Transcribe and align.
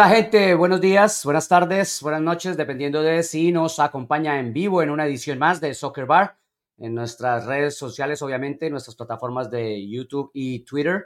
Hola 0.00 0.08
gente, 0.08 0.54
buenos 0.54 0.80
días, 0.80 1.26
buenas 1.26 1.46
tardes, 1.46 2.00
buenas 2.00 2.22
noches, 2.22 2.56
dependiendo 2.56 3.02
de 3.02 3.22
si 3.22 3.52
nos 3.52 3.78
acompaña 3.78 4.40
en 4.40 4.54
vivo 4.54 4.82
en 4.82 4.88
una 4.88 5.04
edición 5.04 5.38
más 5.38 5.60
de 5.60 5.74
Soccer 5.74 6.06
Bar, 6.06 6.38
en 6.78 6.94
nuestras 6.94 7.44
redes 7.44 7.76
sociales, 7.76 8.22
obviamente, 8.22 8.70
nuestras 8.70 8.96
plataformas 8.96 9.50
de 9.50 9.86
YouTube 9.86 10.30
y 10.32 10.60
Twitter. 10.60 11.04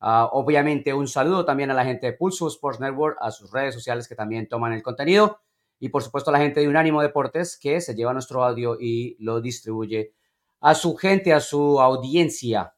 Ah, 0.00 0.30
obviamente, 0.32 0.94
un 0.94 1.08
saludo 1.08 1.44
también 1.44 1.70
a 1.72 1.74
la 1.74 1.84
gente 1.84 2.06
de 2.06 2.12
Pulso 2.14 2.48
Sports 2.48 2.80
Network, 2.80 3.18
a 3.20 3.30
sus 3.30 3.52
redes 3.52 3.74
sociales 3.74 4.08
que 4.08 4.14
también 4.14 4.48
toman 4.48 4.72
el 4.72 4.82
contenido 4.82 5.42
y 5.78 5.90
por 5.90 6.02
supuesto 6.02 6.30
a 6.30 6.32
la 6.32 6.38
gente 6.38 6.60
de 6.60 6.68
Unánimo 6.68 7.02
Deportes 7.02 7.58
que 7.58 7.82
se 7.82 7.94
lleva 7.94 8.14
nuestro 8.14 8.42
audio 8.42 8.78
y 8.80 9.14
lo 9.22 9.42
distribuye 9.42 10.14
a 10.62 10.74
su 10.74 10.96
gente, 10.96 11.34
a 11.34 11.40
su 11.40 11.78
audiencia. 11.78 12.72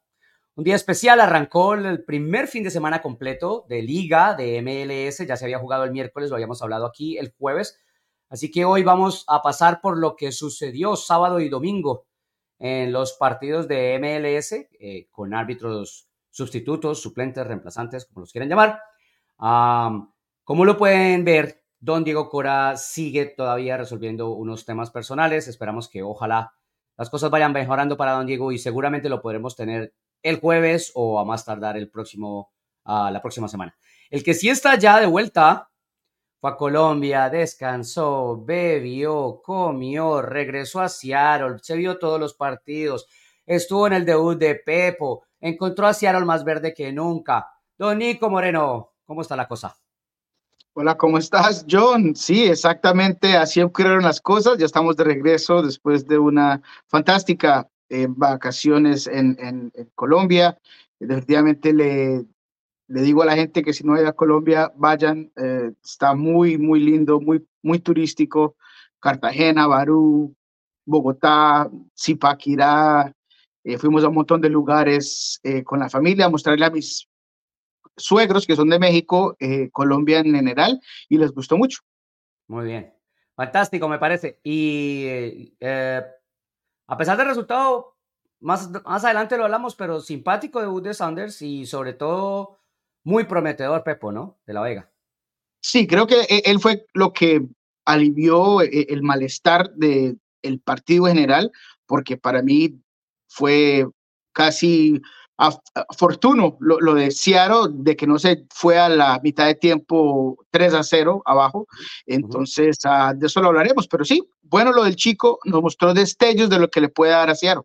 Un 0.56 0.62
día 0.62 0.76
especial, 0.76 1.18
arrancó 1.18 1.74
el 1.74 2.04
primer 2.04 2.46
fin 2.46 2.62
de 2.62 2.70
semana 2.70 3.02
completo 3.02 3.66
de 3.68 3.82
liga 3.82 4.34
de 4.34 4.62
MLS, 4.62 5.26
ya 5.26 5.36
se 5.36 5.46
había 5.46 5.58
jugado 5.58 5.82
el 5.82 5.90
miércoles, 5.90 6.30
lo 6.30 6.36
habíamos 6.36 6.62
hablado 6.62 6.86
aquí 6.86 7.18
el 7.18 7.34
jueves, 7.36 7.76
así 8.30 8.52
que 8.52 8.64
hoy 8.64 8.84
vamos 8.84 9.24
a 9.26 9.42
pasar 9.42 9.80
por 9.80 9.98
lo 9.98 10.14
que 10.14 10.30
sucedió 10.30 10.94
sábado 10.94 11.40
y 11.40 11.48
domingo 11.48 12.06
en 12.60 12.92
los 12.92 13.14
partidos 13.14 13.66
de 13.66 13.98
MLS 13.98 14.52
eh, 14.78 15.08
con 15.10 15.34
árbitros 15.34 16.08
sustitutos, 16.30 17.02
suplentes, 17.02 17.44
reemplazantes, 17.44 18.06
como 18.06 18.20
los 18.20 18.30
quieran 18.30 18.48
llamar. 18.48 18.78
como 20.44 20.64
lo 20.64 20.76
pueden 20.76 21.24
ver, 21.24 21.64
don 21.80 22.04
Diego 22.04 22.28
Cora 22.28 22.76
sigue 22.76 23.26
todavía 23.26 23.76
resolviendo 23.76 24.30
unos 24.30 24.64
temas 24.64 24.92
personales, 24.92 25.48
esperamos 25.48 25.88
que 25.88 26.04
ojalá 26.04 26.54
las 26.96 27.10
cosas 27.10 27.30
vayan 27.30 27.52
mejorando 27.52 27.96
para 27.96 28.12
don 28.12 28.26
Diego 28.26 28.52
y 28.52 28.58
seguramente 28.58 29.08
lo 29.08 29.20
podremos 29.20 29.56
tener 29.56 29.92
el 30.24 30.40
jueves 30.40 30.90
o 30.94 31.20
a 31.20 31.24
más 31.24 31.44
tardar 31.44 31.76
el 31.76 31.88
próximo, 31.88 32.52
la 32.84 33.20
próxima 33.22 33.46
semana. 33.46 33.76
El 34.10 34.24
que 34.24 34.34
sí 34.34 34.48
está 34.48 34.76
ya 34.76 34.98
de 34.98 35.06
vuelta 35.06 35.70
fue 36.40 36.50
a 36.50 36.56
Colombia, 36.56 37.30
descansó, 37.30 38.42
bebió, 38.44 39.40
comió, 39.42 40.20
regresó 40.22 40.80
a 40.80 40.88
Seattle, 40.88 41.58
se 41.62 41.76
vio 41.76 41.98
todos 41.98 42.18
los 42.18 42.34
partidos, 42.34 43.06
estuvo 43.46 43.86
en 43.86 43.92
el 43.92 44.04
debut 44.04 44.38
de 44.38 44.56
Pepo, 44.56 45.24
encontró 45.40 45.86
a 45.86 45.94
Seattle 45.94 46.24
más 46.24 46.42
verde 46.42 46.74
que 46.74 46.92
nunca. 46.92 47.48
Don 47.76 47.98
Nico 47.98 48.30
Moreno, 48.30 48.92
¿cómo 49.04 49.22
está 49.22 49.36
la 49.36 49.46
cosa? 49.46 49.76
Hola, 50.72 50.96
¿cómo 50.96 51.18
estás, 51.18 51.64
John? 51.70 52.16
Sí, 52.16 52.46
exactamente, 52.46 53.36
así 53.36 53.62
ocurrieron 53.62 54.02
las 54.02 54.20
cosas. 54.20 54.58
Ya 54.58 54.66
estamos 54.66 54.96
de 54.96 55.04
regreso 55.04 55.62
después 55.62 56.06
de 56.06 56.18
una 56.18 56.62
fantástica 56.88 57.68
vacaciones 58.08 59.06
en, 59.06 59.36
en, 59.38 59.72
Colombia. 59.94 60.58
Definitivamente 60.98 61.72
le, 61.72 62.24
le 62.88 63.02
digo 63.02 63.22
a 63.22 63.26
la 63.26 63.34
gente 63.34 63.62
que 63.62 63.72
si 63.72 63.84
no 63.84 63.94
hay 63.94 64.04
a 64.04 64.12
Colombia, 64.12 64.72
vayan. 64.76 65.32
Eh, 65.36 65.72
está 65.82 66.14
muy, 66.14 66.58
muy 66.58 66.80
lindo, 66.80 67.20
muy, 67.20 67.46
muy 67.62 67.78
turístico. 67.78 68.56
Cartagena, 69.00 69.66
Barú, 69.66 70.34
Bogotá, 70.84 71.70
Zipaquirá. 71.98 73.14
Eh, 73.64 73.78
fuimos 73.78 74.04
a 74.04 74.08
un 74.08 74.14
montón 74.14 74.40
de 74.40 74.50
lugares 74.50 75.40
eh, 75.42 75.64
con 75.64 75.80
la 75.80 75.88
familia 75.88 76.26
a 76.26 76.30
mostrarle 76.30 76.66
a 76.66 76.70
mis 76.70 77.08
suegros 77.96 78.46
que 78.46 78.56
son 78.56 78.68
de 78.68 78.78
México, 78.78 79.36
Colombia 79.70 80.18
en 80.18 80.34
general, 80.34 80.80
y 81.08 81.16
les 81.16 81.30
gustó 81.30 81.56
mucho. 81.56 81.78
Muy 82.48 82.66
bien. 82.66 82.92
Fantástico, 83.36 83.88
me 83.88 84.00
parece. 84.00 84.40
Y 84.42 85.54
a 86.86 86.96
pesar 86.96 87.16
del 87.16 87.28
resultado, 87.28 87.96
más, 88.40 88.70
más 88.84 89.04
adelante 89.04 89.36
lo 89.36 89.44
hablamos, 89.44 89.74
pero 89.74 90.00
simpático 90.00 90.60
de 90.60 90.88
de 90.88 90.94
Sanders 90.94 91.40
y 91.42 91.66
sobre 91.66 91.94
todo 91.94 92.58
muy 93.04 93.24
prometedor 93.24 93.84
Pepo, 93.84 94.12
¿no? 94.12 94.38
De 94.46 94.54
la 94.54 94.62
Vega. 94.62 94.90
Sí, 95.62 95.86
creo 95.86 96.06
que 96.06 96.20
e, 96.22 96.42
él 96.44 96.60
fue 96.60 96.86
lo 96.92 97.12
que 97.12 97.46
alivió 97.86 98.62
e, 98.62 98.86
el 98.88 99.02
malestar 99.02 99.70
del 99.74 100.20
el 100.42 100.60
partido 100.60 101.06
general, 101.06 101.50
porque 101.86 102.18
para 102.18 102.42
mí 102.42 102.78
fue 103.28 103.86
casi 104.32 105.00
afortuno 105.36 106.56
lo, 106.60 106.80
lo 106.80 106.94
de 106.94 107.10
Seattle, 107.10 107.72
de 107.72 107.96
que 107.96 108.06
no 108.06 108.18
se 108.18 108.44
fue 108.50 108.78
a 108.78 108.88
la 108.88 109.20
mitad 109.22 109.46
de 109.46 109.54
tiempo 109.54 110.38
3 110.50 110.74
a 110.74 110.82
0 110.82 111.22
abajo. 111.24 111.66
Entonces, 112.06 112.78
ah, 112.84 113.12
de 113.14 113.26
eso 113.26 113.40
lo 113.40 113.48
hablaremos, 113.48 113.88
pero 113.88 114.04
sí, 114.04 114.22
bueno, 114.42 114.72
lo 114.72 114.84
del 114.84 114.96
chico 114.96 115.38
nos 115.44 115.62
mostró 115.62 115.94
destellos 115.94 116.50
de 116.50 116.58
lo 116.58 116.70
que 116.70 116.80
le 116.80 116.88
puede 116.88 117.12
dar 117.12 117.30
a 117.30 117.34
Seattle. 117.34 117.64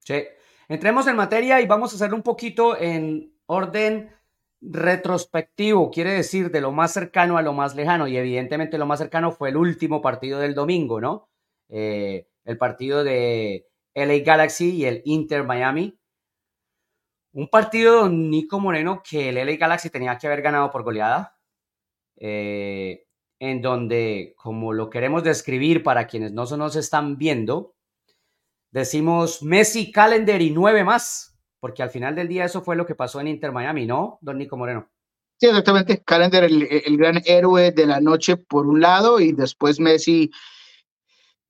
Sí, 0.00 0.22
entremos 0.68 1.06
en 1.06 1.16
materia 1.16 1.60
y 1.60 1.66
vamos 1.66 1.92
a 1.92 1.96
hacerlo 1.96 2.16
un 2.16 2.22
poquito 2.22 2.78
en 2.78 3.32
orden 3.46 4.10
retrospectivo, 4.62 5.90
quiere 5.90 6.12
decir 6.12 6.50
de 6.50 6.60
lo 6.60 6.70
más 6.70 6.92
cercano 6.92 7.36
a 7.36 7.42
lo 7.42 7.52
más 7.52 7.74
lejano, 7.74 8.06
y 8.06 8.16
evidentemente 8.16 8.78
lo 8.78 8.86
más 8.86 9.00
cercano 9.00 9.32
fue 9.32 9.48
el 9.48 9.56
último 9.56 10.00
partido 10.00 10.38
del 10.38 10.54
domingo, 10.54 11.00
¿no? 11.00 11.28
Eh, 11.68 12.28
el 12.44 12.58
partido 12.58 13.02
de 13.02 13.66
LA 13.94 14.18
Galaxy 14.24 14.70
y 14.70 14.84
el 14.84 15.02
Inter 15.04 15.44
Miami. 15.44 15.98
Un 17.32 17.48
partido, 17.48 18.08
Nico 18.08 18.60
Moreno, 18.60 19.02
que 19.08 19.30
el 19.30 19.36
LA 19.36 19.56
Galaxy 19.56 19.90
tenía 19.90 20.18
que 20.18 20.26
haber 20.26 20.42
ganado 20.42 20.70
por 20.70 20.82
goleada, 20.82 21.38
eh, 22.16 23.06
en 23.38 23.62
donde, 23.62 24.34
como 24.36 24.72
lo 24.72 24.90
queremos 24.90 25.24
describir 25.24 25.82
para 25.82 26.06
quienes 26.06 26.32
no 26.32 26.44
nos 26.44 26.76
están 26.76 27.16
viendo, 27.16 27.74
decimos 28.70 29.42
Messi, 29.42 29.90
Calendar 29.90 30.40
y 30.42 30.50
nueve 30.50 30.84
más, 30.84 31.38
porque 31.58 31.82
al 31.82 31.90
final 31.90 32.14
del 32.14 32.28
día 32.28 32.44
eso 32.44 32.62
fue 32.62 32.76
lo 32.76 32.86
que 32.86 32.94
pasó 32.94 33.20
en 33.20 33.28
Inter 33.28 33.52
Miami, 33.52 33.86
¿no, 33.86 34.18
don 34.20 34.38
Nico 34.38 34.56
Moreno? 34.56 34.90
Sí, 35.38 35.46
exactamente. 35.46 36.02
Calendar, 36.04 36.44
el, 36.44 36.68
el 36.70 36.96
gran 36.96 37.20
héroe 37.24 37.72
de 37.72 37.86
la 37.86 38.00
noche 38.00 38.36
por 38.36 38.66
un 38.66 38.80
lado, 38.80 39.20
y 39.20 39.32
después 39.32 39.80
Messi 39.80 40.30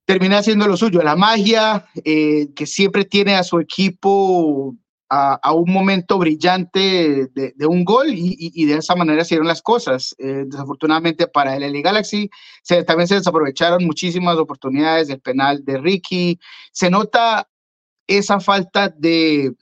termina 0.05 0.39
haciendo 0.39 0.67
lo 0.67 0.77
suyo, 0.77 1.01
la 1.01 1.15
magia 1.15 1.85
eh, 2.03 2.53
que 2.55 2.65
siempre 2.65 3.05
tiene 3.05 3.35
a 3.35 3.43
su 3.43 3.59
equipo 3.59 4.75
a, 5.15 5.53
un 5.53 5.71
momento 5.71 6.17
brillante 6.17 7.27
de, 7.27 7.65
un 7.67 7.85
gol 7.85 8.07
y, 8.09 8.65
de 8.65 8.75
esa 8.75 8.95
manera 8.95 9.23
se 9.23 9.35
dieron 9.35 9.47
las 9.47 9.61
cosas. 9.61 10.15
Eh, 10.17 10.45
desafortunadamente 10.47 11.27
para 11.27 11.55
el 11.55 11.71
LA 11.71 11.81
Galaxy 11.81 12.29
se, 12.63 12.83
también 12.83 13.07
se 13.07 13.15
desaprovecharon 13.15 13.85
muchísimas 13.85 14.37
oportunidades 14.37 15.07
del 15.07 15.19
penal 15.19 15.63
de 15.63 15.77
Ricky. 15.77 16.39
Se 16.71 16.89
nota 16.89 17.47
esa 18.07 18.39
falta 18.39 18.89
de 18.89 19.53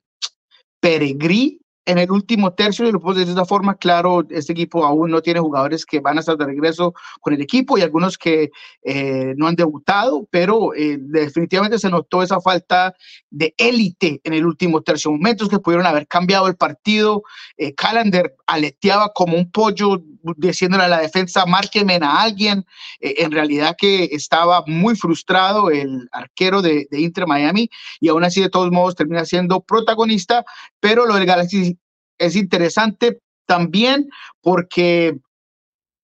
peregrí 0.79 1.60
en 1.86 1.97
el 1.97 2.12
último 2.12 2.53
tercio, 2.53 2.88
y 2.88 2.92
lo 2.92 3.00
puedo 3.00 3.16
decir 3.16 3.34
de 3.34 3.42
esta 3.42 3.46
forma, 3.46 3.75
claro, 3.75 4.24
este 4.30 4.53
equipo 4.53 4.86
aún 4.86 5.09
no 5.12 5.22
tiene 5.22 5.40
jugadores 5.40 5.86
que 5.86 6.00
van 6.00 6.18
a 6.18 6.19
estar 6.19 6.38
de 6.38 6.46
regreso 6.46 6.94
con 7.19 7.34
el 7.34 7.42
equipo 7.42 7.78
y 7.78 7.81
algunos 7.81 8.18
que 8.18 8.52
eh, 8.84 9.34
no 9.36 9.47
han 9.47 9.56
debutado, 9.56 10.28
pero 10.30 10.75
eh, 10.75 10.97
definitivamente 11.00 11.80
se 11.80 11.90
notó 11.90 12.22
esa 12.22 12.40
falta 12.40 12.94
de 13.30 13.53
élite 13.58 14.22
en 14.24 14.34
el 14.34 14.46
último 14.46 14.81
tercio, 14.81 15.12
momentos 15.12 15.50
que 15.50 15.59
pudieron 15.59 15.88
haber 15.88 16.08
cambiado 16.08 16.47
el 16.47 16.56
partido. 16.56 17.24
Eh, 17.58 17.74
Callender 17.74 18.36
aleteaba 18.46 19.12
como 19.13 19.36
un 19.36 19.52
pollo 19.52 20.02
diciéndole 20.37 20.83
a 20.83 20.87
la 20.87 20.99
defensa, 20.99 21.45
márquenme 21.45 21.99
a 22.01 22.21
alguien. 22.21 22.65
en 22.99 23.31
realidad 23.31 23.75
que 23.77 24.06
estaba 24.12 24.63
muy 24.68 24.95
frustrado 24.95 25.69
el 25.69 26.07
arquero 26.12 26.62
de, 26.62 26.88
de 26.89 27.01
Inter 27.01 27.27
Miami 27.27 27.69
y 28.00 28.09
aún 28.09 28.23
así 28.23 28.41
de 28.41 28.50
todos 28.50 28.71
modos 28.71 28.95
termina 28.95 29.25
siendo 29.25 29.62
protagonista, 29.62 30.45
pero 30.79 31.06
lo 31.06 31.15
del 31.15 31.25
Galaxy 31.25 31.77
es 32.18 32.35
interesante 32.35 33.19
también 33.45 34.09
porque 34.41 35.18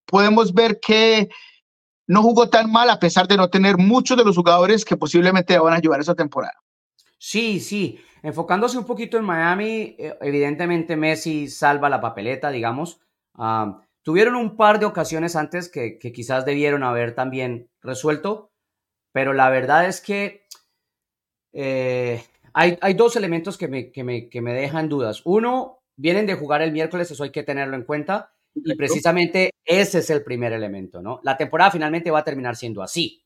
podemos 0.06 0.54
ver 0.54 0.80
que 0.80 1.30
no 2.08 2.24
jugó 2.24 2.50
tan 2.50 2.72
mal 2.72 2.90
a 2.90 3.00
pesar 3.00 3.28
de 3.28 3.38
no 3.38 3.50
tener 3.50 3.78
muchos 3.78 4.18
de 4.18 4.24
los 4.24 4.36
jugadores 4.36 4.86
que 4.86 4.98
posiblemente 4.98 5.60
van 5.60 5.74
a 5.74 5.78
ayudar 5.78 6.00
esa 6.00 6.16
temporada. 6.16 6.56
Sí, 7.20 7.60
sí, 7.60 8.00
enfocándose 8.24 8.78
un 8.78 8.86
poquito 8.86 9.18
en 9.18 9.26
Miami, 9.26 9.96
eh, 9.98 10.18
evidentemente 10.22 10.96
Messi 10.96 11.48
salva 11.48 11.90
la 11.90 12.02
papeleta, 12.02 12.50
digamos. 12.50 13.00
Tuvieron 14.08 14.36
un 14.36 14.56
par 14.56 14.80
de 14.80 14.86
ocasiones 14.86 15.36
antes 15.36 15.68
que, 15.68 16.00
quizás 16.00 16.46
debieron 16.46 16.82
haber 16.82 17.14
también 17.14 17.70
resuelto, 17.82 18.54
pero 19.12 19.34
la 19.34 19.50
verdad 19.50 19.86
es 19.86 20.00
que 20.00 20.48
eh, 21.52 22.24
hay, 22.54 22.78
hay, 22.80 22.94
dos 22.94 23.18
elementos 23.18 23.58
que 23.58 23.68
me, 23.68 23.92
que, 23.92 24.06
me, 24.06 24.30
que 24.30 24.40
me 24.40 24.54
dejan 24.54 24.88
dudas. 24.88 25.24
Uno, 25.26 25.84
vienen 25.98 26.26
de 26.26 26.36
jugar 26.36 26.62
el 26.62 26.72
miércoles, 26.72 27.12
eso 27.12 27.22
hay 27.22 27.32
que 27.32 27.44
tenerlo 27.44 27.76
en 27.76 27.84
cuenta. 27.84 28.32
Y 28.56 28.76
precisamente 28.76 29.52
ese 29.66 30.00
es 30.00 30.10
el 30.10 30.24
primer 30.24 30.54
elemento, 30.54 31.02
¿no? 31.02 31.20
La 31.24 31.36
temporada 31.36 31.72
finalmente 31.72 32.10
va 32.10 32.20
a 32.20 32.24
terminar 32.24 32.56
siendo 32.56 32.82
así. 32.82 33.26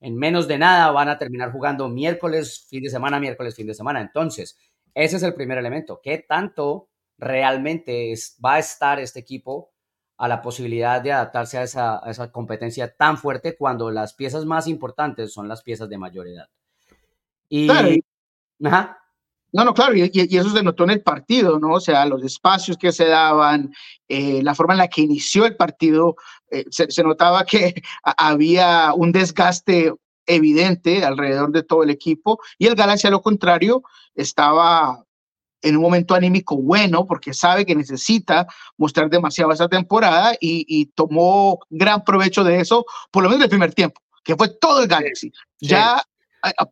En 0.00 0.16
menos 0.16 0.48
de 0.48 0.58
nada 0.58 0.90
van 0.90 1.10
a 1.10 1.18
terminar 1.18 1.52
jugando 1.52 1.88
miércoles, 1.88 2.66
fin 2.68 2.82
de 2.82 2.90
semana, 2.90 3.20
miércoles, 3.20 3.54
fin 3.54 3.68
de 3.68 3.74
semana. 3.74 4.00
Entonces, 4.00 4.58
ese 4.94 5.18
es 5.18 5.22
el 5.22 5.34
primer 5.34 5.58
elemento. 5.58 6.00
¿Qué 6.02 6.18
tanto 6.28 6.88
realmente 7.18 8.12
va 8.44 8.54
a 8.54 8.58
estar 8.58 8.98
este 8.98 9.20
equipo 9.20 9.70
a 10.18 10.28
la 10.28 10.42
posibilidad 10.42 11.00
de 11.00 11.12
adaptarse 11.12 11.58
a 11.58 11.62
esa, 11.62 12.32
competencia 12.32 12.94
tan 12.94 13.16
fuerte 13.16 13.56
cuando 13.56 13.90
las 13.90 14.14
piezas 14.14 14.44
más 14.44 14.66
importantes 14.66 15.32
son 15.32 15.48
las 15.48 15.62
piezas 15.62 15.88
de 15.88 15.98
mayor 15.98 16.26
edad? 16.26 16.48
Y, 17.48 17.68
Ajá. 18.64 18.98
No, 19.50 19.64
no, 19.64 19.72
claro, 19.72 19.94
y, 19.94 20.10
eso 20.12 20.50
se 20.50 20.62
notó 20.62 20.84
en 20.84 20.90
el 20.90 21.02
partido, 21.02 21.58
¿no? 21.58 21.74
O 21.74 21.80
sea, 21.80 22.04
los 22.04 22.22
espacios 22.22 22.76
que 22.76 22.92
se 22.92 23.06
daban, 23.06 23.72
eh, 24.06 24.42
la 24.42 24.54
forma 24.54 24.74
en 24.74 24.78
la 24.78 24.88
que 24.88 25.00
inició 25.00 25.46
el 25.46 25.56
partido, 25.56 26.16
eh, 26.50 26.64
se, 26.70 27.02
notaba 27.02 27.44
que 27.44 27.74
había 28.02 28.92
un 28.94 29.12
desgaste 29.12 29.94
evidente 30.26 31.04
alrededor 31.04 31.52
de 31.52 31.62
todo 31.62 31.82
el 31.82 31.90
equipo 31.90 32.38
y 32.58 32.66
el 32.66 32.74
Galaxy 32.74 33.06
a 33.06 33.10
lo 33.10 33.22
contrario 33.22 33.82
estaba 34.14 35.06
en 35.62 35.76
un 35.76 35.82
momento 35.82 36.14
anímico 36.14 36.56
bueno 36.56 37.06
porque 37.06 37.34
sabe 37.34 37.66
que 37.66 37.74
necesita 37.74 38.46
mostrar 38.76 39.10
demasiado 39.10 39.52
esa 39.52 39.68
temporada 39.68 40.36
y, 40.40 40.86
tomó 40.94 41.58
gran 41.70 42.04
provecho 42.04 42.44
de 42.44 42.60
eso, 42.60 42.84
por 43.10 43.22
lo 43.22 43.28
menos 43.28 43.44
el 43.44 43.50
primer 43.50 43.74
tiempo, 43.74 44.00
que 44.24 44.36
fue 44.36 44.48
todo 44.48 44.82
el 44.82 44.88
Galaxy. 44.88 45.32
Ya 45.60 46.02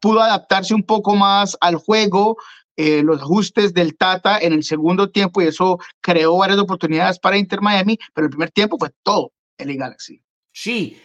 pudo 0.01 0.21
adaptarse 0.21 0.75
un 0.75 0.83
poco 0.83 1.15
más 1.15 1.57
al 1.61 1.77
juego, 1.77 2.37
eh, 2.77 3.03
los 3.03 3.21
ajustes 3.21 3.73
del 3.73 3.97
Tata 3.97 4.39
en 4.39 4.53
el 4.53 4.63
segundo 4.63 5.11
tiempo 5.11 5.41
y 5.41 5.47
eso 5.47 5.79
creó 6.01 6.37
varias 6.37 6.59
oportunidades 6.59 7.19
para 7.19 7.39
Inter 7.39 7.61
Miami, 7.61 7.99
pero 8.13 8.27
el 8.27 8.31
primer 8.31 8.51
tiempo 8.51 8.77
fue 8.79 8.91
todo 9.03 9.33
el 9.59 9.77
Galaxy. 9.77 10.23
Sí, 10.53 11.01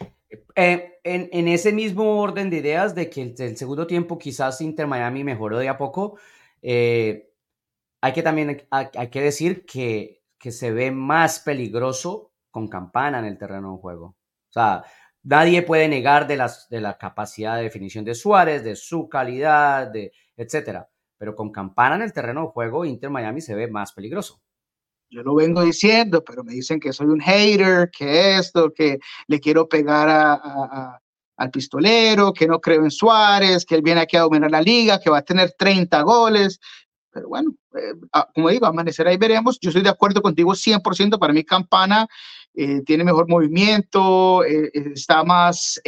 eh, 0.55 0.99
en, 1.03 1.29
en, 1.31 1.47
ese 1.47 1.71
mismo 1.71 2.19
orden 2.21 2.49
de 2.49 2.57
ideas 2.57 2.93
de 2.95 3.09
que 3.09 3.33
el, 3.37 3.57
segundo 3.57 3.87
tiempo 3.87 4.17
quizás 4.17 4.61
Inter 4.61 4.87
Miami 4.87 5.23
mejoró 5.23 5.59
de 5.59 5.69
a 5.69 5.77
poco, 5.77 6.17
eh, 6.61 7.30
hay 8.01 8.13
que 8.13 8.23
también 8.23 8.67
hay, 8.71 9.09
que 9.09 9.21
decir 9.21 9.65
que, 9.65 10.23
que, 10.39 10.51
se 10.51 10.71
ve 10.71 10.91
más 10.91 11.39
peligroso 11.39 12.33
con 12.49 12.67
Campana 12.67 13.19
en 13.19 13.25
el 13.25 13.37
terreno 13.37 13.73
de 13.73 13.77
juego. 13.79 14.05
O 14.05 14.53
sea, 14.53 14.83
nadie 15.23 15.61
puede 15.61 15.87
negar 15.87 16.27
de, 16.27 16.37
las, 16.37 16.67
de 16.69 16.81
la 16.81 16.97
capacidad 16.97 17.57
de 17.57 17.63
definición 17.63 18.03
de 18.03 18.15
Suárez, 18.15 18.63
de 18.63 18.75
su 18.75 19.07
calidad, 19.07 19.87
de, 19.87 20.11
etcétera 20.35 20.91
pero 21.21 21.35
con 21.35 21.51
Campana 21.51 21.97
en 21.97 22.01
el 22.01 22.13
terreno 22.13 22.41
de 22.41 22.47
juego, 22.47 22.83
Inter 22.83 23.11
Miami 23.11 23.41
se 23.41 23.53
ve 23.53 23.67
más 23.67 23.93
peligroso. 23.93 24.41
Yo 25.07 25.21
lo 25.21 25.35
vengo 25.35 25.61
diciendo, 25.61 26.23
pero 26.23 26.43
me 26.43 26.51
dicen 26.51 26.79
que 26.79 26.91
soy 26.93 27.05
un 27.05 27.19
hater, 27.19 27.91
que 27.95 28.37
esto, 28.37 28.73
que 28.73 28.97
le 29.27 29.39
quiero 29.39 29.69
pegar 29.69 30.09
a, 30.09 30.99
al 31.37 31.51
pistolero, 31.51 32.33
que 32.33 32.47
no 32.47 32.59
creo 32.59 32.83
en 32.83 32.89
Suárez, 32.89 33.67
que 33.67 33.75
él 33.75 33.83
viene 33.83 34.01
aquí 34.01 34.17
a 34.17 34.21
dominar 34.21 34.49
la 34.49 34.63
liga, 34.63 34.99
que 34.99 35.11
va 35.11 35.19
a 35.19 35.21
tener 35.21 35.53
30 35.55 36.01
goles. 36.01 36.59
Pero 37.11 37.27
bueno, 37.29 37.53
eh, 37.75 37.93
ah, 38.13 38.27
como 38.33 38.49
digo, 38.49 38.65
amanecer 38.65 39.07
ahí 39.07 39.17
veremos. 39.17 39.59
Yo 39.59 39.69
estoy 39.69 39.83
de 39.83 39.89
acuerdo 39.89 40.21
contigo 40.21 40.53
100%. 40.53 41.19
Para 41.19 41.33
mí, 41.33 41.43
Campana 41.43 42.07
eh, 42.53 42.81
tiene 42.85 43.03
mejor 43.03 43.27
movimiento, 43.27 44.43
eh, 44.43 44.71
está 44.73 45.23
más 45.23 45.79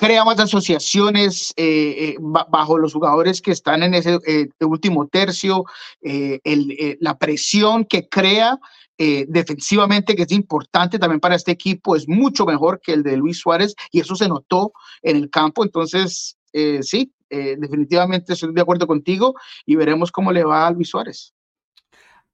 crea 0.00 0.24
más 0.24 0.40
asociaciones 0.40 1.52
eh, 1.58 2.14
eh, 2.14 2.16
bajo 2.20 2.78
los 2.78 2.94
jugadores 2.94 3.42
que 3.42 3.50
están 3.50 3.82
en 3.82 3.92
ese 3.92 4.18
eh, 4.26 4.48
último 4.60 5.06
tercio, 5.08 5.66
la 6.02 7.18
presión 7.18 7.84
que 7.84 8.08
crea 8.08 8.58
defensivamente, 8.96 10.14
que 10.14 10.22
es 10.22 10.32
importante 10.32 10.98
también 10.98 11.20
para 11.20 11.34
este 11.34 11.52
equipo, 11.52 11.96
es 11.96 12.08
mucho 12.08 12.46
mejor 12.46 12.80
que 12.82 12.92
el 12.92 13.02
de 13.02 13.16
Luis 13.16 13.38
Suárez 13.38 13.74
y 13.92 14.00
eso 14.00 14.14
se 14.14 14.28
notó 14.28 14.72
en 15.02 15.16
el 15.16 15.30
campo. 15.30 15.64
Entonces, 15.64 16.36
sí, 16.82 17.12
definitivamente 17.30 18.32
estoy 18.32 18.52
de 18.52 18.60
acuerdo 18.60 18.86
contigo 18.86 19.34
y 19.64 19.76
veremos 19.76 20.12
cómo 20.12 20.32
le 20.32 20.44
va 20.44 20.66
a 20.66 20.70
Luis 20.70 20.88
Suárez. 20.90 21.34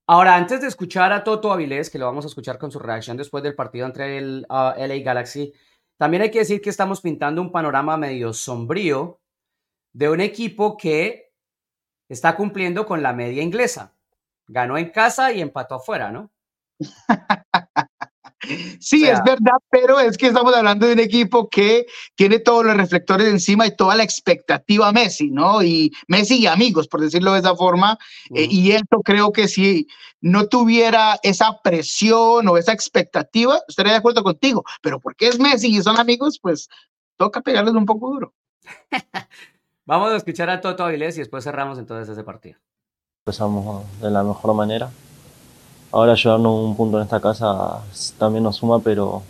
Ahora, 0.08 0.37
antes 0.37 0.60
de 0.60 0.69
escuchar 0.69 1.12
a 1.12 1.25
Toto 1.25 1.52
Avilés, 1.52 1.90
que 1.90 1.98
lo 1.98 2.06
vamos 2.06 2.25
a 2.25 2.28
escuchar 2.28 2.58
con 2.58 2.70
su 2.70 2.78
reacción 2.78 3.16
después 3.16 3.43
del 3.43 3.56
partido 3.56 3.87
entre 3.87 4.19
el 4.19 4.46
uh, 4.48 4.72
LA 4.78 4.98
Galaxy 5.04 5.52
también 5.98 6.22
hay 6.22 6.31
que 6.31 6.40
decir 6.40 6.60
que 6.60 6.70
estamos 6.70 7.00
pintando 7.00 7.40
un 7.40 7.50
panorama 7.50 7.96
medio 7.96 8.32
sombrío 8.32 9.20
de 9.93 10.10
un 10.10 10.20
equipo 10.20 10.76
que 10.76 11.32
está 12.08 12.37
cumpliendo 12.37 12.84
con 12.87 13.02
la 13.02 13.12
media 13.12 13.43
inglesa. 13.43 13.94
Ganó 14.46 14.76
en 14.76 14.90
casa 14.90 15.32
y 15.32 15.40
empató 15.40 15.76
afuera, 15.76 16.12
¿no? 16.12 16.31
Sí, 18.80 19.04
es 19.04 19.22
verdad, 19.24 19.56
pero 19.70 19.98
es 19.98 20.16
que 20.18 20.26
estamos 20.26 20.54
hablando 20.54 20.86
de 20.86 20.92
un 20.92 20.98
equipo 20.98 21.48
que 21.48 21.86
tiene 22.14 22.38
todos 22.38 22.64
los 22.64 22.76
reflectores 22.76 23.28
encima 23.28 23.66
y 23.66 23.74
toda 23.74 23.96
la 23.96 24.02
expectativa 24.02 24.92
Messi, 24.92 25.30
¿no? 25.30 25.62
Y 25.62 25.92
Messi 26.06 26.40
y 26.40 26.46
amigos, 26.46 26.86
por 26.86 27.00
decirlo 27.00 27.32
de 27.32 27.40
esa 27.40 27.56
forma. 27.56 27.98
Eh, 28.34 28.46
y 28.50 28.72
esto 28.72 29.00
creo 29.02 29.32
que 29.32 29.48
si 29.48 29.86
no 30.20 30.48
tuviera 30.48 31.18
esa 31.22 31.60
presión 31.62 32.46
o 32.48 32.56
esa 32.56 32.72
expectativa, 32.72 33.60
estaría 33.66 33.92
de 33.92 33.98
acuerdo 33.98 34.22
contigo. 34.22 34.64
Pero 34.82 35.00
porque 35.00 35.28
es 35.28 35.38
Messi 35.38 35.74
y 35.74 35.82
son 35.82 35.98
amigos, 35.98 36.38
pues 36.40 36.68
toca 37.16 37.40
pegarles 37.40 37.74
un 37.74 37.86
poco 37.86 38.10
duro. 38.10 38.34
Vamos 39.86 40.10
a 40.12 40.16
escuchar 40.16 40.50
a 40.50 40.60
Toto 40.60 40.84
Avilés 40.84 41.16
y 41.16 41.20
después 41.20 41.44
cerramos 41.44 41.78
entonces 41.78 42.12
ese 42.12 42.24
partido. 42.24 42.58
Empezamos 43.24 43.84
de 44.00 44.10
la 44.10 44.22
mejor 44.22 44.54
manera 44.54 44.90
ahora 45.96 46.14
llevarnos 46.14 46.62
un 46.62 46.76
punto 46.76 46.98
en 46.98 47.04
esta 47.04 47.20
casa 47.20 47.78
también 48.19 48.44
nos 48.44 48.56
suma, 48.56 48.81
pero 48.81 49.22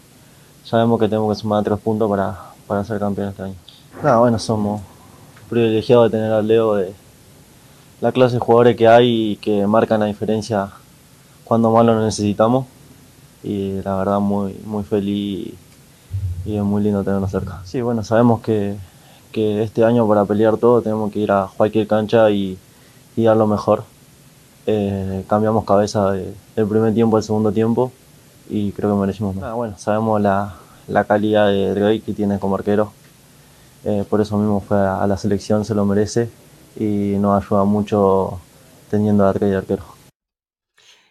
sabemos 0.65 0.99
que 0.99 1.07
tenemos 1.07 1.37
que 1.37 1.41
sumar 1.41 1.63
tres 1.63 1.79
puntos 1.79 2.11
para, 2.11 2.37
para 2.67 2.83
ser 2.83 2.99
campeón 2.99 3.29
este 3.29 3.43
año. 3.45 3.55
Nada, 4.03 4.19
bueno, 4.19 4.37
somos 4.41 4.81
privilegiados 5.49 6.11
de 6.11 6.19
tener 6.19 6.33
al 6.33 6.47
Leo 6.49 6.75
de 6.75 6.93
la 8.01 8.11
clase 8.11 8.35
de 8.35 8.41
jugadores 8.41 8.77
que 8.77 8.89
hay 8.89 9.33
y 9.33 9.37
que 9.37 9.65
marcan 9.65 10.01
la 10.01 10.07
diferencia 10.07 10.71
cuando 11.45 11.71
más 11.71 11.87
lo 11.87 12.05
necesitamos. 12.05 12.67
Y 13.45 13.81
la 13.83 13.95
verdad 13.99 14.19
muy, 14.19 14.55
muy 14.65 14.83
feliz 14.83 15.55
y 16.45 16.57
es 16.57 16.63
muy 16.65 16.83
lindo 16.83 17.05
tenerlo 17.05 17.29
cerca. 17.29 17.61
Sí, 17.65 17.81
bueno, 17.81 18.03
sabemos 18.03 18.41
que, 18.41 18.77
que 19.31 19.63
este 19.63 19.85
año 19.85 20.07
para 20.09 20.25
pelear 20.25 20.57
todo 20.57 20.83
tenemos 20.83 21.13
que 21.13 21.21
ir 21.21 21.31
a 21.31 21.49
cualquier 21.57 21.87
cancha 21.87 22.29
y, 22.31 22.59
y 23.15 23.23
dar 23.23 23.37
lo 23.37 23.47
mejor. 23.47 23.85
Eh, 24.69 25.25
cambiamos 25.29 25.65
cabeza 25.65 26.11
del 26.11 26.67
primer 26.69 26.93
tiempo 26.93 27.17
al 27.17 27.23
segundo 27.23 27.53
tiempo 27.53 27.93
y 28.49 28.73
creo 28.73 28.93
que 28.95 29.01
merecimos 29.01 29.37
más. 29.37 29.45
Ah, 29.45 29.55
bueno, 29.55 29.79
sabemos 29.79 30.21
la, 30.21 30.57
la, 30.89 31.05
calidad 31.05 31.49
de 31.49 31.73
Drake 31.73 32.01
que 32.01 32.13
tiene 32.13 32.41
como 32.41 32.57
arquero, 32.57 32.93
eh, 33.85 34.05
por 34.11 34.21
eso 34.21 34.37
mismo 34.37 34.61
fue 34.61 34.77
a, 34.77 35.07
la 35.07 35.17
selección, 35.17 35.65
se 35.65 35.75
lo 35.75 35.85
merece 35.85 36.29
y 36.77 37.15
nos 37.19 37.45
ayuda 37.45 37.63
mucho 37.63 38.41
teniendo 38.91 39.25
a 39.25 39.33
Drake 39.33 39.47
de 39.47 39.57
arquero. 39.57 39.85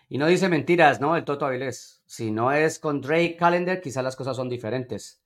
Y 0.09 0.17
no 0.17 0.27
dice 0.27 0.49
mentiras, 0.49 0.99
¿no? 0.99 1.15
El 1.15 1.23
Toto 1.23 1.45
Avilés. 1.45 2.01
Si 2.05 2.31
no 2.31 2.51
es 2.51 2.77
con 2.77 2.99
Drake 2.99 3.37
Calendar, 3.37 3.79
quizás 3.81 4.03
las 4.03 4.17
cosas 4.17 4.35
son 4.35 4.49
diferentes. 4.49 5.19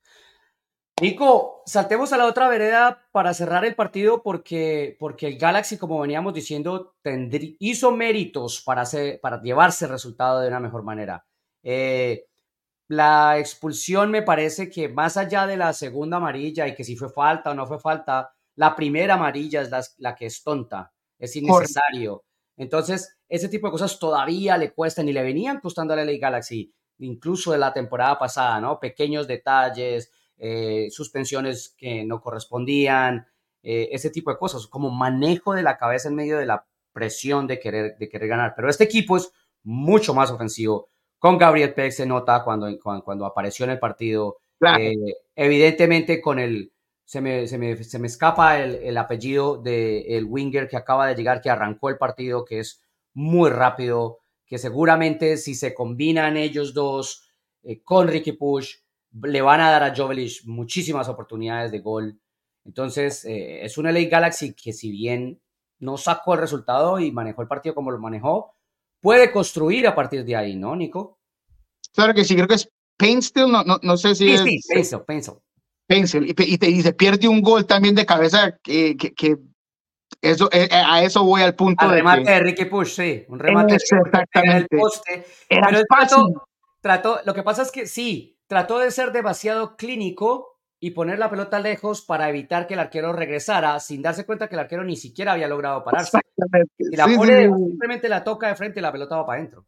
Nico, 1.02 1.62
saltemos 1.66 2.12
a 2.12 2.18
la 2.18 2.26
otra 2.26 2.50
vereda 2.50 3.08
para 3.12 3.34
cerrar 3.34 3.64
el 3.64 3.76
partido 3.76 4.22
porque, 4.22 4.98
porque 5.00 5.28
el 5.28 5.38
Galaxy, 5.38 5.78
como 5.78 6.00
veníamos 6.00 6.34
diciendo, 6.34 6.96
hizo 7.60 7.92
méritos 7.92 8.62
para, 8.62 8.84
para 9.22 9.42
llevarse 9.42 9.86
el 9.86 9.92
resultado 9.92 10.42
de 10.42 10.50
una 10.50 10.60
mejor 10.60 10.84
manera. 10.84 11.26
Eh, 11.64 12.26
la 12.90 13.38
expulsión 13.38 14.12
me 14.12 14.24
parece 14.24 14.70
que 14.70 14.90
más 14.90 15.16
allá 15.16 15.48
de 15.48 15.58
la 15.58 15.74
segunda 15.74 16.18
amarilla 16.18 16.68
y 16.68 16.76
que 16.76 16.84
si 16.84 16.96
fue 16.96 17.10
falta 17.10 17.52
o 17.52 17.54
no 17.54 17.66
fue 17.66 17.80
falta, 17.80 18.34
la 18.56 18.76
primera 18.76 19.14
amarilla 19.14 19.62
es 19.62 19.96
la, 20.00 20.16
que 20.16 20.26
es 20.26 20.44
tonta, 20.44 20.92
es 21.18 21.36
innecesario. 21.36 22.26
Entonces, 22.58 23.18
ese 23.30 23.48
tipo 23.48 23.68
de 23.68 23.72
cosas 23.72 23.98
todavía 24.00 24.58
le 24.58 24.74
cuestan 24.74 25.08
y 25.08 25.14
le 25.14 25.24
venían 25.24 25.62
costando 25.62 25.94
a 25.94 25.98
la 25.98 26.04
Ley 26.04 26.20
Galaxy, 26.20 26.74
incluso 26.98 27.54
de 27.54 27.58
la 27.58 27.72
temporada 27.72 28.20
pasada, 28.20 28.60
¿no? 28.60 28.80
Pequeños 28.80 29.28
detalles, 29.28 30.12
eh, 30.40 30.88
suspensiones 30.90 31.76
que 31.78 32.06
no 32.06 32.22
correspondían, 32.22 33.28
eh, 33.62 33.90
ese 33.92 34.10
tipo 34.10 34.32
de 34.32 34.38
cosas, 34.38 34.68
como 34.68 34.90
manejo 34.90 35.54
de 35.54 35.64
la 35.64 35.78
cabeza 35.78 36.08
en 36.08 36.16
medio 36.16 36.38
de 36.38 36.46
la 36.46 36.66
presión 36.94 37.46
de 37.46 37.60
querer, 37.60 37.98
de 37.98 38.10
querer 38.10 38.30
ganar. 38.30 38.54
Pero 38.56 38.70
este 38.70 38.86
equipo 38.86 39.18
es 39.18 39.32
mucho 39.64 40.14
más 40.14 40.32
ofensivo. 40.32 40.90
Con 41.18 41.38
Gabriel 41.38 41.74
Peck 41.74 41.92
se 41.92 42.06
nota 42.06 42.44
cuando, 42.46 42.68
cuando, 42.80 43.26
apareció 43.26 43.66
en 43.66 43.72
el 43.72 43.80
partido. 43.80 44.38
Eh, 44.80 44.96
evidentemente 45.36 46.22
con 46.22 46.40
el, 46.40 46.72
se 47.04 47.20
me, 47.20 47.48
se 47.48 47.58
me, 47.58 47.84
se 47.84 48.00
me 48.00 48.08
escapa 48.08 48.60
el, 48.62 48.76
el 48.76 48.98
apellido 48.98 49.58
del 49.58 50.06
el 50.08 50.26
winger 50.26 50.70
que 50.70 50.78
acaba 50.78 51.08
de 51.08 51.16
llegar, 51.16 51.42
que 51.42 51.50
arrancó 51.50 51.90
el 51.90 51.98
partido, 51.98 52.46
que 52.46 52.60
es 52.60 52.82
muy 53.14 53.50
rápido, 53.50 54.20
que 54.46 54.58
seguramente 54.58 55.36
si 55.36 55.56
se 55.56 55.74
combinan 55.74 56.38
ellos 56.38 56.74
dos 56.74 57.30
con 57.84 58.08
Ricky 58.08 58.32
Push, 58.32 58.78
le 59.12 59.42
van 59.42 59.62
a 59.62 59.72
dar 59.72 59.84
a 59.84 59.96
Jovelich 59.96 60.46
muchísimas 60.46 61.10
oportunidades 61.10 61.72
de 61.72 61.80
gol. 61.80 62.20
Entonces, 62.66 63.26
eh, 63.26 63.66
es 63.66 63.78
una 63.78 63.92
LA 63.92 64.10
Galaxy 64.10 64.54
que 64.54 64.74
si 64.74 64.92
bien 64.92 65.42
no 65.80 65.98
sacó 65.98 66.34
el 66.34 66.42
resultado 66.42 67.00
y 67.00 67.12
manejó 67.12 67.42
el 67.42 67.48
partido 67.48 67.74
como 67.74 67.92
lo 67.92 68.00
manejó, 68.00 68.56
puede 69.02 69.32
construir 69.32 69.88
a 69.88 69.96
partir 69.96 70.26
de 70.26 70.36
ahí, 70.36 70.56
¿no, 70.56 70.76
Nico? 70.76 71.20
Claro 71.94 72.14
que 72.14 72.26
sí, 72.26 72.36
creo 72.36 72.48
que 72.48 72.56
es 72.56 72.70
Painstill, 72.98 73.50
no, 73.50 73.64
no, 73.64 73.80
no 73.82 73.98
sé 73.98 74.14
si 74.14 74.38
sí, 74.38 74.60
Sí, 74.60 74.60
Painstill, 74.74 75.02
Painstill. 75.02 75.36
Painstill. 75.88 76.36
Y, 76.38 76.82
se 76.82 76.94
pierde 76.94 77.28
un 77.28 77.42
gol 77.42 77.66
también 77.66 77.96
de 77.96 78.06
cabeza 78.06 78.58
que, 78.62 78.96
que, 78.96 79.38
eso, 80.22 80.50
eh, 80.52 80.68
eh, 80.70 80.84
a 80.86 81.02
eso 81.04 81.24
voy 81.24 81.42
al 81.42 81.56
punto. 81.56 81.86
Al 81.86 81.92
remate 81.92 82.30
de 82.30 82.40
Ricky 82.42 82.66
Push, 82.66 82.90
sí, 82.90 83.26
un 83.30 83.40
remate 83.40 83.78
en 84.34 84.52
el 84.52 84.68
poste. 84.68 85.26
Era 85.48 85.70
pero 85.70 85.84
trató, 86.82 87.20
lo 87.26 87.34
que 87.34 87.44
pasa 87.44 87.62
es 87.62 87.72
que 87.72 87.88
sí, 87.88 88.39
trató 88.50 88.80
de 88.80 88.90
ser 88.90 89.12
demasiado 89.12 89.78
clínico 89.78 90.60
y 90.80 90.92
poner 90.92 91.20
la 91.20 91.30
pelota 91.30 91.60
lejos 91.60 92.02
para 92.02 92.30
evitar 92.30 92.66
que 92.66 92.74
el 92.74 92.80
arquero 92.80 93.14
regresara 93.14 93.80
sin 93.80 94.02
darse 94.02 94.26
cuenta 94.26 94.50
que 94.50 94.56
el 94.56 94.62
arquero 94.62 94.84
ni 94.84 94.96
siquiera 94.96 95.34
había 95.34 95.48
logrado 95.48 95.84
pararse. 95.84 96.20
Si 96.78 96.96
la 96.96 97.06
pone, 97.06 97.48
simplemente 97.48 98.10
la 98.10 98.24
toca 98.24 98.48
de 98.48 98.56
frente 98.56 98.80
y 98.80 98.82
la 98.82 98.92
pelota 98.92 99.18
va 99.18 99.26
para 99.26 99.40
adentro. 99.40 99.66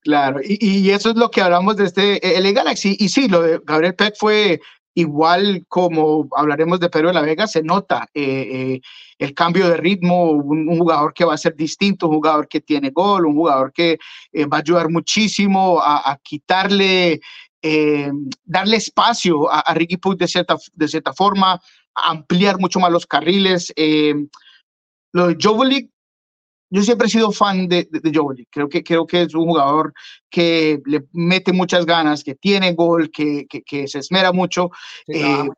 Claro, 0.00 0.40
y, 0.42 0.90
eso 0.90 1.10
es 1.10 1.16
lo 1.16 1.30
que 1.30 1.40
hablamos 1.40 1.76
de 1.76 1.84
este 1.84 2.40
LA 2.40 2.52
Galaxy. 2.52 2.96
Y 2.98 3.08
sí, 3.08 3.28
lo 3.28 3.42
de 3.42 3.60
Gabriel 3.64 3.94
Peck 3.94 4.14
fue 4.18 4.60
igual 4.94 5.64
como 5.68 6.28
hablaremos 6.36 6.78
de 6.78 6.88
Pedro 6.88 7.08
de 7.08 7.14
la 7.14 7.22
Vega, 7.22 7.46
se 7.46 7.62
nota 7.62 8.08
eh, 8.14 8.22
eh, 8.22 8.80
el 9.18 9.34
cambio 9.34 9.68
de 9.68 9.76
ritmo, 9.76 10.30
un, 10.30 10.78
jugador 10.78 11.12
que 11.12 11.24
va 11.24 11.34
a 11.34 11.38
ser 11.38 11.56
distinto, 11.56 12.08
un 12.08 12.16
jugador 12.16 12.48
que 12.48 12.60
tiene 12.60 12.90
gol, 12.90 13.26
un 13.26 13.34
jugador 13.34 13.72
que 13.72 13.98
eh, 14.32 14.46
va 14.46 14.58
a 14.58 14.60
ayudar 14.60 14.88
muchísimo 14.90 15.80
a, 15.80 16.18
quitarle, 16.22 17.20
darle 18.44 18.76
espacio 18.76 19.50
a, 19.50 19.72
Ricky 19.74 19.96
Puig 19.96 20.18
de 20.18 20.28
cierta, 20.28 20.56
de 20.74 20.88
cierta 20.88 21.12
forma, 21.12 21.60
ampliar 21.94 22.58
mucho 22.58 22.80
más 22.80 22.92
los 22.92 23.06
carriles. 23.06 23.72
lo 25.12 25.28
de 25.28 25.36
Jovolik 25.40 25.90
yo 26.74 26.82
siempre 26.82 27.06
he 27.06 27.10
sido 27.10 27.30
fan 27.30 27.68
de, 27.68 27.88
de, 27.88 28.46
Creo 28.50 28.68
que, 28.68 28.82
creo 28.82 29.06
que 29.06 29.22
es 29.22 29.34
un 29.36 29.44
jugador 29.44 29.94
que 30.28 30.80
le 30.86 31.04
mete 31.12 31.52
muchas 31.52 31.86
ganas, 31.86 32.24
que 32.24 32.34
tiene 32.34 32.72
gol, 32.72 33.12
que, 33.12 33.46
que, 33.46 33.86
se 33.86 34.00
esmera 34.00 34.32
mucho, 34.32 34.70
eh, 35.06 35.48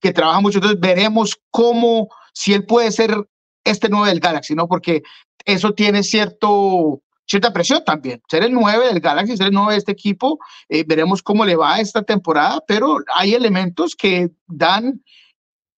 que 0.00 0.12
trabaja 0.14 0.40
mucho. 0.40 0.58
Entonces 0.58 0.80
veremos 0.80 1.38
cómo, 1.50 2.08
si 2.32 2.54
él 2.54 2.64
puede 2.64 2.90
ser 2.90 3.28
este 3.64 3.90
9 3.90 4.08
del 4.08 4.20
Galaxy, 4.20 4.54
¿no? 4.54 4.66
Porque 4.66 5.02
eso 5.44 5.74
tiene 5.74 6.02
cierto, 6.02 7.02
cierta 7.26 7.52
presión 7.52 7.84
también. 7.84 8.22
Ser 8.28 8.44
el 8.44 8.52
9 8.52 8.86
del 8.86 9.00
Galaxy, 9.00 9.36
ser 9.36 9.48
el 9.48 9.54
9 9.54 9.72
de 9.72 9.78
este 9.78 9.92
equipo, 9.92 10.38
eh, 10.68 10.84
veremos 10.86 11.22
cómo 11.22 11.44
le 11.44 11.56
va 11.56 11.80
esta 11.80 12.02
temporada, 12.02 12.62
pero 12.66 12.98
hay 13.14 13.34
elementos 13.34 13.94
que 13.96 14.30
dan, 14.46 15.02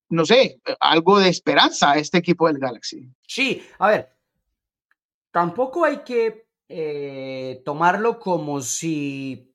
no 0.09 0.25
sé, 0.25 0.61
algo 0.81 1.19
de 1.19 1.29
esperanza 1.29 1.93
a 1.93 1.99
este 1.99 2.19
equipo 2.19 2.47
del 2.47 2.59
Galaxy. 2.59 3.09
Sí, 3.27 3.63
a 3.79 3.89
ver, 3.89 4.17
tampoco 5.31 5.85
hay 5.85 5.99
que 5.99 6.47
eh, 6.69 7.63
tomarlo 7.65 8.19
como 8.19 8.61
si, 8.61 9.55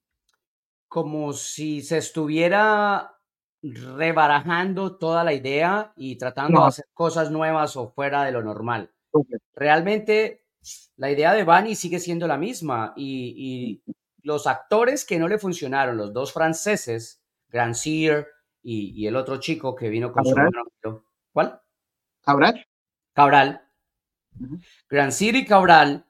como 0.88 1.34
si 1.34 1.82
se 1.82 1.98
estuviera 1.98 3.18
rebarajando 3.64 4.98
toda 4.98 5.24
la 5.24 5.34
idea 5.34 5.94
y 5.96 6.16
tratando 6.18 6.62
de 6.62 6.68
hacer 6.68 6.86
cosas 6.94 7.30
nuevas 7.30 7.76
o 7.78 7.90
fuera 7.90 8.24
de 8.24 8.32
lo 8.32 8.42
normal. 8.42 8.92
Realmente 9.54 10.41
la 10.98 11.12
idea 11.12 11.34
de 11.34 11.44
Bani 11.44 11.76
sigue 11.76 12.00
siendo 12.00 12.28
la 12.28 12.38
misma 12.38 12.94
y, 12.96 13.82
los 14.24 14.46
actores 14.46 15.04
que 15.04 15.18
no 15.18 15.28
le 15.28 15.40
funcionaron, 15.40 15.98
los 15.98 16.14
dos 16.14 16.32
franceses, 16.32 17.24
Grand 17.50 17.74
Cyr 17.74 18.28
y, 18.62 19.08
el 19.08 19.16
otro 19.16 19.38
chico 19.38 19.76
que 19.76 19.90
vino 19.90 20.12
con 20.12 20.24
su 20.24 21.04
¿Cuál? 21.32 21.60
Cabral. 22.22 22.68
Cabral. 23.14 23.62
Gran 24.88 25.12
City 25.12 25.40
y 25.40 25.46
Cabral 25.46 26.06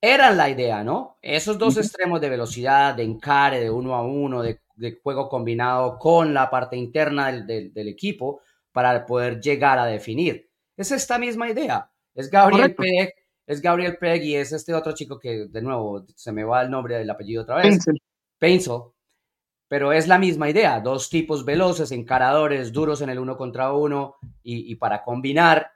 eran 0.00 0.36
la 0.36 0.50
idea, 0.50 0.82
¿no? 0.82 1.18
Esos 1.22 1.58
dos 1.58 1.76
extremos 1.76 2.20
de 2.20 2.28
velocidad, 2.28 2.94
de 2.94 3.04
encare, 3.04 3.60
de 3.60 3.70
uno 3.70 3.94
a 3.94 4.02
uno, 4.02 4.42
de, 4.42 4.60
juego 5.02 5.28
combinado 5.28 5.98
con 5.98 6.34
la 6.34 6.50
parte 6.50 6.76
interna 6.76 7.30
del, 7.30 7.88
equipo 7.88 8.40
para 8.72 9.06
poder 9.06 9.40
llegar 9.40 9.78
a 9.78 9.86
definir. 9.86 10.50
Es 10.76 10.90
esta 10.90 11.18
misma 11.18 11.48
idea. 11.48 11.90
Es 12.14 12.30
Gabriel 12.30 12.74
Peg, 12.74 13.14
es 13.52 13.60
Gabriel 13.60 13.96
Peg 13.98 14.22
y 14.24 14.36
es 14.36 14.52
este 14.52 14.74
otro 14.74 14.92
chico 14.92 15.18
que, 15.18 15.46
de 15.48 15.62
nuevo, 15.62 16.04
se 16.14 16.32
me 16.32 16.44
va 16.44 16.62
el 16.62 16.70
nombre 16.70 16.96
del 16.96 17.10
apellido 17.10 17.42
otra 17.42 17.56
vez. 17.56 17.78
Pencil. 18.38 18.82
Pero 19.68 19.92
es 19.92 20.08
la 20.08 20.18
misma 20.18 20.50
idea. 20.50 20.80
Dos 20.80 21.08
tipos 21.08 21.44
veloces, 21.44 21.92
encaradores, 21.92 22.72
duros 22.72 23.00
en 23.00 23.10
el 23.10 23.18
uno 23.18 23.36
contra 23.36 23.72
uno 23.72 24.16
y, 24.42 24.70
y 24.70 24.74
para 24.76 25.02
combinar 25.02 25.70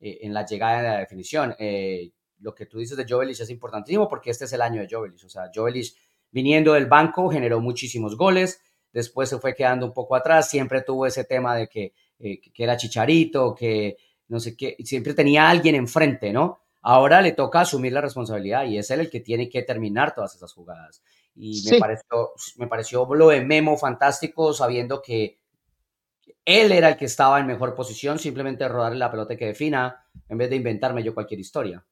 eh, 0.00 0.20
en 0.22 0.32
la 0.32 0.46
llegada 0.46 0.82
de 0.82 0.88
la 0.88 0.98
definición. 0.98 1.54
Eh, 1.58 2.12
lo 2.38 2.54
que 2.54 2.64
tú 2.64 2.78
dices 2.78 2.96
de 2.96 3.04
Jovelich 3.06 3.40
es 3.40 3.50
importantísimo 3.50 4.08
porque 4.08 4.30
este 4.30 4.46
es 4.46 4.52
el 4.54 4.62
año 4.62 4.80
de 4.80 4.88
Jovelich. 4.90 5.24
O 5.24 5.28
sea, 5.28 5.50
Jovelich 5.54 5.94
viniendo 6.30 6.72
del 6.72 6.86
banco 6.86 7.28
generó 7.28 7.60
muchísimos 7.60 8.16
goles, 8.16 8.62
después 8.92 9.28
se 9.28 9.38
fue 9.38 9.54
quedando 9.54 9.84
un 9.84 9.92
poco 9.92 10.16
atrás, 10.16 10.48
siempre 10.48 10.82
tuvo 10.82 11.06
ese 11.06 11.24
tema 11.24 11.54
de 11.54 11.68
que, 11.68 11.92
eh, 12.18 12.40
que 12.40 12.62
era 12.62 12.78
chicharito, 12.78 13.54
que 13.54 13.98
no 14.28 14.40
sé 14.40 14.56
qué, 14.56 14.76
siempre 14.84 15.12
tenía 15.12 15.50
alguien 15.50 15.74
enfrente, 15.74 16.32
¿no? 16.32 16.62
Ahora 16.82 17.20
le 17.20 17.32
toca 17.32 17.60
asumir 17.60 17.92
la 17.92 18.00
responsabilidad 18.00 18.64
y 18.64 18.78
es 18.78 18.90
él 18.90 19.00
el 19.00 19.10
que 19.10 19.20
tiene 19.20 19.48
que 19.48 19.62
terminar 19.62 20.14
todas 20.14 20.34
esas 20.34 20.52
jugadas. 20.52 21.02
Y 21.34 21.62
me, 21.70 21.78
pareció, 21.78 22.30
me 22.56 22.66
pareció 22.66 23.14
lo 23.14 23.28
de 23.28 23.42
Memo 23.42 23.76
fantástico, 23.76 24.52
sabiendo 24.52 25.02
que 25.02 25.38
él 26.44 26.72
era 26.72 26.88
el 26.88 26.96
que 26.96 27.04
estaba 27.04 27.38
en 27.38 27.46
mejor 27.46 27.74
posición, 27.74 28.18
simplemente 28.18 28.66
rodarle 28.66 28.98
la 28.98 29.10
pelota 29.10 29.36
que 29.36 29.46
defina, 29.46 30.06
en 30.28 30.38
vez 30.38 30.50
de 30.50 30.56
inventarme 30.56 31.02
yo 31.02 31.14
cualquier 31.14 31.40
historia. 31.40 31.84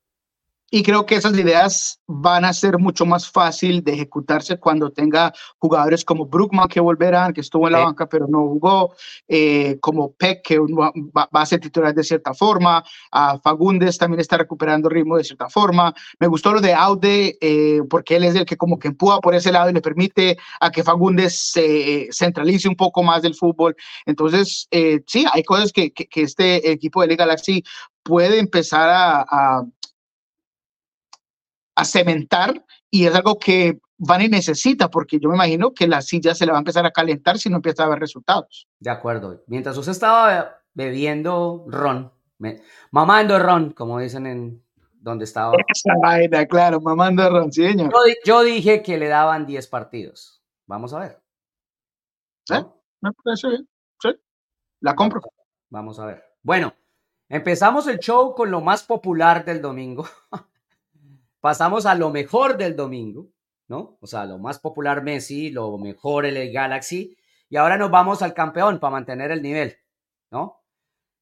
Y 0.71 0.83
creo 0.83 1.07
que 1.07 1.15
esas 1.15 1.37
ideas 1.39 2.01
van 2.07 2.45
a 2.45 2.53
ser 2.53 2.79
mucho 2.79 3.07
más 3.07 3.31
fácil 3.31 3.83
de 3.83 3.95
ejecutarse 3.95 4.59
cuando 4.59 4.91
tenga 4.91 5.33
jugadores 5.59 6.05
como 6.05 6.27
Brookman 6.27 6.69
que 6.69 6.81
volverán, 6.81 7.33
que 7.33 7.41
estuvo 7.41 7.67
en 7.67 7.73
la 7.73 7.85
banca 7.85 8.07
pero 8.07 8.27
no 8.29 8.41
jugó, 8.41 8.95
eh, 9.27 9.79
como 9.81 10.13
Peck 10.13 10.43
que 10.43 10.59
va, 10.59 11.29
a 11.33 11.47
ser 11.47 11.61
titular 11.61 11.95
de 11.95 12.05
cierta 12.05 12.35
forma, 12.35 12.85
a 13.11 13.39
Fagundes 13.39 13.97
también 13.97 14.21
está 14.21 14.37
recuperando 14.37 14.91
ritmo 14.91 15.17
de 15.17 15.25
cierta 15.25 15.49
forma. 15.49 15.95
Me 16.19 16.27
gustó 16.27 16.53
lo 16.53 16.61
de 16.61 16.75
Aude 16.75 17.39
eh, 17.41 17.81
porque 17.89 18.17
él 18.17 18.25
es 18.25 18.35
el 18.35 18.45
que 18.45 18.59
como 18.59 18.79
que 18.79 18.89
empuja 18.89 19.21
por 19.21 19.35
ese 19.35 19.51
lado 19.51 19.71
y 19.71 19.73
le 19.73 19.81
permite 19.81 20.37
a 20.61 20.71
que 20.71 20.85
Fagundes 20.85 21.51
se 21.53 22.09
centralice 22.13 22.69
un 22.69 22.77
poco 22.77 23.03
más 23.03 23.23
del 23.23 23.35
fútbol. 23.35 23.75
Entonces, 24.05 24.69
eh, 24.71 25.01
sí, 25.07 25.25
hay 25.33 25.43
cosas 25.45 25.73
que, 25.73 25.93
que, 25.93 26.09
este 26.23 26.71
equipo 26.71 27.01
de 27.01 27.09
Liga 27.09 27.25
Galaxy 27.25 27.63
puede 28.03 28.39
empezar 28.39 28.89
a 28.91 29.25
a 29.31 29.63
cementar 31.85 32.65
y 32.91 33.07
es 33.07 33.15
algo 33.15 33.39
que 33.39 33.81
Vani 33.99 34.29
necesita 34.29 34.89
porque 34.89 35.19
yo 35.19 35.29
me 35.29 35.35
imagino 35.35 35.73
que 35.75 35.89
la 35.89 36.03
silla 36.03 36.35
se 36.35 36.47
le 36.47 36.53
va 36.53 36.59
a 36.59 36.61
empezar 36.61 36.87
a 36.87 36.93
calentar 36.93 37.39
si 37.39 37.51
no 37.51 37.57
empieza 37.57 37.83
a 37.83 37.87
haber 37.87 37.99
resultados. 37.99 38.69
De 38.79 38.91
acuerdo. 38.91 39.43
Mientras 39.47 39.77
usted 39.77 39.93
estaba 39.93 40.63
bebiendo 40.73 41.65
ron, 41.69 42.13
mamando 42.93 43.39
ron, 43.39 43.73
como 43.73 43.99
dicen 43.99 44.27
en 44.27 44.63
donde 45.01 45.25
estaba. 45.25 45.53
Esa 45.69 45.95
vaina, 46.01 46.47
claro, 46.47 46.81
mamando 46.81 47.29
ron, 47.29 47.53
sí, 47.53 47.67
señor. 47.67 47.93
Yo, 48.25 48.43
dije 48.43 48.83
que 48.83 48.99
le 48.99 49.09
daban 49.09 49.47
10 49.47 49.67
partidos. 49.67 50.43
Vamos 50.67 50.93
a 50.95 51.01
ver. 51.01 51.21
¿Eh? 52.51 52.65
Me 53.01 53.13
parece 53.13 53.49
bien. 53.49 53.69
Sí, 54.01 54.11
la 54.81 54.95
compro. 54.95 55.21
Vamos 55.71 55.99
a 55.99 56.07
ver. 56.07 56.25
Bueno, 56.43 56.75
empezamos 57.29 57.87
el 57.89 57.99
show 57.99 58.35
con 58.35 58.51
lo 58.51 58.61
más 58.61 58.85
popular 58.85 59.45
del 59.45 59.61
domingo. 59.61 60.07
Pasamos 61.41 61.87
a 61.87 61.95
lo 61.95 62.11
mejor 62.11 62.57
del 62.57 62.75
domingo, 62.75 63.29
¿no? 63.69 63.99
O 64.01 64.07
sea, 64.07 64.27
lo 64.27 64.39
más 64.39 64.59
popular 64.59 65.03
Messi, 65.03 65.51
lo 65.51 65.79
mejor 65.79 66.27
el 66.27 66.53
Galaxy. 66.53 67.17
Y 67.49 67.57
ahora 67.57 67.77
nos 67.77 67.91
vamos 67.91 68.23
al 68.23 68.35
campeón 68.35 68.81
para 68.81 68.93
mantener 68.93 69.31
el 69.31 69.43
nivel, 69.43 69.77
¿no? 70.31 70.63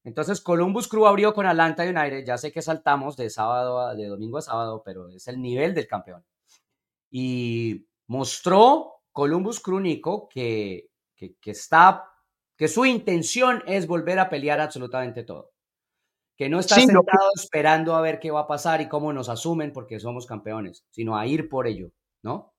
Entonces 0.03 0.41
Columbus 0.41 0.87
Crew 0.87 1.05
abrió 1.05 1.33
con 1.33 1.45
Atlanta 1.45 1.83
United. 1.83 2.25
Ya 2.25 2.37
sé 2.37 2.51
que 2.51 2.61
saltamos 2.61 3.17
de 3.17 3.29
sábado 3.29 3.95
de 3.95 4.07
domingo 4.07 4.37
a 4.37 4.41
sábado, 4.41 4.81
pero 4.83 5.09
es 5.09 5.27
el 5.27 5.41
nivel 5.41 5.73
del 5.75 5.87
campeón. 5.87 6.25
Y 7.09 7.87
mostró 8.07 9.01
Columbus 9.11 9.59
Crew 9.59 9.79
Nico 9.79 10.27
que, 10.29 10.89
que 11.15 11.51
está, 11.51 12.09
que 12.55 12.67
su 12.67 12.85
intención 12.85 13.63
es 13.67 13.87
volver 13.87 14.19
a 14.19 14.29
pelear 14.29 14.59
absolutamente 14.61 15.23
todo 15.23 15.51
que 16.37 16.49
no 16.49 16.59
está 16.59 16.75
sentado 16.75 17.31
esperando 17.35 17.95
a 17.95 18.01
ver 18.01 18.19
qué 18.19 18.29
va 18.29 18.41
a 18.41 18.47
pasar 18.47 18.79
y 18.81 18.87
cómo 18.87 19.11
nos 19.11 19.27
asumen 19.27 19.73
porque 19.73 19.99
somos 19.99 20.27
campeones, 20.27 20.85
sino 20.91 21.17
a 21.17 21.25
ir 21.25 21.49
por 21.49 21.65
ello, 21.65 21.91
¿no? 22.21 22.53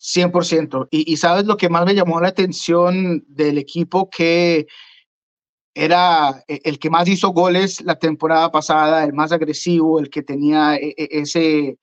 100%. 0.00 0.88
Y, 0.90 1.12
y 1.12 1.16
sabes 1.18 1.44
lo 1.44 1.56
que 1.56 1.68
más 1.68 1.84
me 1.84 1.94
llamó 1.94 2.20
la 2.20 2.28
atención 2.28 3.24
del 3.28 3.58
equipo 3.58 4.08
que 4.08 4.66
era 5.74 6.42
e, 6.48 6.60
el 6.64 6.78
que 6.78 6.88
más 6.88 7.06
hizo 7.06 7.28
goles 7.28 7.82
la 7.82 7.98
temporada 7.98 8.50
pasada, 8.50 9.04
el 9.04 9.12
más 9.12 9.30
agresivo, 9.30 10.00
el 10.00 10.08
que 10.08 10.22
tenía 10.22 10.76
e, 10.76 10.94
e, 10.96 11.08
ese, 11.20 11.78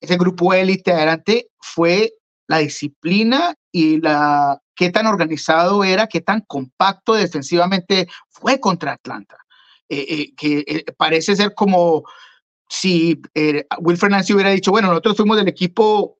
ese 0.00 0.16
grupo 0.18 0.52
élite 0.52 0.92
adelante, 0.92 1.48
fue 1.58 2.12
la 2.46 2.58
disciplina 2.58 3.54
y 3.72 4.02
la 4.02 4.60
qué 4.74 4.90
tan 4.90 5.06
organizado 5.06 5.82
era, 5.82 6.08
qué 6.08 6.20
tan 6.20 6.42
compacto 6.42 7.14
defensivamente 7.14 8.06
fue 8.28 8.60
contra 8.60 8.92
Atlanta. 8.92 9.38
Eh, 9.88 10.06
eh, 10.08 10.34
que 10.34 10.64
eh, 10.66 10.84
parece 10.96 11.36
ser 11.36 11.54
como 11.54 12.04
si 12.68 13.20
Will 13.80 13.98
Fernández 13.98 14.30
hubiera 14.30 14.50
dicho, 14.50 14.70
bueno, 14.70 14.88
nosotros 14.88 15.16
fuimos 15.16 15.36
del 15.36 15.48
equipo 15.48 16.18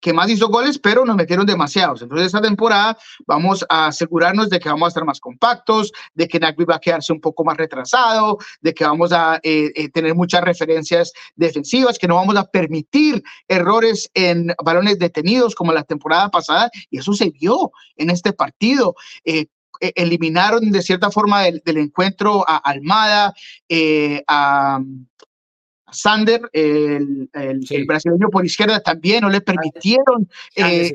que 0.00 0.12
más 0.12 0.30
hizo 0.30 0.48
goles, 0.48 0.78
pero 0.78 1.04
nos 1.04 1.16
metieron 1.16 1.46
demasiados. 1.46 2.02
Entonces, 2.02 2.26
esta 2.26 2.40
temporada 2.40 2.96
vamos 3.26 3.64
a 3.68 3.86
asegurarnos 3.86 4.50
de 4.50 4.60
que 4.60 4.68
vamos 4.68 4.86
a 4.86 4.88
estar 4.90 5.04
más 5.04 5.20
compactos, 5.20 5.92
de 6.14 6.28
que 6.28 6.38
Nagby 6.38 6.64
va 6.64 6.76
a 6.76 6.80
quedarse 6.80 7.12
un 7.12 7.20
poco 7.20 7.44
más 7.44 7.56
retrasado, 7.56 8.38
de 8.60 8.74
que 8.74 8.84
vamos 8.84 9.12
a 9.12 9.40
eh, 9.42 9.72
eh, 9.74 9.88
tener 9.88 10.14
muchas 10.14 10.42
referencias 10.42 11.12
defensivas, 11.34 11.98
que 11.98 12.06
no 12.06 12.16
vamos 12.16 12.36
a 12.36 12.44
permitir 12.44 13.22
errores 13.48 14.08
en 14.14 14.54
balones 14.64 14.98
detenidos 14.98 15.54
como 15.54 15.72
la 15.72 15.82
temporada 15.82 16.30
pasada, 16.30 16.70
y 16.90 16.98
eso 16.98 17.12
se 17.12 17.30
vio 17.30 17.72
en 17.96 18.10
este 18.10 18.32
partido. 18.32 18.94
Eh, 19.24 19.46
eliminaron 19.80 20.70
de 20.70 20.82
cierta 20.82 21.10
forma 21.10 21.42
del, 21.42 21.76
encuentro 21.78 22.44
a 22.48 22.56
Almada, 22.56 23.34
a 24.26 24.80
Sander, 25.90 26.48
el, 26.52 27.28
brasileño 27.86 28.28
por 28.30 28.44
izquierda, 28.44 28.80
también 28.80 29.22
no 29.22 29.30
le 29.30 29.40
permitieron. 29.40 30.28
Eh, 30.54 30.92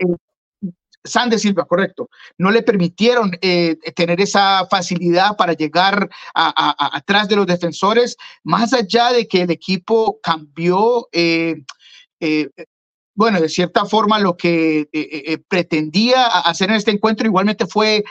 Sander 1.04 1.40
Silva, 1.40 1.66
correcto. 1.66 2.10
No 2.38 2.52
le 2.52 2.62
permitieron 2.62 3.32
eh, 3.42 3.78
tener 3.96 4.22
esa 4.22 4.68
facilidad 4.70 5.36
para 5.36 5.54
llegar 5.54 6.08
a, 6.36 6.96
atrás 6.96 7.28
de 7.28 7.38
los 7.38 7.48
defensores, 7.48 8.18
más 8.44 8.72
allá 8.74 9.12
de 9.12 9.28
que 9.28 9.42
el 9.42 9.50
equipo 9.50 10.20
cambió, 10.22 11.08
eh, 11.12 11.64
bueno, 13.16 13.42
de 13.42 13.50
cierta 13.50 13.86
forma 13.86 14.20
lo 14.20 14.38
que 14.38 15.42
pretendía 15.48 16.28
hacer 16.28 16.70
en 16.70 16.76
este 16.76 16.92
encuentro 16.92 17.26
igualmente 17.26 17.66
fue 17.66 18.04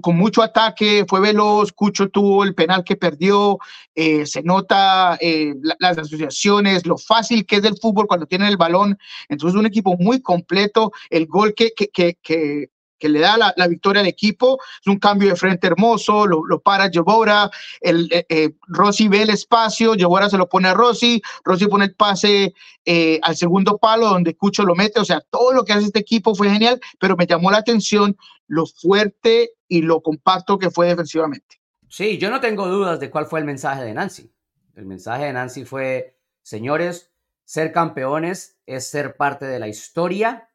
con 0.00 0.16
mucho 0.16 0.42
ataque, 0.42 1.04
fue 1.08 1.20
veloz, 1.20 1.72
Cucho 1.72 2.08
tuvo 2.08 2.44
el 2.44 2.54
penal 2.54 2.84
que 2.84 2.96
perdió, 2.96 3.58
eh, 3.94 4.26
se 4.26 4.42
nota 4.42 5.18
eh, 5.20 5.54
las 5.78 5.98
asociaciones, 5.98 6.86
lo 6.86 6.96
fácil 6.96 7.44
que 7.46 7.56
es 7.56 7.62
del 7.62 7.78
fútbol 7.78 8.06
cuando 8.06 8.26
tienen 8.26 8.48
el 8.48 8.56
balón, 8.56 8.98
entonces 9.28 9.58
un 9.58 9.66
equipo 9.66 9.96
muy 9.98 10.20
completo, 10.20 10.92
el 11.10 11.26
gol 11.26 11.54
que, 11.54 11.72
que, 11.72 11.88
que, 11.88 12.16
que 12.22 12.70
le 13.08 13.20
da 13.20 13.36
la, 13.56 13.66
victoria 13.68 14.00
al 14.00 14.06
equipo. 14.08 14.58
Es 14.80 14.86
un 14.86 14.98
cambio 14.98 15.28
de 15.28 15.36
frente 15.36 15.66
hermoso, 15.66 16.26
lo, 16.26 16.60
para 16.60 16.90
Jebora, 16.90 17.50
el, 17.80 18.08
eh, 18.12 18.26
eh, 18.28 18.50
Rossi 18.68 19.08
ve 19.08 19.22
el 19.22 19.30
espacio, 19.30 19.94
Jebora 19.94 20.28
se 20.28 20.38
lo 20.38 20.48
pone 20.48 20.68
a 20.68 20.74
Rossi, 20.74 21.22
Rossi 21.44 21.66
pone 21.66 21.86
el 21.86 21.94
pase 21.94 22.54
eh, 22.84 23.20
al 23.22 23.36
segundo 23.36 23.78
palo 23.78 24.08
donde 24.08 24.36
Cucho 24.36 24.64
lo 24.64 24.74
mete, 24.74 25.00
o 25.00 25.04
sea, 25.04 25.20
todo 25.20 25.52
lo 25.52 25.64
que 25.64 25.72
hace 25.72 25.86
este 25.86 26.00
equipo 26.00 26.34
fue 26.34 26.50
genial, 26.50 26.80
pero 26.98 27.16
me 27.16 27.26
llamó 27.26 27.50
la 27.50 27.58
atención 27.58 28.16
lo 28.46 28.66
fuerte 28.66 29.52
y 29.68 29.82
lo 29.82 30.02
compacto 30.02 30.58
que 30.58 30.70
fue 30.70 30.88
defensivamente. 30.88 31.60
Sí, 31.88 32.18
yo 32.18 32.30
no 32.30 32.40
tengo 32.40 32.68
dudas 32.68 33.00
de 33.00 33.10
cuál 33.10 33.26
fue 33.26 33.40
el 33.40 33.46
mensaje 33.46 33.84
de 33.84 33.94
Nancy. 33.94 34.32
El 34.74 34.86
mensaje 34.86 35.26
de 35.26 35.32
Nancy 35.32 35.64
fue, 35.64 36.18
señores, 36.42 37.12
ser 37.44 37.72
campeones 37.72 38.58
es 38.66 38.88
ser 38.88 39.16
parte 39.16 39.44
de 39.46 39.58
la 39.58 39.68
historia 39.68 40.48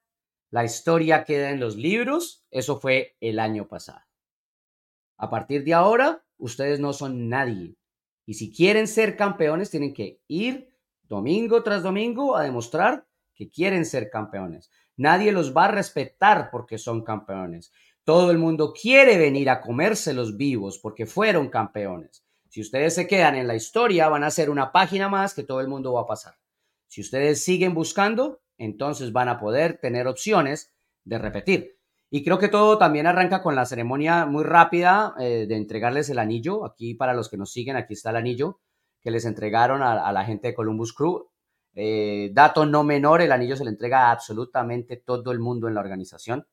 la 0.49 0.63
historia 0.63 1.23
queda 1.23 1.49
en 1.49 1.59
los 1.59 1.75
libros. 1.75 2.45
Eso 2.51 2.79
fue 2.79 3.15
el 3.19 3.39
año 3.39 3.67
pasado. 3.67 4.01
A 5.17 5.29
partir 5.29 5.63
de 5.63 5.73
ahora, 5.73 6.23
ustedes 6.37 6.79
no 6.79 6.93
son 6.93 7.29
nadie. 7.29 7.75
Y 8.25 8.35
si 8.35 8.53
quieren 8.53 8.87
ser 8.87 9.17
campeones, 9.17 9.69
tienen 9.69 9.93
que 9.93 10.21
ir 10.27 10.73
domingo 11.03 11.63
tras 11.63 11.83
domingo 11.83 12.35
a 12.35 12.43
demostrar 12.43 13.07
que 13.33 13.49
quieren 13.49 13.85
ser 13.85 14.09
campeones. 14.09 14.71
Nadie 14.95 15.31
los 15.31 15.55
va 15.55 15.65
a 15.65 15.71
respetar 15.71 16.49
porque 16.51 16.77
son 16.77 17.03
campeones. 17.03 17.71
Todo 18.03 18.31
el 18.31 18.37
mundo 18.37 18.73
quiere 18.73 19.17
venir 19.17 19.49
a 19.49 19.61
comérselos 19.61 20.37
vivos 20.37 20.79
porque 20.79 21.05
fueron 21.05 21.49
campeones. 21.49 22.25
Si 22.49 22.61
ustedes 22.61 22.95
se 22.95 23.07
quedan 23.07 23.35
en 23.35 23.47
la 23.47 23.55
historia, 23.55 24.09
van 24.09 24.23
a 24.23 24.31
ser 24.31 24.49
una 24.49 24.71
página 24.71 25.09
más 25.09 25.33
que 25.33 25.43
todo 25.43 25.61
el 25.61 25.67
mundo 25.67 25.93
va 25.93 26.01
a 26.01 26.07
pasar. 26.07 26.35
Si 26.87 27.01
ustedes 27.01 27.43
siguen 27.43 27.73
buscando, 27.73 28.41
entonces 28.57 29.11
van 29.11 29.29
a 29.29 29.39
poder 29.39 29.79
tener 29.79 30.07
opciones 30.07 30.73
de 31.03 31.17
repetir. 31.17 31.77
Y 32.09 32.23
creo 32.23 32.39
que 32.39 32.47
todo 32.47 32.77
también 32.77 33.05
arranca 33.05 33.41
con 33.41 33.55
la 33.55 33.65
ceremonia 33.65 34.25
muy 34.25 34.43
rápida 34.43 35.13
eh, 35.19 35.45
de 35.47 35.55
entregarles 35.55 36.09
el 36.09 36.19
anillo. 36.19 36.65
Aquí 36.65 36.93
para 36.93 37.13
los 37.13 37.29
que 37.29 37.37
nos 37.37 37.51
siguen, 37.51 37.75
aquí 37.75 37.93
está 37.93 38.11
el 38.11 38.15
anillo 38.17 38.59
que 39.01 39.11
les 39.11 39.25
entregaron 39.25 39.81
a, 39.83 40.11
la 40.11 40.25
gente 40.25 40.49
de 40.49 40.53
Columbus 40.53 40.93
Crew. 40.93 41.29
Eh, 41.73 42.31
dato 42.33 42.65
no 42.65 42.83
menor, 42.83 43.21
el 43.21 43.31
anillo 43.31 43.55
se 43.55 43.63
le 43.63 43.69
entrega 43.69 44.07
a 44.07 44.11
absolutamente 44.11 44.97
todo 44.97 45.31
el 45.31 45.39
mundo 45.39 45.67
en 45.67 45.75
la 45.75 45.81
organización. 45.81 46.47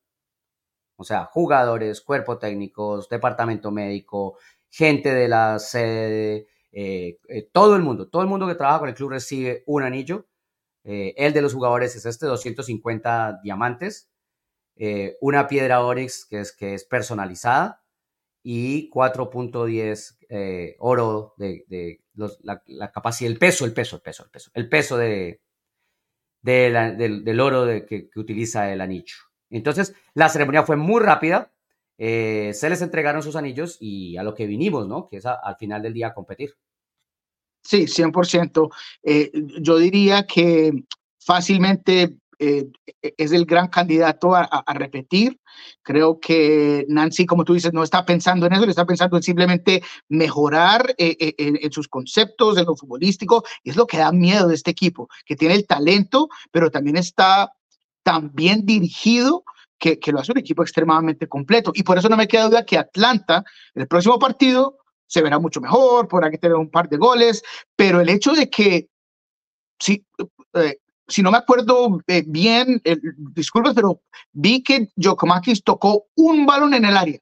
O 0.96 1.04
sea, 1.04 1.24
jugadores, 1.24 2.00
cuerpo 2.00 2.38
técnicos, 2.38 3.08
departamento 3.08 3.70
médico, 3.70 4.38
gente 4.70 5.14
de 5.14 5.28
la 5.28 5.58
sede, 5.58 6.48
eh, 6.72 7.18
todo 7.52 7.76
el 7.76 7.82
mundo, 7.82 8.08
todo 8.08 8.22
el 8.22 8.28
mundo 8.28 8.46
que 8.46 8.54
trabaja 8.54 8.80
con 8.80 8.88
el 8.88 8.94
club 8.94 9.10
recibe 9.10 9.62
un 9.66 9.82
anillo 9.82 10.26
eh, 10.84 11.14
el 11.16 11.32
de 11.32 11.40
los 11.40 11.54
jugadores 11.54 11.96
es 11.96 12.04
este, 12.04 12.26
250 12.26 13.40
diamantes, 13.42 14.10
eh, 14.76 15.16
una 15.20 15.48
piedra 15.48 15.80
Oryx 15.82 16.26
que 16.26 16.40
es, 16.40 16.52
que 16.52 16.74
es 16.74 16.84
personalizada 16.84 17.82
y 18.42 18.90
4.10 18.90 20.18
eh, 20.28 20.76
oro 20.78 21.34
de, 21.38 21.64
la, 22.42 22.92
capacidad, 22.92 23.30
el 23.30 23.38
peso, 23.38 23.64
el 23.64 23.72
peso, 23.72 23.96
el 23.96 24.02
peso, 24.02 24.24
el 24.24 24.30
peso, 24.30 24.50
el 24.52 24.68
peso 24.68 24.96
de, 24.98 25.40
del, 26.42 27.40
oro 27.40 27.66
que, 27.86 28.10
que, 28.10 28.20
utiliza 28.20 28.70
el 28.70 28.82
anillo. 28.82 29.16
Entonces, 29.48 29.94
la 30.12 30.28
ceremonia 30.28 30.64
fue 30.64 30.76
muy 30.76 31.00
rápida, 31.00 31.52
se 31.96 32.68
les 32.68 32.82
entregaron 32.82 33.22
sus 33.22 33.36
anillos 33.36 33.78
y 33.80 34.18
a 34.18 34.22
lo 34.22 34.34
que 34.34 34.46
vinimos, 34.46 34.86
¿no? 34.86 35.08
Que 35.08 35.18
es 35.18 35.26
al 35.26 35.56
final 35.56 35.80
del 35.80 35.94
día 35.94 36.08
a 36.08 36.14
competir. 36.14 36.56
Sí, 37.64 37.86
100%. 37.86 38.70
Eh, 39.02 39.30
yo 39.60 39.78
diría 39.78 40.26
que 40.26 40.84
fácilmente 41.18 42.18
eh, 42.38 42.66
e-, 43.02 43.14
es 43.16 43.32
el 43.32 43.46
gran 43.46 43.68
candidato 43.68 44.34
a, 44.34 44.64
repetir. 44.74 45.40
Creo 45.82 46.20
que 46.20 46.84
Nancy, 46.88 47.24
como 47.24 47.44
tú 47.44 47.54
dices, 47.54 47.72
no 47.72 47.82
está 47.82 48.04
pensando 48.04 48.46
en 48.46 48.52
eso, 48.52 48.64
le 48.66 48.70
está 48.70 48.84
pensando 48.84 49.16
en 49.16 49.22
simplemente 49.22 49.82
mejorar 50.08 50.94
eh, 50.98 51.34
en, 51.38 51.72
sus 51.72 51.88
conceptos, 51.88 52.58
en 52.58 52.66
lo 52.66 52.76
futbolístico, 52.76 53.44
es 53.62 53.76
lo 53.76 53.86
que 53.86 53.98
da 53.98 54.12
miedo 54.12 54.48
de 54.48 54.56
este 54.56 54.70
equipo, 54.72 55.08
que 55.24 55.36
tiene 55.36 55.54
el 55.54 55.66
talento, 55.66 56.28
pero 56.50 56.70
también 56.70 56.96
está 56.96 57.52
tan 58.02 58.34
bien 58.34 58.66
dirigido 58.66 59.44
que, 59.78 59.98
que 59.98 60.12
lo 60.12 60.20
hace 60.20 60.32
un 60.32 60.38
equipo 60.38 60.62
extremadamente 60.62 61.28
completo. 61.28 61.72
Y 61.74 61.82
por 61.82 61.96
eso 61.96 62.08
no 62.08 62.16
me 62.16 62.28
queda 62.28 62.48
duda 62.48 62.66
que 62.66 62.76
Atlanta, 62.76 63.44
el 63.74 63.86
próximo 63.86 64.18
partido, 64.18 64.78
se 65.14 65.22
verá 65.22 65.38
mucho 65.38 65.60
mejor, 65.60 66.08
podrá 66.08 66.28
que 66.28 66.38
tener 66.38 66.56
un 66.56 66.68
par 66.68 66.88
de 66.88 66.96
goles, 66.96 67.44
pero 67.76 68.00
el 68.00 68.08
hecho 68.08 68.32
de 68.32 68.50
que, 68.50 68.88
si, 69.78 70.04
eh, 70.54 70.78
si 71.06 71.22
no 71.22 71.30
me 71.30 71.38
acuerdo 71.38 72.00
eh, 72.08 72.24
bien, 72.26 72.82
eh, 72.82 72.96
disculpas, 73.32 73.74
pero 73.74 74.00
vi 74.32 74.64
que 74.64 74.88
Jokomakis 75.00 75.62
tocó 75.62 76.06
un 76.16 76.44
balón 76.44 76.74
en 76.74 76.84
el 76.84 76.96
área, 76.96 77.20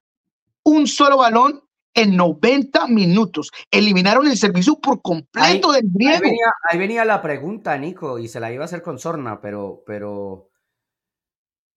un 0.64 0.86
solo 0.86 1.18
balón 1.18 1.62
en 1.92 2.16
90 2.16 2.86
minutos. 2.86 3.50
Eliminaron 3.70 4.26
el 4.26 4.38
servicio 4.38 4.80
por 4.80 5.02
completo 5.02 5.72
del 5.72 5.84
griego. 5.92 6.14
Ahí 6.14 6.20
venía, 6.22 6.52
ahí 6.70 6.78
venía, 6.78 7.04
la 7.04 7.20
pregunta, 7.20 7.76
Nico, 7.76 8.18
y 8.18 8.26
se 8.26 8.40
la 8.40 8.50
iba 8.50 8.64
a 8.64 8.64
hacer 8.64 8.80
con 8.80 8.98
Sorna, 8.98 9.38
pero, 9.42 9.82
pero 9.84 10.48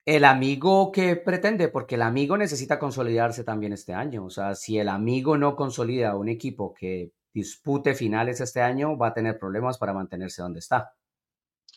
el 0.06 0.24
amigo 0.24 0.92
que 0.92 1.16
pretende, 1.16 1.68
porque 1.68 1.96
el 1.96 2.04
amigo 2.04 2.38
necesita 2.38 2.78
consolidarse 2.78 3.44
también 3.44 3.74
este 3.74 3.94
año. 3.94 4.26
O 4.26 4.30
sea, 4.30 4.54
si 4.54 4.78
el 4.78 4.88
amigo 4.88 5.38
no 5.38 5.56
consolida 5.56 6.16
un 6.16 6.30
equipo 6.30 6.74
que 6.74 7.12
dispute 7.34 7.96
finales 7.96 8.40
este 8.40 8.62
año, 8.62 8.98
va 8.98 9.08
a 9.08 9.14
tener 9.14 9.40
problemas 9.40 9.78
para 9.78 9.94
mantenerse 9.94 10.42
donde 10.42 10.60
está. 10.60 10.94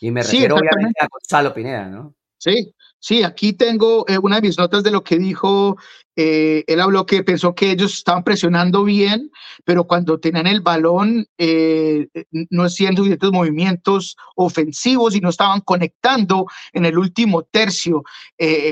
Y 0.00 0.10
me 0.10 0.22
refiero 0.22 0.56
obviamente 0.56 1.02
a 1.02 1.08
Gonzalo 1.10 1.52
Pineda, 1.52 1.86
¿no? 1.86 2.14
Sí, 2.38 2.72
sí, 3.01 3.24
aquí 3.24 3.53
tengo 3.53 4.05
eh, 4.09 4.18
una 4.18 4.37
de 4.37 4.42
mis 4.42 4.59
notas 4.59 4.83
de 4.85 4.92
lo 4.92 5.03
que 5.03 5.18
dijo. 5.18 5.77
Eh, 6.16 6.64
él 6.66 6.81
habló 6.81 7.05
que 7.05 7.22
pensó 7.24 7.55
que 7.55 7.70
ellos 7.72 7.94
estaban 7.94 8.24
presionando 8.24 8.85
bien, 8.85 9.31
pero 9.64 9.85
cuando 9.87 10.18
tenían 10.18 10.46
el 10.46 10.61
balón 10.61 11.27
eh, 11.37 12.09
no 12.51 12.64
hacían 12.64 12.96
suficientes 12.96 13.31
movimientos 13.31 14.16
ofensivos 14.37 15.14
y 15.14 15.20
no 15.20 15.29
estaban 15.31 15.61
conectando 15.61 16.46
en 16.72 16.87
el 16.87 16.98
último 16.98 17.42
tercio 17.44 18.03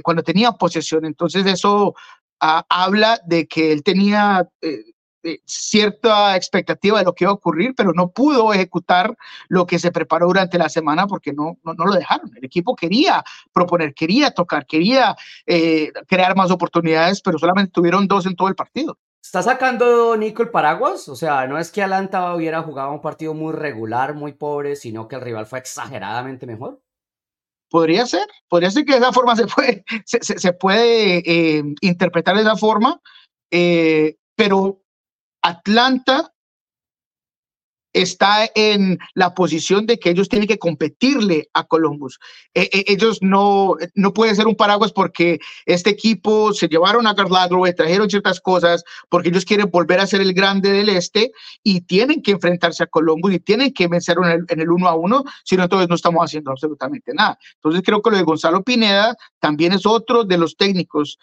cuando 0.03 0.23
tenía 0.25 0.53
posesión. 0.53 1.05
Entonces 1.05 1.47
eso 1.47 1.95
ah, 2.41 2.65
habla 2.69 3.21
de 3.27 3.47
que 3.47 3.73
él 3.73 3.85
tenía 3.85 4.49
cierta 5.45 6.37
expectativa 6.37 6.99
de 6.99 7.05
lo 7.05 7.15
que 7.15 7.25
iba 7.25 7.31
a 7.31 7.35
ocurrir, 7.35 7.75
pero 7.77 7.93
no 7.93 8.11
pudo 8.11 8.53
ejecutar 8.53 9.17
lo 9.49 9.67
que 9.67 9.79
se 9.79 9.93
preparó 9.93 10.27
durante 10.27 10.59
la 10.59 10.69
semana 10.69 11.07
porque 11.07 11.33
no, 11.33 11.59
no, 11.63 11.75
lo 11.75 11.93
dejaron. 11.93 12.31
El 12.37 12.45
equipo 12.45 12.75
quería 12.75 13.25
proponer, 13.53 13.95
quería 13.95 14.31
tocar, 14.31 14.67
quería 14.67 15.17
eh, 15.47 15.93
crear 16.07 16.37
más 16.37 16.51
oportunidades, 16.51 17.21
pero 17.21 17.39
solamente 17.39 17.73
tuvieron 17.73 18.07
dos 18.07 18.27
en 18.27 18.37
todo 18.37 18.49
el 18.49 18.55
partido. 18.55 18.99
¿Está 19.27 19.43
sacando 19.43 20.17
Nico 20.17 20.45
el 20.45 20.51
paraguas? 20.51 21.09
O 21.09 21.17
sea, 21.17 21.49
no 21.49 21.59
es 21.59 21.73
que 21.73 21.83
Atlanta 21.83 22.33
hubiera 22.33 22.63
jugado 22.63 22.93
un 22.93 23.01
partido 23.01 23.35
muy 23.35 23.53
regular, 23.53 24.15
muy 24.15 24.33
pobre, 24.33 24.77
sino 24.77 25.09
que 25.09 25.17
el 25.17 25.23
rival 25.23 25.47
fue 25.47 25.59
exageradamente 25.59 26.47
mejor. 26.47 26.81
Podría 27.69 28.07
ser, 28.07 28.29
podría 28.49 28.71
ser 28.71 28.85
que 28.85 28.93
de 28.93 28.99
esa 28.99 29.13
forma 29.13 29.35
se 29.35 29.47
puede, 29.49 29.85
se, 30.05 30.53
puede 30.53 31.19
eh, 31.27 31.65
interpretar 31.81 32.37
de 32.37 32.43
esa 32.43 32.57
forma, 32.57 33.01
eh, 33.51 34.17
pero 34.37 34.85
Atlanta 35.47 36.33
está 37.93 38.51
en 38.55 38.99
la 39.15 39.35
posición 39.35 39.87
de 39.87 39.99
que 39.99 40.11
ellos 40.11 40.29
tienen 40.29 40.47
que 40.47 40.59
competirle 40.59 41.49
a 41.55 41.65
Columbus. 41.65 42.19
E, 42.53 42.69
e, 42.71 42.85
ellos 42.89 43.19
no, 43.23 43.77
no 43.95 44.13
pueden 44.13 44.37
ser 44.37 44.47
un 44.47 44.55
paraguas 44.55 44.93
porque 44.93 45.39
este 45.65 45.91
equipo 45.91 46.53
se 46.53 46.69
llevaron 46.69 47.07
a 47.07 47.15
Carladro, 47.15 47.63
trajeron 47.75 48.11
ciertas 48.11 48.41
cosas, 48.41 48.85
porque 49.09 49.31
ellos 49.31 49.47
quieren 49.47 49.71
volver 49.71 50.01
a 50.01 50.07
ser 50.07 50.21
el 50.21 50.35
grande 50.35 50.71
del 50.73 50.91
este 50.91 51.33
y 51.63 51.81
tienen 51.83 52.23
que 52.23 52.33
enfrentarse 52.33 52.83
a 52.83 52.87
Columbus 52.87 53.33
y 53.33 53.41
tienen 53.41 53.73
que 53.73 53.89
vencer 53.89 54.19
en 54.23 54.31
el, 54.31 54.45
en 54.49 54.61
el 54.61 54.71
uno 54.71 54.89
a 54.89 54.95
uno, 54.95 55.25
si 55.45 55.57
no, 55.57 55.63
entonces 55.63 55.89
no 55.89 55.95
estamos 55.95 56.23
haciendo 56.23 56.51
absolutamente 56.51 57.15
nada. 57.15 57.39
Entonces 57.55 57.83
creo 57.83 58.03
que 58.03 58.11
lo 58.11 58.17
de 58.19 58.25
Gonzalo 58.25 58.63
Pineda 58.63 59.17
también 59.39 59.73
es 59.73 59.87
otro 59.87 60.25
de 60.25 60.37
los 60.37 60.55
técnicos 60.57 61.19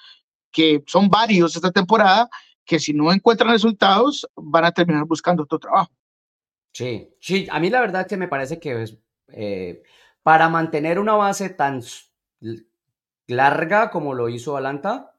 que 0.51 0.83
son 0.87 1.09
varios 1.09 1.55
esta 1.55 1.71
temporada, 1.71 2.29
que 2.65 2.79
si 2.79 2.93
no 2.93 3.11
encuentran 3.11 3.51
resultados 3.51 4.27
van 4.35 4.65
a 4.65 4.71
terminar 4.71 5.05
buscando 5.05 5.43
otro 5.43 5.59
trabajo. 5.59 5.91
Sí, 6.73 7.13
sí, 7.19 7.47
a 7.51 7.59
mí 7.59 7.69
la 7.69 7.81
verdad 7.81 8.07
que 8.07 8.17
me 8.17 8.27
parece 8.27 8.59
que 8.59 8.85
eh, 9.27 9.83
para 10.23 10.49
mantener 10.49 10.99
una 10.99 11.13
base 11.13 11.49
tan 11.49 11.81
larga 13.27 13.91
como 13.91 14.13
lo 14.13 14.29
hizo 14.29 14.57
Alanta, 14.57 15.15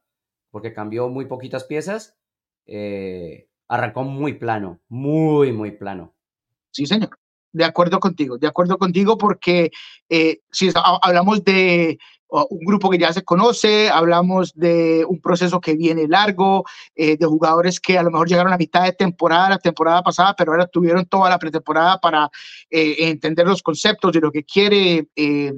porque 0.51 0.73
cambió 0.73 1.09
muy 1.09 1.27
poquitas 1.27 1.65
piezas, 1.65 2.17
eh, 2.67 3.49
arrancó 3.69 4.03
muy 4.03 4.35
plano, 4.35 4.81
muy, 4.89 5.53
muy 5.53 5.73
plano. 5.73 6.15
Sí, 6.71 6.87
señor. 6.87 7.11
De 7.53 7.65
acuerdo 7.65 8.01
contigo, 8.01 8.37
de 8.37 8.49
acuerdo 8.49 8.79
contigo, 8.79 9.17
porque 9.17 9.71
eh, 10.09 10.41
si 10.51 10.71
hablamos 10.75 11.45
de 11.45 11.99
un 12.43 12.65
grupo 12.65 12.91
que 12.91 12.99
ya 12.99 13.13
se 13.13 13.23
conoce, 13.23 13.89
hablamos 13.89 14.53
de 14.55 15.05
un 15.09 15.21
proceso 15.21 15.61
que 15.61 15.77
viene 15.77 16.09
largo, 16.09 16.65
eh, 16.95 17.17
de 17.17 17.27
jugadores 17.27 17.79
que 17.79 17.97
a 17.97 18.03
lo 18.03 18.11
mejor 18.11 18.29
llegaron 18.29 18.53
a 18.53 18.59
mitad 18.59 18.83
de 18.83 18.93
temporada, 18.93 19.51
la 19.51 19.59
temporada 19.59 20.03
pasada, 20.03 20.35
pero 20.37 20.53
ahora 20.53 20.67
tuvieron 20.67 21.07
toda 21.07 21.31
la 21.31 21.39
pretemporada 21.39 21.99
para 21.99 22.29
eh, 22.71 22.97
entender 22.99 23.47
los 23.47 23.63
conceptos 23.63 24.13
de 24.13 24.21
lo 24.21 24.33
que 24.33 24.45
quiere 24.45 25.07
eh, 25.15 25.53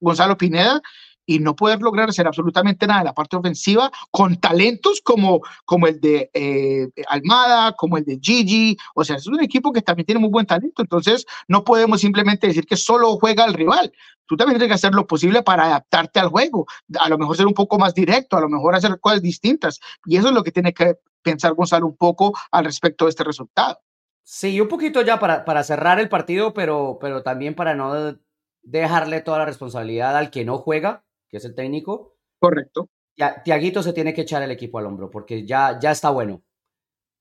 Gonzalo 0.00 0.36
Pineda 0.36 0.80
y 1.26 1.38
no 1.38 1.54
poder 1.54 1.80
lograr 1.80 2.08
hacer 2.08 2.26
absolutamente 2.26 2.86
nada 2.86 3.00
en 3.00 3.06
la 3.06 3.14
parte 3.14 3.36
ofensiva 3.36 3.90
con 4.10 4.36
talentos 4.36 5.00
como, 5.02 5.40
como 5.64 5.86
el 5.86 6.00
de 6.00 6.30
eh, 6.34 6.88
Almada, 7.08 7.72
como 7.72 7.96
el 7.96 8.04
de 8.04 8.18
Gigi. 8.20 8.76
O 8.94 9.04
sea, 9.04 9.16
es 9.16 9.26
un 9.26 9.42
equipo 9.42 9.72
que 9.72 9.82
también 9.82 10.06
tiene 10.06 10.20
muy 10.20 10.30
buen 10.30 10.46
talento. 10.46 10.82
Entonces, 10.82 11.26
no 11.48 11.64
podemos 11.64 12.00
simplemente 12.00 12.46
decir 12.46 12.66
que 12.66 12.76
solo 12.76 13.16
juega 13.16 13.44
al 13.44 13.54
rival. 13.54 13.92
Tú 14.26 14.36
también 14.36 14.58
tienes 14.58 14.70
que 14.70 14.86
hacer 14.86 14.94
lo 14.94 15.06
posible 15.06 15.42
para 15.42 15.64
adaptarte 15.64 16.20
al 16.20 16.28
juego. 16.28 16.66
A 16.98 17.08
lo 17.08 17.18
mejor 17.18 17.36
ser 17.36 17.46
un 17.46 17.54
poco 17.54 17.78
más 17.78 17.94
directo, 17.94 18.36
a 18.36 18.40
lo 18.40 18.48
mejor 18.48 18.74
hacer 18.74 18.98
cosas 19.00 19.22
distintas. 19.22 19.80
Y 20.06 20.16
eso 20.16 20.28
es 20.28 20.34
lo 20.34 20.42
que 20.42 20.52
tiene 20.52 20.72
que 20.72 20.96
pensar 21.22 21.54
Gonzalo 21.54 21.86
un 21.86 21.96
poco 21.96 22.32
al 22.50 22.64
respecto 22.64 23.04
de 23.04 23.10
este 23.10 23.24
resultado. 23.24 23.78
Sí, 24.24 24.60
un 24.60 24.68
poquito 24.68 25.02
ya 25.02 25.18
para, 25.18 25.44
para 25.44 25.64
cerrar 25.64 25.98
el 25.98 26.08
partido, 26.08 26.54
pero, 26.54 26.98
pero 27.00 27.22
también 27.22 27.54
para 27.54 27.74
no 27.74 28.16
dejarle 28.62 29.20
toda 29.20 29.38
la 29.38 29.44
responsabilidad 29.44 30.16
al 30.16 30.30
que 30.30 30.44
no 30.44 30.58
juega 30.58 31.04
que 31.32 31.38
es 31.38 31.44
el 31.46 31.54
técnico. 31.54 32.14
Correcto. 32.38 32.90
Ya, 33.16 33.42
Tiaguito 33.42 33.82
se 33.82 33.94
tiene 33.94 34.12
que 34.12 34.20
echar 34.20 34.42
el 34.42 34.50
equipo 34.50 34.78
al 34.78 34.86
hombro 34.86 35.10
porque 35.10 35.46
ya, 35.46 35.78
ya 35.80 35.90
está 35.90 36.10
bueno. 36.10 36.42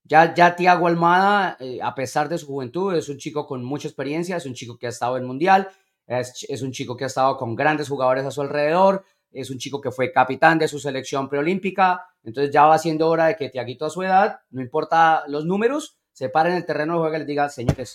Ya, 0.04 0.34
ya 0.34 0.56
Tiago 0.56 0.88
Almada, 0.88 1.56
eh, 1.60 1.80
a 1.82 1.95
pesar 1.95 2.28
de 2.28 2.38
su 2.38 2.47
juventud, 2.47 2.93
es 2.93 3.08
un 3.08 3.17
chico 3.17 3.47
con 3.47 3.63
mucha 3.63 3.88
experiencia, 3.88 4.36
es 4.36 4.45
un 4.45 4.54
chico 4.54 4.78
que 4.78 4.88
ha 4.88 4.89
estado 4.89 5.15
en 5.17 5.26
Mundial, 5.26 5.69
es, 6.08 6.45
es 6.50 6.62
un 6.62 6.71
chico 6.71 6.97
que 6.97 7.06
ha 7.06 7.08
estado 7.08 7.38
con 7.38 7.56
grandes 7.56 7.88
jugadores 7.88 8.26
a 8.26 8.32
su 8.32 8.41
alrededor, 8.41 9.06
es 9.32 9.50
un 9.50 9.60
chico 9.60 9.80
que 9.80 9.91
fue 9.91 10.12
capitán 10.12 10.60
de 10.60 10.67
su 10.67 10.80
selección 10.80 11.30
preolímpica, 11.30 12.06
entonces 12.24 12.54
ya 12.54 12.65
va 12.65 12.78
siendo 12.78 13.08
hora 13.08 13.28
de 13.28 13.36
que 13.38 13.50
Tiaguito 13.50 13.86
a 13.86 13.89
su 13.89 14.04
edad, 14.04 14.41
no 14.50 14.62
importa 14.62 15.24
los 15.28 15.45
números, 15.45 15.97
se 16.12 16.28
pare 16.28 16.50
en 16.50 16.58
el 16.58 16.65
terreno 16.65 16.93
de 16.93 17.00
juego 17.00 17.15
y 17.15 17.19
les 17.19 17.28
diga, 17.28 17.47
señores, 17.47 17.93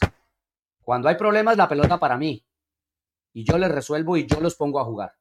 cuando 0.83 1.09
hay 1.09 1.17
problemas, 1.17 1.59
la 1.59 1.69
pelota 1.69 1.99
para 1.99 2.17
mí, 2.17 2.47
y 3.35 3.45
yo 3.45 3.59
les 3.59 3.71
resuelvo 3.71 4.17
y 4.17 4.27
yo 4.27 4.41
los 4.41 4.55
pongo 4.55 4.81
a 4.81 4.85
jugar. 4.85 5.13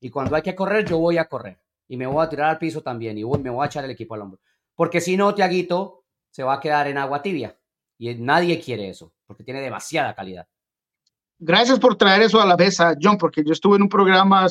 Y 0.00 0.10
cuando 0.10 0.36
hay 0.36 0.42
que 0.42 0.54
correr, 0.54 0.84
yo 0.84 0.98
voy 0.98 1.18
a 1.18 1.26
correr. 1.26 1.58
Y 1.88 1.96
me 1.96 2.06
voy 2.06 2.24
a 2.24 2.28
tirar 2.28 2.50
al 2.50 2.58
piso 2.58 2.82
también. 2.82 3.16
Y 3.18 3.24
me 3.24 3.50
voy 3.50 3.64
a 3.64 3.66
echar 3.66 3.84
el 3.84 3.90
equipo 3.90 4.14
al 4.14 4.22
hombro. 4.22 4.40
Porque 4.74 5.00
si 5.00 5.16
no, 5.16 5.34
Tiaguito 5.34 6.04
se 6.30 6.42
va 6.42 6.54
a 6.54 6.60
quedar 6.60 6.86
en 6.88 6.98
agua 6.98 7.22
tibia. 7.22 7.58
Y 7.98 8.14
nadie 8.14 8.60
quiere 8.60 8.88
eso. 8.88 9.12
Porque 9.26 9.44
tiene 9.44 9.60
demasiada 9.60 10.14
calidad. 10.14 10.48
Gracias 11.40 11.80
por 11.80 11.96
traer 11.96 12.22
eso 12.22 12.40
a 12.40 12.46
la 12.46 12.56
mesa, 12.56 12.94
John, 13.02 13.18
porque 13.18 13.42
yo 13.44 13.52
estuve 13.52 13.76
en 13.76 13.82
un 13.82 13.88
programa 13.88 14.46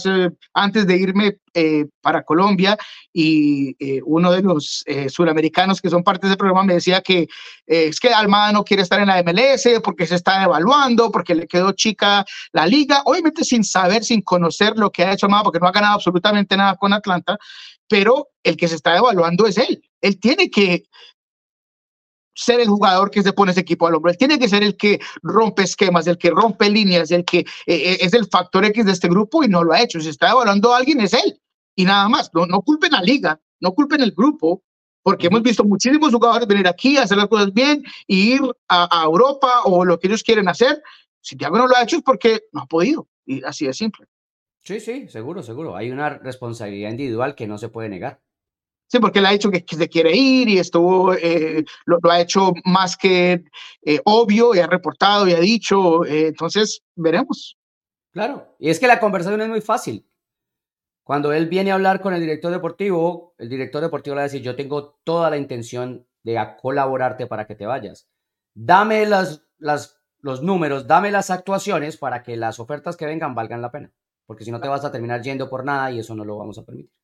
antes 0.53 0.85
de 0.85 0.97
irme 0.97 1.37
eh, 1.53 1.85
para 2.01 2.23
Colombia 2.23 2.77
y 3.13 3.75
eh, 3.79 4.01
uno 4.05 4.31
de 4.31 4.41
los 4.41 4.83
eh, 4.85 5.07
suramericanos 5.07 5.81
que 5.81 5.89
son 5.89 6.03
parte 6.03 6.27
de 6.27 6.33
ese 6.33 6.37
programa 6.37 6.65
me 6.65 6.73
decía 6.73 7.01
que 7.01 7.27
es 7.65 7.99
que 8.01 8.09
Almada 8.09 8.51
no 8.51 8.65
quiere 8.65 8.83
estar 8.83 8.99
en 8.99 9.07
la 9.07 9.23
MLS 9.23 9.79
porque 9.81 10.05
se 10.05 10.15
está 10.15 10.43
evaluando, 10.43 11.09
porque 11.09 11.33
le 11.33 11.47
quedó 11.47 11.71
chica 11.71 12.25
la 12.51 12.67
liga, 12.67 13.01
obviamente 13.05 13.45
sin 13.45 13.63
saber, 13.63 14.03
sin 14.03 14.21
conocer 14.21 14.73
lo 14.75 14.91
que 14.91 15.05
ha 15.05 15.13
hecho 15.13 15.27
Almada, 15.27 15.43
porque 15.43 15.59
no 15.59 15.67
ha 15.67 15.71
ganado 15.71 15.95
absolutamente 15.95 16.57
nada 16.57 16.75
con 16.75 16.91
Atlanta, 16.91 17.37
pero 17.87 18.27
el 18.43 18.57
que 18.57 18.67
se 18.67 18.75
está 18.75 18.97
evaluando 18.97 19.47
es 19.47 19.57
él. 19.57 19.81
Él 20.01 20.19
tiene 20.19 20.49
que 20.49 20.83
ser 22.33 22.59
el 22.59 22.67
jugador 22.67 23.11
que 23.11 23.23
se 23.23 23.33
pone 23.33 23.51
ese 23.51 23.61
equipo 23.61 23.87
al 23.87 23.95
hombro. 23.95 24.11
Él 24.11 24.17
tiene 24.17 24.39
que 24.39 24.47
ser 24.47 24.63
el 24.63 24.75
que 24.75 24.99
rompe 25.21 25.63
esquemas, 25.63 26.07
el 26.07 26.17
que 26.17 26.31
rompe 26.31 26.69
líneas, 26.69 27.11
el 27.11 27.25
que 27.25 27.39
eh, 27.39 27.45
eh, 27.67 27.97
es 28.01 28.13
el 28.13 28.25
factor 28.27 28.65
X 28.65 28.85
de 28.85 28.91
este 28.91 29.07
grupo 29.07 29.43
y 29.43 29.47
no 29.47 29.63
lo 29.63 29.73
ha 29.73 29.81
hecho. 29.81 29.99
Si 29.99 30.09
está 30.09 30.31
evaluando 30.31 30.73
a 30.73 30.77
alguien, 30.77 31.01
es 31.01 31.13
él. 31.13 31.39
Y 31.75 31.85
nada 31.85 32.07
más. 32.09 32.31
No, 32.33 32.45
no 32.45 32.61
culpen 32.61 32.93
a 32.95 33.01
Liga, 33.01 33.39
no 33.59 33.73
culpen 33.73 34.01
el 34.01 34.11
grupo, 34.11 34.63
porque 35.03 35.27
hemos 35.27 35.43
visto 35.43 35.63
muchísimos 35.63 36.11
jugadores 36.11 36.47
venir 36.47 36.67
aquí 36.67 36.97
a 36.97 37.03
hacer 37.03 37.17
las 37.17 37.27
cosas 37.27 37.53
bien 37.53 37.83
y 38.07 38.35
ir 38.35 38.41
a, 38.69 39.03
Europa 39.03 39.63
o 39.65 39.85
lo 39.85 39.99
que 39.99 40.07
ellos 40.07 40.23
quieren 40.23 40.47
hacer. 40.47 40.81
Si 41.21 41.35
Thiago 41.35 41.57
no 41.57 41.67
lo 41.67 41.75
ha 41.75 41.83
hecho 41.83 41.97
es 41.97 42.03
porque 42.03 42.43
no 42.51 42.61
ha 42.61 42.65
podido. 42.65 43.07
Y 43.25 43.43
así 43.43 43.65
de 43.65 43.73
simple. 43.73 44.07
Sí, 44.63 44.79
sí, 44.79 45.07
seguro, 45.09 45.43
seguro. 45.43 45.75
Hay 45.75 45.91
una 45.91 46.09
responsabilidad 46.09 46.89
individual 46.89 47.35
que 47.35 47.47
no 47.47 47.57
se 47.57 47.67
puede 47.67 47.89
negar. 47.89 48.21
Sí, 48.93 48.99
porque 48.99 49.17
él 49.17 49.25
ha 49.25 49.31
dicho 49.31 49.49
que, 49.49 49.65
se 49.67 49.89
quiere 49.89 50.15
ir 50.15 50.47
y 50.47 50.59
estuvo, 50.59 51.15
eh, 51.15 51.65
lo, 51.87 51.97
ha 52.11 52.21
hecho 52.21 52.53
más 52.63 52.95
que 52.95 53.43
eh, 53.81 53.99
obvio 54.05 54.53
y 54.53 54.59
ha 54.59 54.67
reportado 54.67 55.27
y 55.27 55.33
ha 55.33 55.39
dicho. 55.39 56.05
Eh, 56.05 56.27
entonces, 56.27 56.83
veremos. 56.95 57.57
Claro, 58.11 58.55
y 58.59 58.69
es 58.69 58.79
que 58.79 58.85
la 58.85 58.99
conversación 58.99 59.41
es 59.41 59.49
muy 59.49 59.61
fácil. 59.61 60.07
Cuando 61.03 61.33
él 61.33 61.47
viene 61.47 61.71
a 61.71 61.73
hablar 61.73 62.01
con 62.01 62.13
el 62.13 62.19
director 62.19 62.51
deportivo, 62.51 63.33
el 63.39 63.49
director 63.49 63.81
deportivo 63.81 64.13
le 64.13 64.19
va 64.19 64.25
a 64.25 64.29
decir, 64.29 64.43
yo 64.43 64.55
tengo 64.55 64.99
toda 65.03 65.31
la 65.31 65.37
intención 65.37 66.05
de 66.21 66.39
colaborarte 66.61 67.25
para 67.25 67.47
que 67.47 67.55
te 67.55 67.65
vayas. 67.65 68.07
Dame 68.53 69.07
las, 69.07 69.43
las, 69.57 70.03
los 70.19 70.43
números, 70.43 70.85
dame 70.85 71.09
las 71.09 71.31
actuaciones 71.31 71.97
para 71.97 72.21
que 72.21 72.37
las 72.37 72.59
ofertas 72.59 72.95
que 72.95 73.07
vengan 73.07 73.33
valgan 73.33 73.63
la 73.63 73.71
pena. 73.71 73.91
Porque 74.27 74.45
si 74.45 74.51
no 74.51 74.61
te 74.61 74.67
vas 74.67 74.85
a 74.85 74.91
terminar 74.91 75.23
yendo 75.23 75.49
por 75.49 75.65
nada 75.65 75.89
y 75.89 75.97
eso 75.97 76.13
no 76.13 76.23
lo 76.23 76.37
vamos 76.37 76.59
a 76.59 76.63
permitir. 76.63 77.02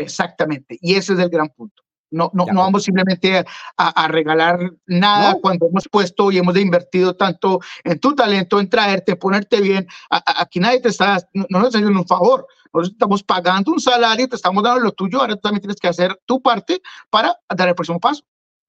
Exactamente. 0.00 0.78
Y 0.80 0.94
ese 0.94 1.12
es 1.12 1.18
el 1.18 1.28
gran 1.28 1.48
punto. 1.50 1.82
No, 2.12 2.30
no, 2.34 2.46
no 2.46 2.62
vamos 2.62 2.82
simplemente 2.82 3.44
a, 3.76 4.08
regalar 4.08 4.58
nada 4.86 5.36
cuando 5.40 5.68
hemos 5.68 5.88
puesto 5.88 6.32
y 6.32 6.38
hemos 6.38 6.56
invertido 6.56 7.14
tanto 7.14 7.60
en 7.84 8.00
tu 8.00 8.16
talento, 8.16 8.58
en 8.58 8.68
traerte, 8.68 9.14
ponerte 9.14 9.60
bien. 9.60 9.86
aquí 10.10 10.58
nadie 10.58 10.80
te 10.80 10.88
está, 10.88 11.18
no, 11.34 11.46
nos 11.50 11.66
está 11.66 11.78
haciendo 11.78 12.00
un 12.00 12.06
favor. 12.06 12.48
Nosotros 12.72 12.92
estamos 12.94 13.22
pagando 13.22 13.70
un 13.70 13.80
salario, 13.80 14.28
te 14.28 14.34
estamos 14.34 14.62
dando 14.64 14.80
lo 14.80 14.92
tuyo, 14.92 15.20
ahora 15.20 15.34
tú 15.34 15.42
también 15.42 15.60
tienes 15.60 15.80
que 15.80 15.88
hacer 15.88 16.20
tu 16.24 16.42
parte 16.42 16.80
para 17.10 17.36
dar 17.48 17.68
el 17.68 17.74
próximo 17.76 18.00
paso. 18.00 18.24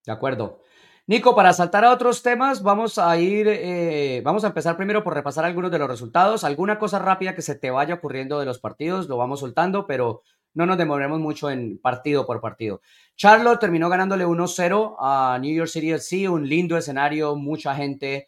De 0.06 0.12
acuerdo. 0.12 0.62
Nico, 1.08 1.36
para 1.36 1.52
saltar 1.52 1.84
a 1.84 1.92
otros 1.92 2.22
temas, 2.22 2.62
vamos 2.62 3.00
a 3.00 3.18
ir, 3.18 3.48
eh, 3.50 4.22
vamos 4.24 4.44
a 4.44 4.48
empezar 4.48 4.78
primero 4.78 5.04
por 5.04 5.16
repasar 5.16 5.46
algunos 5.46 5.72
de 5.72 5.80
los 5.80 5.90
resultados. 5.90 6.44
Alguna 6.44 6.78
cosa 6.78 7.00
rápida 7.00 7.34
que 7.34 7.42
se 7.42 7.56
te 7.56 7.72
vaya 7.72 7.96
ocurriendo 7.96 8.40
de 8.40 8.46
los 8.46 8.60
partidos, 8.60 9.10
lo 9.10 9.18
vamos 9.18 9.40
soltando, 9.40 9.88
pero 9.88 10.22
no 10.54 10.66
nos 10.66 10.78
demoremos 10.78 11.20
mucho 11.20 11.50
en 11.50 11.78
partido 11.78 12.26
por 12.26 12.42
partido. 12.42 12.82
Charlotte 13.16 13.60
terminó 13.60 13.90
ganándole 13.90 14.26
1-0 14.26 14.96
a 15.00 15.38
New 15.40 15.54
York 15.54 15.70
City 15.70 15.92
FC, 15.92 16.28
un 16.28 16.48
lindo 16.48 16.78
escenario, 16.78 17.36
mucha 17.36 17.76
gente. 17.76 18.28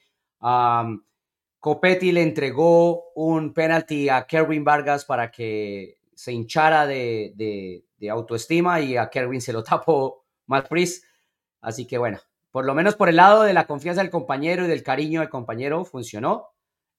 Copetti 1.59 2.11
le 2.11 2.23
entregó 2.23 3.11
un 3.15 3.53
penalti 3.53 4.09
a 4.09 4.25
Kerwin 4.25 4.63
Vargas 4.63 5.05
para 5.05 5.31
que 5.31 5.97
se 6.13 6.31
hinchara 6.33 6.85
de, 6.85 7.85
autoestima 8.11 8.81
y 8.81 8.97
a 8.97 9.09
Kerwin 9.09 9.41
se 9.41 9.53
lo 9.53 9.63
tapó 9.63 10.25
Matt 10.45 10.69
Así 11.61 11.87
que 11.87 11.97
bueno, 11.97 12.19
por 12.51 12.65
lo 12.65 12.75
menos 12.75 12.95
por 12.95 13.07
el 13.07 13.15
lado 13.15 13.43
de 13.43 13.53
la 13.53 13.65
confianza 13.65 14.01
del 14.01 14.11
compañero 14.11 14.65
y 14.65 14.67
del 14.67 14.83
cariño 14.83 15.21
del 15.21 15.29
compañero 15.29 15.85
funcionó, 15.85 16.49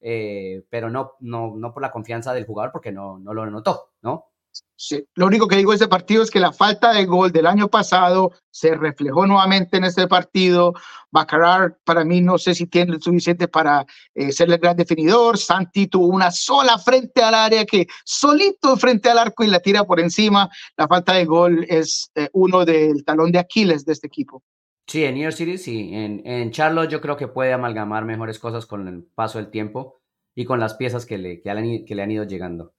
eh, 0.00 0.64
pero 0.70 0.88
no, 0.88 1.12
no, 1.20 1.54
no 1.56 1.72
por 1.72 1.82
la 1.82 1.90
confianza 1.90 2.32
del 2.32 2.46
jugador 2.46 2.72
porque 2.72 2.90
no, 2.90 3.18
no 3.18 3.34
lo 3.34 3.44
notó, 3.50 3.92
¿no? 4.00 4.30
Sí. 4.76 5.04
Lo 5.14 5.26
único 5.26 5.48
que 5.48 5.56
digo 5.56 5.70
de 5.70 5.76
este 5.76 5.88
partido 5.88 6.22
es 6.22 6.30
que 6.30 6.40
la 6.40 6.52
falta 6.52 6.92
de 6.92 7.06
gol 7.06 7.32
del 7.32 7.46
año 7.46 7.68
pasado 7.68 8.32
se 8.50 8.74
reflejó 8.74 9.26
nuevamente 9.26 9.76
en 9.76 9.84
este 9.84 10.06
partido. 10.08 10.74
Bacarar, 11.10 11.78
para 11.84 12.04
mí, 12.04 12.20
no 12.20 12.38
sé 12.38 12.54
si 12.54 12.66
tiene 12.66 12.94
el 12.94 13.02
suficiente 13.02 13.48
para 13.48 13.86
eh, 14.14 14.32
ser 14.32 14.50
el 14.50 14.58
gran 14.58 14.76
definidor. 14.76 15.38
Santi 15.38 15.86
tuvo 15.86 16.08
una 16.08 16.30
sola 16.30 16.78
frente 16.78 17.22
al 17.22 17.34
área 17.34 17.64
que 17.64 17.86
solito 18.04 18.76
frente 18.76 19.08
al 19.08 19.18
arco 19.18 19.44
y 19.44 19.46
la 19.46 19.60
tira 19.60 19.84
por 19.84 20.00
encima. 20.00 20.50
La 20.76 20.88
falta 20.88 21.14
de 21.14 21.24
gol 21.24 21.64
es 21.68 22.10
eh, 22.14 22.28
uno 22.32 22.64
del 22.64 23.04
talón 23.04 23.32
de 23.32 23.38
Aquiles 23.38 23.84
de 23.84 23.92
este 23.92 24.08
equipo. 24.08 24.42
Sí, 24.86 25.04
en 25.04 25.14
New 25.14 25.22
York 25.24 25.36
City 25.36 25.56
sí. 25.56 25.90
En, 25.94 26.26
en 26.26 26.50
Charlotte 26.50 26.90
yo 26.90 27.00
creo 27.00 27.16
que 27.16 27.28
puede 27.28 27.52
amalgamar 27.52 28.04
mejores 28.04 28.38
cosas 28.38 28.66
con 28.66 28.86
el 28.86 29.04
paso 29.14 29.38
del 29.38 29.50
tiempo 29.50 30.00
y 30.34 30.44
con 30.44 30.60
las 30.60 30.74
piezas 30.74 31.06
que 31.06 31.18
le, 31.18 31.40
que 31.40 31.54
le, 31.54 32.02
han, 32.02 32.10
ido 32.10 32.24
llegando. 32.24 32.74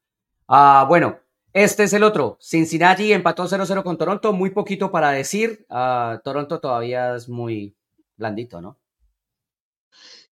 Ah, 0.47 0.85
bueno, 0.87 1.19
este 1.55 1.83
es 1.83 1.93
el 1.93 2.03
otro. 2.03 2.37
Cincinnati 2.41 3.13
empató 3.13 3.47
0-0 3.47 3.81
con 3.81 3.97
Toronto. 3.97 4.33
Muy 4.33 4.49
poquito 4.49 4.91
para 4.91 5.11
decir. 5.11 5.65
Ah, 5.69 6.19
Toronto 6.21 6.59
todavía 6.59 7.15
es 7.15 7.29
muy 7.29 7.73
blandito, 8.17 8.59
¿no? 8.59 8.77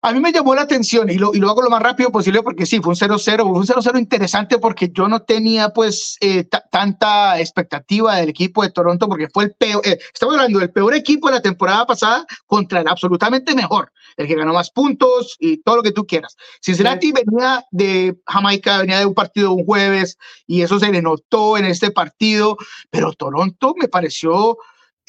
A 0.07 0.13
mí 0.13 0.21
me 0.21 0.31
llamó 0.31 0.55
la 0.55 0.63
atención 0.63 1.11
y 1.11 1.19
lo, 1.19 1.35
y 1.35 1.41
lo 1.41 1.51
hago 1.51 1.63
lo 1.63 1.69
más 1.69 1.83
rápido 1.83 2.13
posible 2.13 2.41
porque 2.41 2.65
sí, 2.65 2.79
fue 2.79 2.91
un 2.91 2.97
0-0, 2.97 3.43
fue 3.43 3.59
un 3.59 3.67
0-0 3.67 3.99
interesante 3.99 4.57
porque 4.59 4.89
yo 4.93 5.09
no 5.09 5.23
tenía 5.23 5.71
pues 5.71 6.17
eh, 6.21 6.45
tanta 6.71 7.41
expectativa 7.41 8.15
del 8.15 8.29
equipo 8.29 8.63
de 8.63 8.71
Toronto 8.71 9.09
porque 9.09 9.27
fue 9.29 9.47
el 9.47 9.55
peor, 9.55 9.85
eh, 9.85 9.99
estamos 10.15 10.37
hablando 10.37 10.61
del 10.61 10.71
peor 10.71 10.95
equipo 10.95 11.27
de 11.27 11.35
la 11.35 11.43
temporada 11.43 11.85
pasada 11.87 12.25
contra 12.47 12.83
el 12.83 12.87
absolutamente 12.87 13.53
mejor, 13.57 13.91
el 14.17 14.29
que 14.29 14.37
ganó 14.37 14.53
más 14.53 14.71
puntos 14.71 15.35
y 15.41 15.57
todo 15.57 15.79
lo 15.79 15.83
que 15.83 15.91
tú 15.91 16.07
quieras. 16.07 16.37
Cincinnati 16.63 17.11
venía 17.11 17.65
de 17.73 18.17
Jamaica, 18.29 18.79
venía 18.79 19.01
de 19.01 19.07
un 19.07 19.15
partido 19.15 19.55
un 19.55 19.65
jueves 19.65 20.19
y 20.47 20.63
eso 20.63 20.79
se 20.79 20.93
le 20.93 21.03
notó 21.03 21.59
en 21.59 21.65
este 21.65 21.91
partido, 21.91 22.57
pero 22.91 23.13
Toronto 23.13 23.75
me 23.77 23.89
pareció 23.89 24.57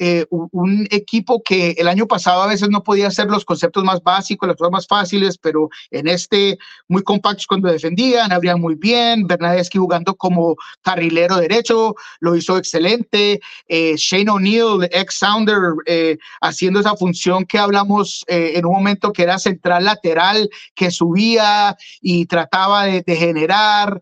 eh, 0.00 0.26
un, 0.30 0.86
equipo 0.90 1.42
que 1.42 1.70
el 1.72 1.88
año 1.88 2.06
pasado 2.06 2.42
a 2.42 2.46
veces 2.46 2.68
no 2.70 2.84
podía 2.84 3.08
hacer 3.08 3.26
los 3.26 3.44
conceptos 3.44 3.82
más 3.82 4.00
básicos, 4.00 4.46
las 4.46 4.56
cosas 4.56 4.72
más 4.72 4.86
fáciles, 4.86 5.36
pero 5.38 5.68
en 5.90 6.06
este 6.06 6.56
muy 6.86 7.02
compactos 7.02 7.46
cuando 7.46 7.70
defendían, 7.70 8.30
abrían 8.30 8.60
muy 8.60 8.76
bien, 8.76 9.26
Bernadeschi 9.26 9.78
jugando 9.78 10.14
como 10.14 10.56
carrilero 10.82 11.36
derecho, 11.36 11.96
lo 12.20 12.36
hizo 12.36 12.58
excelente, 12.58 13.40
eh, 13.66 13.94
Shane 13.96 14.30
O'Neill, 14.30 14.88
ex 14.92 15.16
Sounder, 15.16 15.58
eh, 15.86 16.16
haciendo 16.40 16.78
esa 16.78 16.94
función 16.96 17.44
que 17.44 17.58
hablamos 17.58 18.24
en 18.28 18.64
un 18.66 18.72
momento 18.72 19.12
que 19.12 19.24
era 19.24 19.38
central 19.38 19.84
lateral, 19.84 20.48
que 20.74 20.90
subía 20.90 21.76
y 22.00 22.26
trataba 22.26 22.84
de, 22.84 23.02
de 23.02 23.16
generar, 23.16 24.00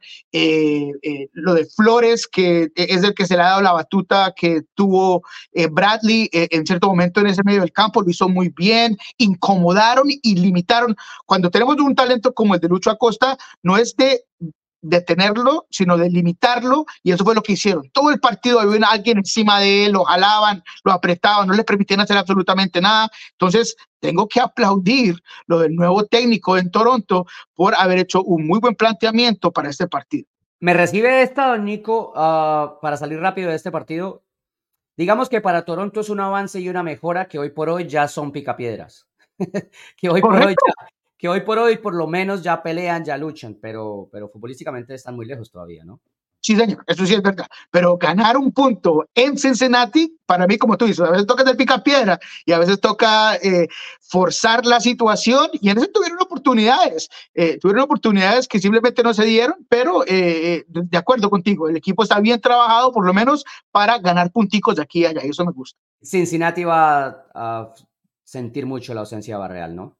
lo 1.32 1.54
de 1.54 1.66
Flores, 1.74 2.26
que 2.26 2.68
es 2.74 3.02
el 3.02 3.14
que 3.14 3.26
se 3.26 3.36
le 3.36 3.42
ha 3.42 3.46
dado 3.46 3.62
la 3.62 3.72
batuta 3.72 4.34
que 4.36 4.62
tuvo 4.74 5.22
Bradley 5.86 6.28
eh, 6.32 6.48
en 6.50 6.66
cierto 6.66 6.88
momento 6.88 7.20
en 7.20 7.28
ese 7.28 7.44
medio 7.44 7.60
del 7.60 7.72
campo 7.72 8.02
lo 8.02 8.10
hizo 8.10 8.28
muy 8.28 8.48
bien, 8.48 8.96
incomodaron 9.18 10.08
y 10.08 10.34
limitaron. 10.34 10.96
Cuando 11.24 11.50
tenemos 11.50 11.76
un 11.76 11.94
talento 11.94 12.34
como 12.34 12.54
el 12.54 12.60
de 12.60 12.68
Lucho 12.68 12.90
Acosta, 12.90 13.36
no 13.62 13.76
es 13.76 13.96
de 13.96 14.24
detenerlo, 14.82 15.66
sino 15.70 15.96
de 15.96 16.10
limitarlo, 16.10 16.86
y 17.02 17.12
eso 17.12 17.24
fue 17.24 17.34
lo 17.34 17.42
que 17.42 17.52
hicieron. 17.52 17.88
Todo 17.92 18.10
el 18.10 18.20
partido 18.20 18.60
había 18.60 18.86
alguien 18.88 19.18
encima 19.18 19.60
de 19.60 19.86
él, 19.86 19.92
lo 19.92 20.04
jalaban, 20.04 20.62
lo 20.84 20.92
apretaban, 20.92 21.48
no 21.48 21.54
le 21.54 21.64
permitían 21.64 22.00
hacer 22.00 22.16
absolutamente 22.16 22.80
nada. 22.80 23.08
Entonces, 23.32 23.76
tengo 24.00 24.28
que 24.28 24.40
aplaudir 24.40 25.16
lo 25.46 25.58
del 25.60 25.74
nuevo 25.74 26.04
técnico 26.04 26.56
en 26.56 26.70
Toronto 26.70 27.26
por 27.54 27.74
haber 27.76 27.98
hecho 27.98 28.22
un 28.22 28.46
muy 28.46 28.60
buen 28.60 28.74
planteamiento 28.74 29.52
para 29.52 29.70
este 29.70 29.88
partido. 29.88 30.26
Me 30.60 30.72
recibe 30.72 31.22
esta, 31.22 31.56
Nico, 31.58 32.12
ah, 32.16 32.78
para 32.80 32.96
salir 32.96 33.18
rápido 33.18 33.50
de 33.50 33.56
este 33.56 33.70
partido. 33.70 34.25
Digamos 34.96 35.28
que 35.28 35.40
para 35.40 35.64
Toronto 35.64 36.00
es 36.00 36.08
un 36.08 36.20
avance 36.20 36.58
y 36.58 36.68
una 36.68 36.82
mejora 36.82 37.28
que 37.28 37.38
hoy 37.38 37.50
por 37.50 37.68
hoy 37.68 37.86
ya 37.86 38.08
son 38.08 38.32
picapiedras. 38.32 39.06
que, 39.96 40.08
hoy 40.08 40.22
por 40.22 40.34
hoy 40.34 40.54
que 41.18 41.28
hoy 41.28 41.40
por 41.40 41.58
hoy 41.58 41.76
por 41.78 41.94
lo 41.94 42.06
menos 42.06 42.42
ya 42.42 42.62
pelean, 42.62 43.04
ya 43.04 43.16
luchan, 43.16 43.58
pero, 43.60 44.08
pero 44.10 44.28
futbolísticamente 44.28 44.94
están 44.94 45.16
muy 45.16 45.26
lejos 45.26 45.50
todavía, 45.50 45.84
¿no? 45.84 46.00
Sí, 46.46 46.54
señor, 46.54 46.84
eso 46.86 47.04
sí 47.04 47.12
es 47.12 47.22
verdad. 47.22 47.48
Pero 47.72 47.98
ganar 47.98 48.36
un 48.36 48.52
punto 48.52 49.08
en 49.16 49.36
Cincinnati, 49.36 50.16
para 50.26 50.46
mí, 50.46 50.56
como 50.58 50.76
tú 50.76 50.84
dices, 50.84 51.04
a 51.04 51.10
veces 51.10 51.26
toca 51.26 51.42
de 51.42 51.56
pica 51.56 51.82
piedra 51.82 52.20
y 52.44 52.52
a 52.52 52.60
veces 52.60 52.78
toca 52.80 53.34
eh, 53.34 53.66
forzar 53.98 54.64
la 54.64 54.78
situación 54.78 55.48
y 55.54 55.70
en 55.70 55.78
eso 55.78 55.88
tuvieron 55.92 56.22
oportunidades. 56.22 57.08
Eh, 57.34 57.58
tuvieron 57.58 57.82
oportunidades 57.82 58.46
que 58.46 58.60
simplemente 58.60 59.02
no 59.02 59.12
se 59.12 59.24
dieron, 59.24 59.66
pero 59.68 60.04
eh, 60.06 60.64
de 60.68 60.96
acuerdo 60.96 61.30
contigo, 61.30 61.68
el 61.68 61.78
equipo 61.78 62.04
está 62.04 62.20
bien 62.20 62.40
trabajado, 62.40 62.92
por 62.92 63.04
lo 63.04 63.12
menos 63.12 63.44
para 63.72 63.98
ganar 63.98 64.30
punticos 64.30 64.76
de 64.76 64.82
aquí 64.82 65.04
a 65.04 65.10
allá, 65.10 65.22
eso 65.22 65.44
me 65.44 65.50
gusta. 65.50 65.80
Cincinnati 66.00 66.62
va 66.62 67.26
a 67.34 67.74
sentir 68.22 68.66
mucho 68.66 68.94
la 68.94 69.00
ausencia 69.00 69.34
de 69.34 69.40
Barreal, 69.40 69.74
¿no? 69.74 69.96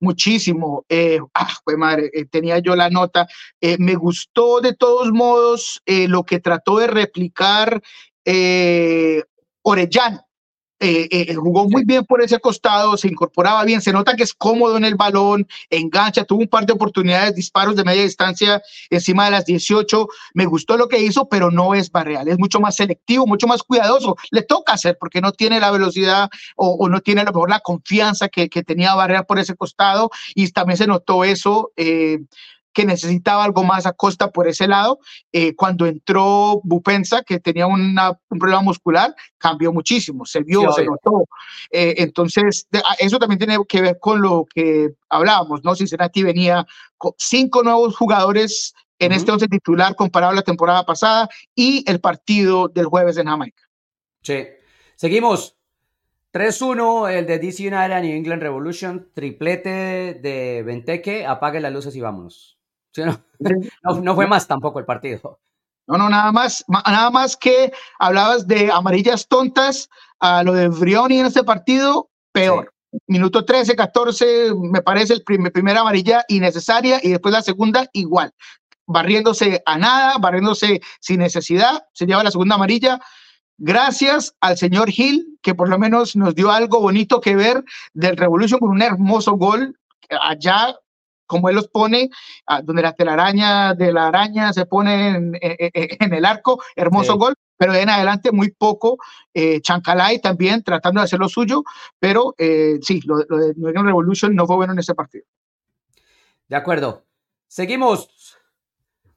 Muchísimo. 0.00 0.84
Eh, 0.88 1.18
ah, 1.34 1.54
pues 1.64 1.76
madre, 1.76 2.10
eh, 2.12 2.24
tenía 2.26 2.58
yo 2.58 2.76
la 2.76 2.90
nota. 2.90 3.26
Eh, 3.60 3.76
me 3.78 3.94
gustó 3.94 4.60
de 4.60 4.74
todos 4.74 5.10
modos 5.12 5.82
lo 5.86 6.24
que 6.24 6.40
trató 6.40 6.78
de 6.78 6.86
replicar 6.86 7.82
Orellano. 9.62 10.23
Eh, 10.86 11.08
eh, 11.10 11.34
jugó 11.34 11.66
muy 11.66 11.82
bien 11.86 12.04
por 12.04 12.20
ese 12.20 12.38
costado, 12.38 12.98
se 12.98 13.08
incorporaba 13.08 13.64
bien, 13.64 13.80
se 13.80 13.90
nota 13.90 14.14
que 14.14 14.22
es 14.22 14.34
cómodo 14.34 14.76
en 14.76 14.84
el 14.84 14.96
balón, 14.96 15.48
engancha, 15.70 16.24
tuvo 16.24 16.40
un 16.40 16.48
par 16.48 16.66
de 16.66 16.74
oportunidades, 16.74 17.34
disparos 17.34 17.74
de 17.74 17.84
media 17.84 18.02
distancia 18.02 18.60
encima 18.90 19.24
de 19.24 19.30
las 19.30 19.46
18. 19.46 20.06
Me 20.34 20.44
gustó 20.44 20.76
lo 20.76 20.86
que 20.86 21.00
hizo, 21.00 21.26
pero 21.26 21.50
no 21.50 21.72
es 21.72 21.90
Barreal, 21.90 22.28
es 22.28 22.38
mucho 22.38 22.60
más 22.60 22.76
selectivo, 22.76 23.26
mucho 23.26 23.46
más 23.46 23.62
cuidadoso. 23.62 24.16
Le 24.30 24.42
toca 24.42 24.74
hacer 24.74 24.98
porque 25.00 25.22
no 25.22 25.32
tiene 25.32 25.58
la 25.58 25.70
velocidad 25.70 26.28
o, 26.54 26.86
no 26.86 27.00
tiene 27.00 27.22
a 27.22 27.24
lo 27.24 27.32
mejor 27.32 27.48
la 27.48 27.60
confianza 27.60 28.28
que, 28.28 28.50
que, 28.50 28.62
tenía 28.62 28.94
Barreal 28.94 29.24
por 29.24 29.38
ese 29.38 29.56
costado 29.56 30.10
y 30.34 30.50
también 30.50 30.76
se 30.76 30.86
notó 30.86 31.24
eso. 31.24 31.72
Eh, 31.76 32.18
que 32.74 32.84
necesitaba 32.84 33.44
algo 33.44 33.62
más 33.62 33.86
a 33.86 33.92
costa 33.92 34.30
por 34.30 34.48
ese 34.48 34.66
lado. 34.66 34.98
Eh, 35.32 35.54
cuando 35.54 35.86
entró 35.86 36.60
Bupensa, 36.64 37.22
que 37.22 37.40
tenía 37.40 37.66
un 37.66 37.96
problema 38.28 38.60
muscular, 38.60 39.14
cambió 39.38 39.72
muchísimo, 39.72 40.26
se 40.26 40.42
vio, 40.42 40.70
se 40.72 40.84
notó. 40.84 41.24
Eh, 41.70 41.94
entonces, 41.98 42.66
ah, 42.74 42.96
eso 42.98 43.18
también 43.18 43.38
tiene 43.38 43.56
que 43.66 43.80
ver 43.80 43.98
con 43.98 44.20
lo 44.20 44.44
que 44.52 44.90
hablábamos, 45.08 45.64
¿no? 45.64 45.74
Cincinnati 45.74 46.22
venía 46.22 46.66
con 46.98 47.12
cinco 47.16 47.62
nuevos 47.62 47.96
jugadores 47.96 48.74
en 48.98 49.12
este 49.12 49.32
once 49.32 49.48
titular 49.48 49.94
comparado 49.94 50.32
a 50.32 50.36
la 50.36 50.42
temporada 50.42 50.84
pasada 50.84 51.28
y 51.54 51.84
el 51.88 52.00
partido 52.00 52.68
del 52.68 52.86
jueves 52.86 53.16
en 53.16 53.26
Jamaica. 53.26 53.62
Sí. 54.22 54.46
Seguimos. 54.96 55.56
3-1, 56.32 57.12
el 57.12 57.26
de 57.26 57.38
DC 57.38 57.62
United 57.62 58.02
New 58.02 58.16
England 58.16 58.42
Revolution, 58.42 59.08
triplete 59.14 60.18
de 60.20 60.64
Venteque, 60.64 61.24
apague 61.24 61.60
las 61.60 61.72
luces 61.72 61.94
y 61.94 62.00
vámonos. 62.00 62.53
No, 64.02 64.14
fue 64.14 64.26
más 64.26 64.46
tampoco 64.46 64.78
el 64.78 64.84
partido. 64.84 65.38
No, 65.86 65.98
no, 65.98 66.08
nada 66.08 66.32
más, 66.32 66.64
nada 66.68 67.10
más 67.10 67.36
que 67.36 67.72
hablabas 67.98 68.46
de 68.46 68.70
amarillas 68.72 69.28
tontas, 69.28 69.90
a 70.18 70.42
lo 70.42 70.54
de 70.54 70.68
Brioni 70.68 71.18
en 71.18 71.26
este 71.26 71.44
partido, 71.44 72.08
peor. 72.32 72.72
Minuto 73.06 73.44
13, 73.44 73.74
14, 73.74 74.54
me 74.54 74.80
parece 74.80 75.14
el 75.14 75.24
primer, 75.24 75.52
primera 75.52 75.80
amarilla 75.80 76.24
innecesaria 76.28 77.00
y 77.02 77.10
después 77.10 77.32
la 77.32 77.42
segunda 77.42 77.90
igual. 77.92 78.32
Barriéndose 78.86 79.62
a 79.66 79.76
nada, 79.76 80.16
barriéndose 80.18 80.80
sin 81.00 81.18
necesidad, 81.18 81.84
se 81.92 82.06
lleva 82.06 82.22
la 82.22 82.30
segunda 82.30 82.54
amarilla. 82.54 83.00
Gracias 83.58 84.34
al 84.40 84.56
señor 84.56 84.90
Gil, 84.90 85.38
que 85.42 85.54
por 85.54 85.68
lo 85.68 85.78
menos 85.78 86.14
nos 86.16 86.34
dio 86.34 86.50
algo 86.50 86.80
bonito 86.80 87.20
que 87.20 87.36
ver 87.36 87.64
del 87.92 88.16
Revolution 88.16 88.60
con 88.60 88.70
un 88.70 88.82
hermoso 88.82 89.32
gol 89.32 89.76
allá 90.22 90.76
como 91.26 91.48
él 91.48 91.56
los 91.56 91.68
pone, 91.68 92.10
ah, 92.46 92.62
donde 92.62 92.82
la 92.82 92.92
telaraña 92.92 93.74
de 93.74 93.92
la 93.92 94.08
araña 94.08 94.52
se 94.52 94.66
pone 94.66 95.16
en, 95.16 96.12
el 96.12 96.24
arco, 96.24 96.62
hermoso 96.76 97.16
gol, 97.16 97.34
pero 97.56 97.72
de 97.72 97.82
en 97.82 97.90
adelante 97.90 98.32
muy 98.32 98.50
poco. 98.50 98.98
Eh, 99.32 99.60
Chancalay 99.60 100.20
también 100.20 100.62
tratando 100.62 101.00
de 101.00 101.04
hacer 101.04 101.18
lo 101.18 101.28
suyo, 101.28 101.64
pero 101.98 102.34
eh, 102.38 102.78
sí, 102.82 103.00
lo, 103.04 103.18
de 103.18 103.54
New 103.56 103.68
England 103.68 103.86
Revolution 103.86 104.34
no 104.34 104.46
fue 104.46 104.56
bueno 104.56 104.72
en 104.72 104.78
ese 104.78 104.94
partido. 104.94 105.24
De 106.48 106.56
acuerdo. 106.56 107.04
Seguimos. 107.46 108.38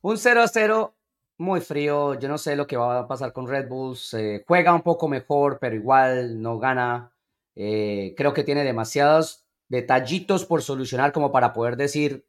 Un 0.02 0.18
0 0.18 0.42
a 0.42 0.48
0 0.48 0.96
muy 1.38 1.62
frío. 1.62 2.14
Yo 2.20 2.30
no 2.30 2.38
sé 2.38 2.56
lo 2.56 2.68
que 2.68 2.78
va 2.78 3.00
a 3.00 3.08
pasar 3.08 3.34
con 3.34 3.48
Red 3.48 3.68
Bulls. 3.68 4.16
juega 4.48 4.74
un 4.74 4.82
poco 4.82 5.08
mejor, 5.08 5.58
pero 5.60 5.76
igual 5.76 6.42
no 6.42 6.60
gana. 6.60 7.12
Eh, 7.56 8.14
creo 8.16 8.34
que 8.34 8.44
tiene 8.44 8.64
demasiados 8.64 9.47
detallitos 9.70 10.46
por 10.46 10.62
solucionar 10.62 11.12
como 11.12 11.32
para 11.32 11.54
poder 11.54 11.78
decir 11.78 12.26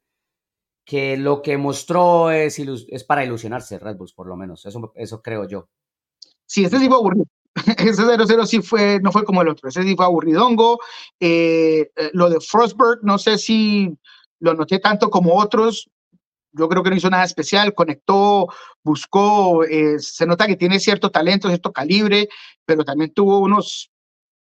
que 0.85 1.17
lo 1.19 1.43
que 1.43 1.59
mostró 1.59 2.31
es, 2.31 2.59
es 2.59 3.05
para 3.05 3.25
ilusionarse 3.25 3.79
Red 3.79 3.97
Bulls, 3.97 4.15
por 4.15 4.27
lo 4.27 4.37
menos. 4.37 4.65
Eso, 4.65 4.93
eso 4.95 5.21
creo 5.21 5.47
yo. 5.47 5.69
Sí, 6.47 6.65
este 6.65 6.79
fue 6.79 6.97
aburrido. 6.97 7.27
Ese 7.79 8.03
0-0 8.03 8.47
sí 8.47 8.63
fue, 8.63 8.99
no 9.01 9.13
fue 9.13 9.25
como 9.25 9.43
el 9.43 9.49
otro. 9.49 9.69
Ese 9.69 9.83
sí 9.83 9.95
fue 9.95 10.07
aburridongo. 10.07 10.79
Eh, 11.21 11.91
eh, 11.95 12.11
lo 12.15 12.31
de 12.31 12.41
Frostberg, 12.41 13.01
no 13.03 13.19
sé 13.19 13.37
si 13.37 13.95
lo 14.41 14.55
noté 14.55 14.79
tanto 14.79 15.11
como 15.11 15.37
otros. 15.37 15.91
Yo 16.53 16.69
creo 16.69 16.83
que 16.83 16.91
no 16.91 16.97
hizo 16.97 17.11
nada 17.11 17.25
especial. 17.25 17.75
Conectó, 17.75 18.49
buscó. 18.83 19.65
Eh, 19.65 19.99
se 19.99 20.27
nota 20.27 20.47
que 20.47 20.57
tiene 20.57 20.81
cierto 20.81 21.11
talento, 21.11 21.49
cierto 21.49 21.71
calibre, 21.71 22.29
pero 22.65 22.83
también 22.83 23.13
tuvo 23.13 23.41
unos, 23.41 23.91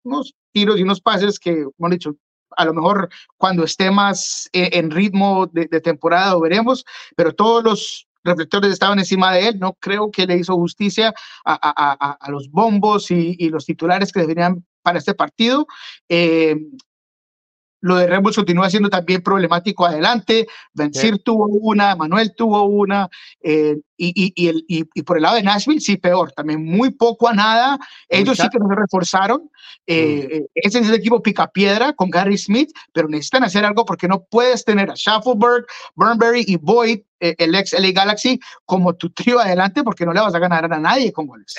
unos 0.04 0.36
tiros 0.52 0.78
y 0.78 0.84
unos 0.84 1.02
pases 1.02 1.40
que, 1.40 1.66
hemos 1.78 1.92
dicho, 1.92 2.16
a 2.58 2.66
lo 2.66 2.74
mejor 2.74 3.10
cuando 3.38 3.64
esté 3.64 3.92
más 3.92 4.50
eh, 4.54 4.70
en 4.74 4.92
ritmo 4.92 5.48
de, 5.48 5.68
temporada 5.82 6.34
lo 6.34 6.42
veremos, 6.42 6.86
pero 7.16 7.34
todos 7.34 7.64
los 7.64 8.08
reflectores 8.24 8.72
estaban 8.72 9.00
encima 9.00 9.34
de 9.34 9.50
él. 9.50 9.60
No 9.60 9.74
creo 9.74 10.12
que 10.12 10.26
le 10.26 10.38
hizo 10.38 10.56
justicia 10.56 11.14
a, 11.46 12.18
los 12.30 12.50
bombos 12.50 13.12
y, 13.12 13.50
los 13.50 13.66
titulares 13.66 14.12
que 14.12 14.22
deberían 14.22 14.66
para 14.82 14.98
este 14.98 15.14
partido. 15.14 15.68
Eh, 16.10 16.58
lo 17.86 17.98
de 17.98 18.08
Red 18.08 18.22
Bull 18.22 18.34
continúa 18.34 18.68
siendo 18.68 18.90
también 18.90 19.22
problemático 19.22 19.86
adelante. 19.86 20.48
Benzir 20.74 21.20
tuvo 21.20 21.46
una, 21.46 21.96
Manuel 21.96 22.34
tuvo 22.36 22.64
una, 22.64 23.08
eh, 23.44 23.78
y, 23.96 24.34
y, 24.36 24.48
el, 24.48 24.66
y, 24.68 24.84
por 25.04 25.18
el 25.18 25.24
lado 25.24 25.36
de 25.36 25.44
Nashville 25.44 25.80
sí 25.80 25.98
peor, 25.98 26.32
también 26.32 26.66
muy 26.66 26.90
poco 26.90 27.28
a 27.28 27.34
nada. 27.34 27.78
Ellos 28.10 28.38
sí 28.38 28.50
que 28.50 28.58
nos 28.58 28.76
reforzaron. 28.76 29.52
Eh, 29.86 30.28
mm. 30.28 30.36
eh, 30.36 30.46
ese 30.56 30.80
es 30.80 30.90
el 30.90 30.96
equipo 30.96 31.22
picapiedra 31.22 31.94
con 31.94 32.10
Gary 32.10 32.40
Smith, 32.40 32.72
pero 32.92 33.08
necesitan 33.08 33.44
hacer 33.44 33.64
algo 33.64 33.86
porque 33.86 34.08
no 34.08 34.24
puedes 34.24 34.66
tener 34.66 34.90
a 34.90 34.96
Schaffelberg, 34.96 35.68
Burnberry 35.94 36.44
y 36.48 36.58
Boyd, 36.58 37.02
el 37.20 37.54
ex 37.54 37.74
LA 37.74 37.92
Galaxy, 37.92 38.40
como 38.66 38.96
tu 38.96 39.12
trío 39.12 39.40
adelante 39.40 39.84
porque 39.84 40.08
no 40.08 40.14
le 40.14 40.22
vas 40.22 40.34
a 40.34 40.40
ganar 40.40 40.66
a 40.66 40.80
nadie 40.80 41.14
con 41.14 41.28
goles. 41.28 41.54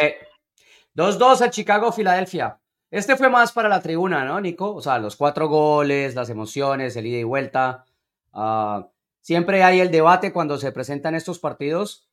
2-2 0.96 1.40
a 1.40 1.50
Chicago-Filadelfia. 1.50 2.58
Este 2.90 3.16
fue 3.16 3.28
más 3.28 3.52
para 3.52 3.68
la 3.68 3.82
tribuna, 3.82 4.24
¿no, 4.24 4.40
Nico? 4.40 4.74
O 4.74 4.80
sea, 4.80 4.98
los 4.98 5.16
cuatro 5.16 5.48
goles, 5.48 6.14
las 6.14 6.30
emociones, 6.30 6.96
el 6.96 7.06
ida 7.06 7.18
y 7.18 7.24
vuelta. 7.24 7.84
Ah, 8.32 8.88
siempre 9.20 9.64
hay 9.64 9.80
el 9.80 9.90
debate 9.90 10.32
cuando 10.32 10.56
se 10.58 10.70
presentan 10.70 11.14
estos 11.14 11.38
partidos 11.38 12.06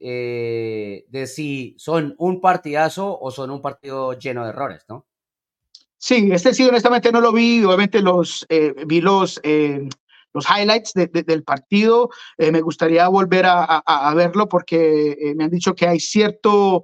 eh, 0.00 1.04
de 1.08 1.26
si 1.26 1.74
son 1.78 2.14
un 2.18 2.40
partidazo 2.40 3.18
o 3.18 3.30
son 3.30 3.50
un 3.50 3.62
partido 3.62 4.12
lleno 4.14 4.42
de 4.44 4.50
errores, 4.50 4.84
¿no? 4.88 5.06
Sí, 5.96 6.28
este 6.32 6.52
sí, 6.52 6.64
honestamente 6.64 7.12
no 7.12 7.20
lo 7.20 7.32
vi. 7.32 7.64
Obviamente 7.64 8.02
los 8.02 8.44
eh, 8.48 8.74
vi 8.86 9.00
los, 9.00 9.40
eh, 9.42 9.88
los 10.34 10.44
highlights 10.50 10.92
del 10.94 11.42
partido. 11.44 12.10
me 12.36 12.60
gustaría 12.60 13.08
volver 13.08 13.46
a, 13.46 14.12
verlo 14.14 14.48
porque 14.48 15.32
me 15.36 15.44
han 15.44 15.50
dicho 15.50 15.74
que 15.74 15.88
hay 15.88 15.98
cierto 15.98 16.82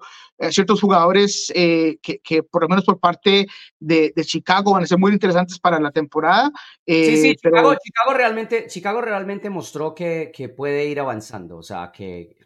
ciertos 0.51 0.81
jugadores 0.81 1.53
eh, 1.55 1.99
que, 2.03 2.19
que, 2.19 2.43
por 2.43 2.63
lo 2.63 2.69
menos 2.69 2.85
por 2.85 2.99
parte 2.99 3.47
de, 3.79 4.13
de, 4.15 4.25
Chicago 4.25 4.73
van 4.73 4.83
a 4.83 4.87
ser 4.87 4.99
muy 4.99 5.13
interesantes 5.13 5.59
para 5.59 5.79
la 5.79 5.91
temporada. 5.91 6.51
sí, 6.87 7.17
sí, 7.17 7.31
eh, 7.31 7.37
Chicago, 7.37 7.75
Chicago, 7.83 8.15
realmente, 8.15 8.67
Chicago 8.67 9.01
realmente 9.01 9.51
mostró 9.51 9.95
que, 9.95 10.33
que 10.35 10.49
puede 10.49 10.87
ir 10.87 11.01
avanzando, 11.01 11.59
o 11.59 11.63
sea, 11.63 11.93
que 11.93 12.37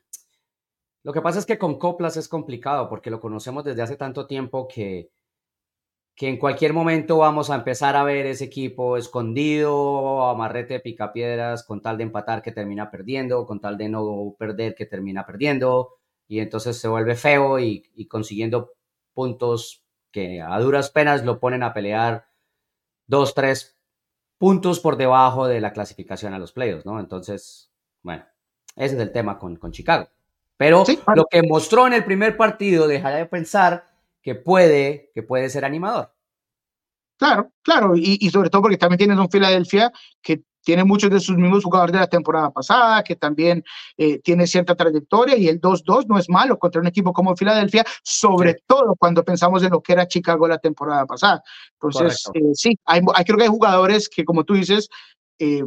lo 1.02 1.12
que 1.12 1.22
pasa 1.22 1.38
es 1.38 1.46
que 1.46 1.56
con 1.56 1.78
Coplas 1.78 2.16
es 2.16 2.28
complicado 2.28 2.88
porque 2.88 3.10
lo 3.10 3.20
conocemos 3.20 3.62
desde 3.62 3.82
hace 3.82 3.96
tanto 3.96 4.26
tiempo 4.26 4.66
que, 4.66 5.10
que 6.16 6.28
en 6.28 6.38
cualquier 6.38 6.72
momento 6.72 7.18
vamos 7.18 7.50
a 7.50 7.54
empezar 7.54 7.94
a 7.94 8.02
ver 8.02 8.26
ese 8.26 8.46
equipo 8.46 8.96
escondido, 8.96 10.28
amarrete 10.28 10.74
de 10.74 10.80
picapiedras, 10.80 11.62
con 11.62 11.80
tal 11.80 11.98
de 11.98 12.04
empatar 12.04 12.42
que 12.42 12.52
termina 12.52 12.90
perdiendo, 12.90 13.46
con 13.46 13.60
tal 13.60 13.76
de 13.76 13.88
no 13.88 14.34
perder 14.38 14.74
que 14.74 14.86
termina 14.86 15.24
perdiendo 15.26 15.95
y 16.28 16.40
entonces 16.40 16.78
se 16.78 16.88
vuelve 16.88 17.14
feo 17.14 17.58
y, 17.58 18.06
consiguiendo 18.08 18.72
puntos 19.14 19.84
que 20.10 20.40
a 20.40 20.58
duras 20.60 20.90
penas 20.90 21.24
lo 21.24 21.38
ponen 21.38 21.62
a 21.62 21.72
pelear 21.72 22.28
dos, 23.06 23.34
tres 23.34 23.78
puntos 24.38 24.80
por 24.80 24.96
debajo 24.96 25.46
de 25.46 25.60
la 25.60 25.72
clasificación 25.72 26.34
a 26.34 26.38
los 26.38 26.52
playoffs, 26.52 26.84
¿no? 26.84 27.00
Entonces, 27.00 27.70
bueno, 28.02 28.24
ese 28.74 28.94
es 28.94 29.00
el 29.00 29.12
tema 29.12 29.38
con, 29.38 29.56
con 29.56 29.72
Chicago. 29.72 30.08
Pero 30.56 30.84
lo 31.14 31.26
que 31.26 31.42
mostró 31.42 31.86
en 31.86 31.92
el 31.92 32.04
primer 32.04 32.36
partido 32.36 32.88
deja 32.88 33.10
de 33.10 33.26
pensar 33.26 33.88
que 34.22 34.34
puede, 34.34 35.10
que 35.14 35.22
puede 35.22 35.50
ser 35.50 35.64
animador. 35.64 36.12
Claro, 37.18 37.52
claro, 37.62 37.96
y, 37.96 38.18
y, 38.20 38.30
sobre 38.30 38.50
todo 38.50 38.62
porque 38.62 38.76
también 38.76 38.98
tienes 38.98 39.18
un 39.18 39.30
Filadelfia 39.30 39.90
que 40.20 40.42
tiene 40.66 40.82
muchos 40.82 41.10
de 41.10 41.20
sus 41.20 41.36
mismos 41.36 41.62
jugadores 41.62 41.92
de 41.92 42.00
la 42.00 42.08
temporada 42.08 42.50
pasada, 42.50 43.04
que 43.04 43.14
también 43.14 43.62
eh, 43.96 44.18
tiene 44.18 44.48
cierta 44.48 44.74
trayectoria 44.74 45.36
y 45.36 45.46
el 45.46 45.60
2-2 45.60 46.06
no 46.08 46.18
es 46.18 46.28
malo 46.28 46.58
contra 46.58 46.80
un 46.80 46.88
equipo 46.88 47.12
como 47.12 47.36
Filadelfia, 47.36 47.84
sobre 48.02 48.56
todo 48.66 48.96
cuando 48.98 49.24
pensamos 49.24 49.62
en 49.62 49.70
lo 49.70 49.80
que 49.80 49.92
era 49.92 50.08
Chicago 50.08 50.48
la 50.48 50.58
temporada 50.58 51.06
pasada. 51.06 51.40
Entonces, 51.74 52.24
eh, 52.34 52.40
sí, 52.54 52.76
hay, 52.84 53.00
creo 53.24 53.38
que 53.38 53.44
hay 53.44 53.48
jugadores 53.48 54.08
que, 54.08 54.24
como 54.24 54.42
tú 54.42 54.54
dices, 54.54 54.88
eh, 55.38 55.62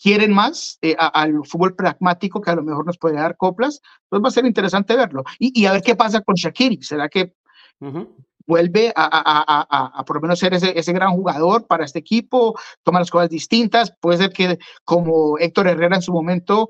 quieren 0.00 0.32
más 0.32 0.78
al 0.96 1.44
fútbol 1.44 1.74
pragmático 1.74 2.40
que 2.40 2.52
a 2.52 2.54
lo 2.54 2.62
mejor 2.62 2.86
nos 2.86 2.98
puede 2.98 3.16
dar 3.16 3.36
coplas. 3.36 3.80
Entonces 4.04 4.24
va 4.24 4.28
a 4.28 4.30
ser 4.30 4.46
interesante 4.46 4.94
verlo. 4.94 5.24
Y, 5.40 5.66
a 5.66 5.72
ver 5.72 5.82
qué 5.82 5.96
pasa 5.96 6.20
con 6.20 6.36
Shakiri. 6.36 6.80
¿Será 6.82 7.08
que 7.08 7.34
vuelve 8.50 8.92
a, 8.96 10.02
por 10.04 10.16
lo 10.16 10.22
menos 10.22 10.40
ser 10.40 10.54
ese, 10.54 10.76
ese, 10.76 10.92
gran 10.92 11.12
jugador 11.12 11.68
para 11.68 11.84
este 11.84 12.00
equipo, 12.00 12.58
toma 12.82 12.98
las 12.98 13.10
cosas 13.10 13.30
distintas, 13.30 13.94
puede 14.00 14.18
ser 14.18 14.32
que 14.32 14.58
como 14.84 15.38
Héctor 15.38 15.68
Herrera 15.68 15.96
en 15.96 16.02
su 16.02 16.12
momento 16.12 16.68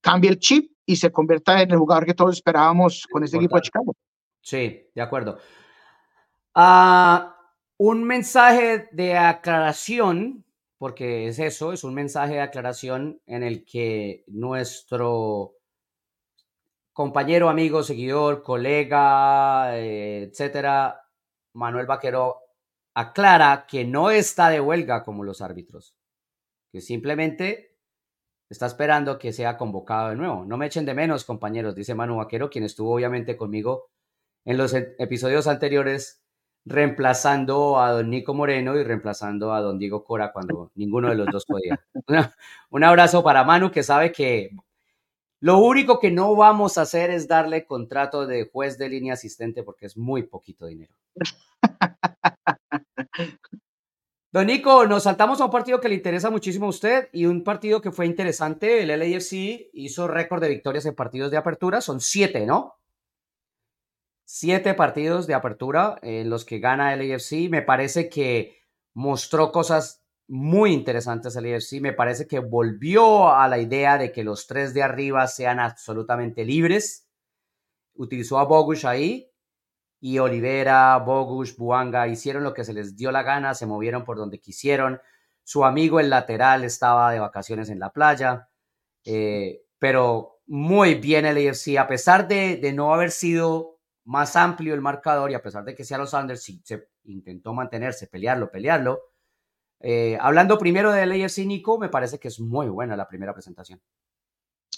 cambie 0.00 0.30
el 0.30 0.40
chip 0.40 0.72
y 0.84 0.96
se 0.96 1.12
convierta 1.12 1.62
en 1.62 1.70
el 1.70 1.78
jugador 1.78 2.04
que 2.06 2.14
todos 2.14 2.34
esperábamos 2.34 3.06
con 3.08 3.22
este 3.22 3.36
equipo 3.36 3.54
de 3.54 3.62
Chicago. 3.62 3.94
Sí, 4.40 4.90
de 4.92 5.02
acuerdo. 5.02 5.38
Ah, 6.54 7.36
un 7.76 8.02
mensaje 8.02 8.88
de 8.90 9.16
aclaración, 9.16 10.44
porque 10.76 11.28
es 11.28 11.38
eso, 11.38 11.72
es 11.72 11.84
un 11.84 11.94
mensaje 11.94 12.34
de 12.34 12.40
aclaración 12.40 13.20
en 13.26 13.44
el 13.44 13.64
que 13.64 14.24
nuestro 14.26 15.54
compañero, 17.00 17.48
amigo, 17.48 17.82
seguidor, 17.82 18.42
colega, 18.42 19.74
eh, 19.78 20.24
etcétera, 20.24 21.00
Manuel 21.54 21.86
Vaquero 21.86 22.36
aclara 22.94 23.64
que 23.66 23.86
no 23.86 24.10
está 24.10 24.50
de 24.50 24.60
huelga 24.60 25.02
como 25.02 25.24
los 25.24 25.40
árbitros, 25.40 25.96
que 26.70 26.82
simplemente 26.82 27.78
está 28.50 28.66
esperando 28.66 29.18
que 29.18 29.32
sea 29.32 29.56
convocado 29.56 30.10
de 30.10 30.16
nuevo. 30.16 30.44
No 30.44 30.58
me 30.58 30.66
echen 30.66 30.84
de 30.84 30.92
menos, 30.92 31.24
compañeros, 31.24 31.74
dice 31.74 31.94
Manu 31.94 32.16
Vaquero, 32.16 32.50
quien 32.50 32.64
estuvo 32.64 32.94
obviamente 32.94 33.34
conmigo 33.34 33.88
en 34.44 34.58
los 34.58 34.74
episodios 34.74 35.46
anteriores, 35.46 36.22
reemplazando 36.66 37.80
a 37.80 37.92
don 37.92 38.10
Nico 38.10 38.34
Moreno 38.34 38.76
y 38.76 38.84
reemplazando 38.84 39.54
a 39.54 39.62
don 39.62 39.78
Diego 39.78 40.04
Cora 40.04 40.34
cuando 40.34 40.70
ninguno 40.74 41.08
de 41.08 41.14
los 41.14 41.28
dos 41.32 41.46
podía. 41.46 41.82
un 42.68 42.84
abrazo 42.84 43.24
para 43.24 43.42
Manu, 43.42 43.70
que 43.70 43.82
sabe 43.82 44.12
que 44.12 44.50
lo 45.40 45.58
único 45.58 45.98
que 45.98 46.10
no 46.10 46.36
vamos 46.36 46.76
a 46.76 46.82
hacer 46.82 47.10
es 47.10 47.26
darle 47.26 47.64
contrato 47.64 48.26
de 48.26 48.50
juez 48.50 48.76
de 48.76 48.90
línea 48.90 49.14
asistente 49.14 49.62
porque 49.62 49.86
es 49.86 49.96
muy 49.96 50.24
poquito 50.24 50.66
dinero. 50.66 50.94
Don 54.32 54.46
Nico, 54.46 54.86
nos 54.86 55.04
saltamos 55.04 55.40
a 55.40 55.46
un 55.46 55.50
partido 55.50 55.80
que 55.80 55.88
le 55.88 55.96
interesa 55.96 56.30
muchísimo 56.30 56.66
a 56.66 56.68
usted 56.68 57.08
y 57.12 57.26
un 57.26 57.42
partido 57.42 57.80
que 57.80 57.90
fue 57.90 58.06
interesante. 58.06 58.82
El 58.82 58.88
LAFC 58.88 59.70
hizo 59.72 60.06
récord 60.06 60.40
de 60.40 60.50
victorias 60.50 60.86
en 60.86 60.94
partidos 60.94 61.32
de 61.32 61.38
apertura. 61.38 61.80
Son 61.80 62.00
siete, 62.00 62.46
¿no? 62.46 62.76
Siete 64.24 64.74
partidos 64.74 65.26
de 65.26 65.34
apertura 65.34 65.98
en 66.02 66.30
los 66.30 66.44
que 66.44 66.60
gana 66.60 66.94
el 66.94 67.08
LAFC. 67.08 67.50
Me 67.50 67.62
parece 67.62 68.08
que 68.08 68.56
mostró 68.94 69.50
cosas 69.50 69.99
muy 70.30 70.72
interesantes 70.72 71.34
el 71.34 71.46
IFC. 71.46 71.80
Me 71.80 71.92
parece 71.92 72.28
que 72.28 72.38
volvió 72.38 73.34
a 73.34 73.48
la 73.48 73.58
idea 73.58 73.98
de 73.98 74.12
que 74.12 74.22
los 74.22 74.46
tres 74.46 74.72
de 74.72 74.82
arriba 74.82 75.26
sean 75.26 75.58
absolutamente 75.58 76.44
libres. 76.44 77.08
Utilizó 77.94 78.38
a 78.38 78.44
Bogush 78.44 78.86
ahí 78.86 79.28
y 80.00 80.20
Olivera, 80.20 80.96
Bogush, 80.98 81.56
Buanga 81.56 82.06
hicieron 82.06 82.44
lo 82.44 82.54
que 82.54 82.64
se 82.64 82.72
les 82.72 82.96
dio 82.96 83.10
la 83.10 83.24
gana, 83.24 83.54
se 83.54 83.66
movieron 83.66 84.04
por 84.04 84.16
donde 84.18 84.38
quisieron. 84.38 85.00
Su 85.42 85.64
amigo 85.64 85.98
el 85.98 86.10
lateral 86.10 86.62
estaba 86.62 87.10
de 87.10 87.18
vacaciones 87.18 87.68
en 87.68 87.80
la 87.80 87.92
playa, 87.92 88.48
eh, 89.04 89.62
pero 89.80 90.42
muy 90.46 90.94
bien 90.94 91.26
el 91.26 91.38
IFC, 91.38 91.76
a 91.76 91.88
pesar 91.88 92.28
de, 92.28 92.56
de, 92.56 92.72
no 92.72 92.94
haber 92.94 93.10
sido 93.10 93.80
más 94.04 94.36
amplio 94.36 94.74
el 94.74 94.80
marcador 94.80 95.32
y 95.32 95.34
a 95.34 95.42
pesar 95.42 95.64
de 95.64 95.74
que 95.74 95.84
sea 95.84 95.98
los 95.98 96.10
Sanders 96.10 96.42
sí, 96.42 96.62
se 96.64 96.88
intentó 97.04 97.52
mantenerse, 97.52 98.06
pelearlo, 98.06 98.50
pelearlo 98.50 99.09
eh, 99.80 100.18
hablando 100.20 100.58
primero 100.58 100.92
de 100.92 101.02
AFC, 101.02 101.46
Nico, 101.46 101.78
me 101.78 101.88
parece 101.88 102.18
que 102.18 102.28
es 102.28 102.38
muy 102.38 102.68
buena 102.68 102.96
la 102.96 103.08
primera 103.08 103.32
presentación. 103.32 103.80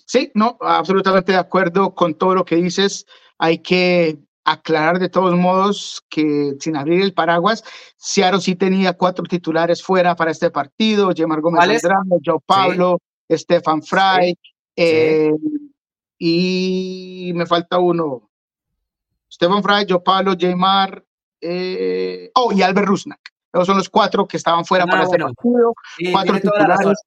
Sí, 0.06 0.30
no, 0.34 0.56
absolutamente 0.60 1.32
de 1.32 1.38
acuerdo 1.38 1.94
con 1.94 2.14
todo 2.14 2.34
lo 2.34 2.44
que 2.44 2.56
dices. 2.56 3.06
Hay 3.38 3.58
que 3.58 4.18
aclarar 4.44 4.98
de 4.98 5.08
todos 5.08 5.36
modos 5.36 6.04
que 6.08 6.54
sin 6.60 6.76
abrir 6.76 7.00
el 7.02 7.14
paraguas, 7.14 7.64
Seattle 7.96 8.40
sí 8.40 8.56
tenía 8.56 8.92
cuatro 8.94 9.24
titulares 9.24 9.82
fuera 9.82 10.16
para 10.16 10.32
este 10.32 10.50
partido, 10.50 11.12
Gemar 11.14 11.40
Gómez 11.40 11.62
Andrade, 11.62 12.20
Joe 12.24 12.38
Pablo, 12.44 12.98
Stefan 13.30 13.82
Fry, 13.82 14.36
eh, 14.76 15.32
y 16.18 17.32
me 17.34 17.46
falta 17.46 17.78
uno, 17.78 18.30
Stefan 19.30 19.62
Fry, 19.62 19.86
Joe 19.88 20.00
Pablo, 20.00 20.34
Jamar, 20.38 21.04
eh, 21.40 22.30
oh, 22.34 22.52
y 22.52 22.62
Albert 22.62 22.88
Rusnak. 22.88 23.31
Esos 23.52 23.66
son 23.66 23.76
los 23.76 23.88
cuatro 23.88 24.26
que 24.26 24.36
estaban 24.36 24.64
fuera 24.64 24.86
para 24.86 25.04
este 25.04 25.18
partido. 25.18 25.74
cuatro 26.12 26.40
titulares. 26.40 26.98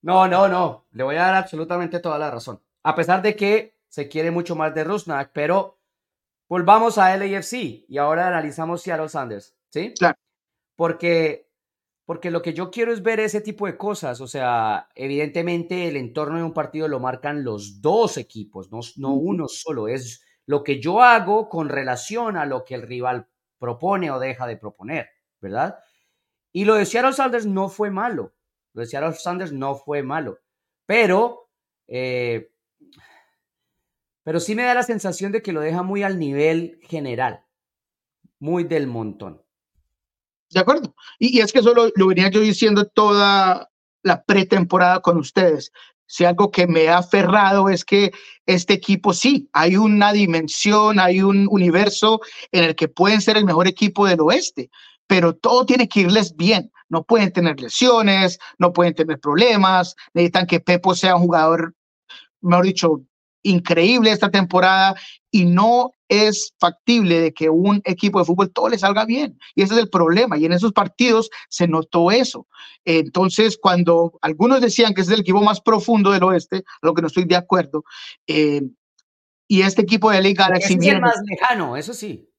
No, 0.00 0.26
no, 0.26 0.48
no. 0.48 0.86
Le 0.92 1.04
voy 1.04 1.16
a 1.16 1.22
dar 1.22 1.34
absolutamente 1.34 2.00
toda 2.00 2.18
la 2.18 2.30
razón. 2.30 2.60
A 2.82 2.94
pesar 2.94 3.22
de 3.22 3.36
que 3.36 3.76
se 3.88 4.08
quiere 4.08 4.30
mucho 4.30 4.56
más 4.56 4.74
de 4.74 4.84
Rusnak, 4.84 5.30
pero 5.32 5.78
volvamos 6.48 6.98
a 6.98 7.16
LAFC 7.16 7.84
y 7.88 7.98
ahora 7.98 8.26
analizamos 8.26 8.82
Seattle 8.82 9.08
Sanders, 9.08 9.54
¿sí? 9.68 9.94
Claro. 9.96 10.18
Porque, 10.74 11.50
porque 12.04 12.30
lo 12.30 12.42
que 12.42 12.54
yo 12.54 12.70
quiero 12.70 12.92
es 12.92 13.02
ver 13.02 13.20
ese 13.20 13.42
tipo 13.42 13.66
de 13.66 13.76
cosas. 13.76 14.20
O 14.20 14.26
sea, 14.26 14.88
evidentemente 14.94 15.88
el 15.88 15.96
entorno 15.96 16.38
de 16.38 16.44
un 16.44 16.54
partido 16.54 16.88
lo 16.88 17.00
marcan 17.00 17.44
los 17.44 17.80
dos 17.80 18.16
equipos, 18.16 18.72
no, 18.72 18.80
no 18.96 19.10
uno 19.10 19.46
solo. 19.46 19.88
Es 19.88 20.24
lo 20.46 20.64
que 20.64 20.80
yo 20.80 21.02
hago 21.02 21.48
con 21.48 21.68
relación 21.68 22.36
a 22.36 22.46
lo 22.46 22.64
que 22.64 22.74
el 22.74 22.82
rival 22.82 23.28
propone 23.58 24.10
o 24.10 24.18
deja 24.18 24.46
de 24.46 24.56
proponer, 24.56 25.08
¿verdad? 25.42 25.78
Y 26.52 26.64
lo 26.64 26.76
de 26.76 26.86
Seattle 26.86 27.12
Sanders 27.12 27.44
no 27.44 27.68
fue 27.68 27.90
malo. 27.90 28.32
Lo 28.72 28.80
de 28.80 28.86
Seattle 28.86 29.12
Sanders 29.12 29.52
no 29.52 29.74
fue 29.74 30.02
malo. 30.02 30.38
Pero, 30.86 31.50
eh, 31.88 32.50
pero 34.22 34.40
sí 34.40 34.54
me 34.54 34.62
da 34.62 34.74
la 34.74 34.82
sensación 34.82 35.32
de 35.32 35.42
que 35.42 35.52
lo 35.52 35.60
deja 35.60 35.82
muy 35.82 36.02
al 36.02 36.18
nivel 36.18 36.78
general, 36.84 37.44
muy 38.38 38.64
del 38.64 38.86
montón. 38.86 39.42
De 40.50 40.60
acuerdo. 40.60 40.94
Y, 41.18 41.40
es 41.40 41.52
que 41.52 41.58
eso 41.58 41.74
lo, 41.74 41.90
lo, 41.94 42.06
venía 42.06 42.30
yo 42.30 42.40
diciendo 42.40 42.86
toda 42.86 43.70
la 44.02 44.22
pretemporada 44.24 45.00
con 45.00 45.16
ustedes. 45.16 45.72
Si 46.06 46.26
algo 46.26 46.50
que 46.50 46.66
me 46.66 46.88
ha 46.88 46.98
aferrado 46.98 47.70
es 47.70 47.86
que 47.86 48.12
este 48.44 48.74
equipo 48.74 49.14
sí, 49.14 49.48
hay 49.54 49.78
una 49.78 50.12
dimensión, 50.12 51.00
hay 51.00 51.22
un 51.22 51.46
universo 51.50 52.20
en 52.50 52.64
el 52.64 52.74
que 52.74 52.88
pueden 52.88 53.22
ser 53.22 53.38
el 53.38 53.46
mejor 53.46 53.66
equipo 53.66 54.06
del 54.06 54.20
oeste, 54.20 54.70
pero 55.12 55.34
todo 55.36 55.66
tiene 55.66 55.90
que 55.90 56.00
irles 56.00 56.34
bien. 56.36 56.72
No 56.88 57.04
pueden 57.04 57.34
tener 57.34 57.60
lesiones, 57.60 58.38
no 58.56 58.72
pueden 58.72 58.94
tener 58.94 59.20
problemas, 59.20 59.94
necesitan 60.14 60.46
que 60.46 60.58
Pepo 60.58 60.94
sea 60.94 61.16
un 61.16 61.24
jugador, 61.24 61.74
mejor 62.40 62.64
dicho, 62.64 63.02
increíble 63.42 64.10
esta 64.10 64.30
temporada 64.30 64.94
y 65.30 65.44
no 65.44 65.90
es 66.08 66.54
factible 66.58 67.20
de 67.20 67.34
que 67.34 67.50
un 67.50 67.82
equipo 67.84 68.20
de 68.20 68.24
fútbol 68.24 68.50
todo 68.54 68.70
le 68.70 68.78
salga 68.78 69.04
bien. 69.04 69.38
Y 69.54 69.60
ese 69.60 69.74
es 69.74 69.80
el 69.80 69.90
problema. 69.90 70.38
Y 70.38 70.46
en 70.46 70.52
esos 70.52 70.72
partidos 70.72 71.28
se 71.50 71.68
notó 71.68 72.10
eso. 72.10 72.46
Entonces, 72.86 73.58
cuando 73.60 74.18
algunos 74.22 74.62
decían 74.62 74.94
que 74.94 75.02
es 75.02 75.10
el 75.10 75.20
equipo 75.20 75.42
más 75.42 75.60
profundo 75.60 76.10
del 76.10 76.22
oeste, 76.22 76.64
a 76.80 76.86
lo 76.86 76.94
que 76.94 77.02
no 77.02 77.08
estoy 77.08 77.26
de 77.26 77.36
acuerdo, 77.36 77.84
eh, 78.26 78.62
y 79.46 79.60
este 79.60 79.82
equipo 79.82 80.10
de 80.10 80.22
LA 80.22 80.32
Galaxy... 80.32 80.78
Es 80.80 80.86
el 80.86 81.02
más 81.02 81.20
lejano, 81.26 81.76
eso 81.76 81.92
sí. 81.92 82.30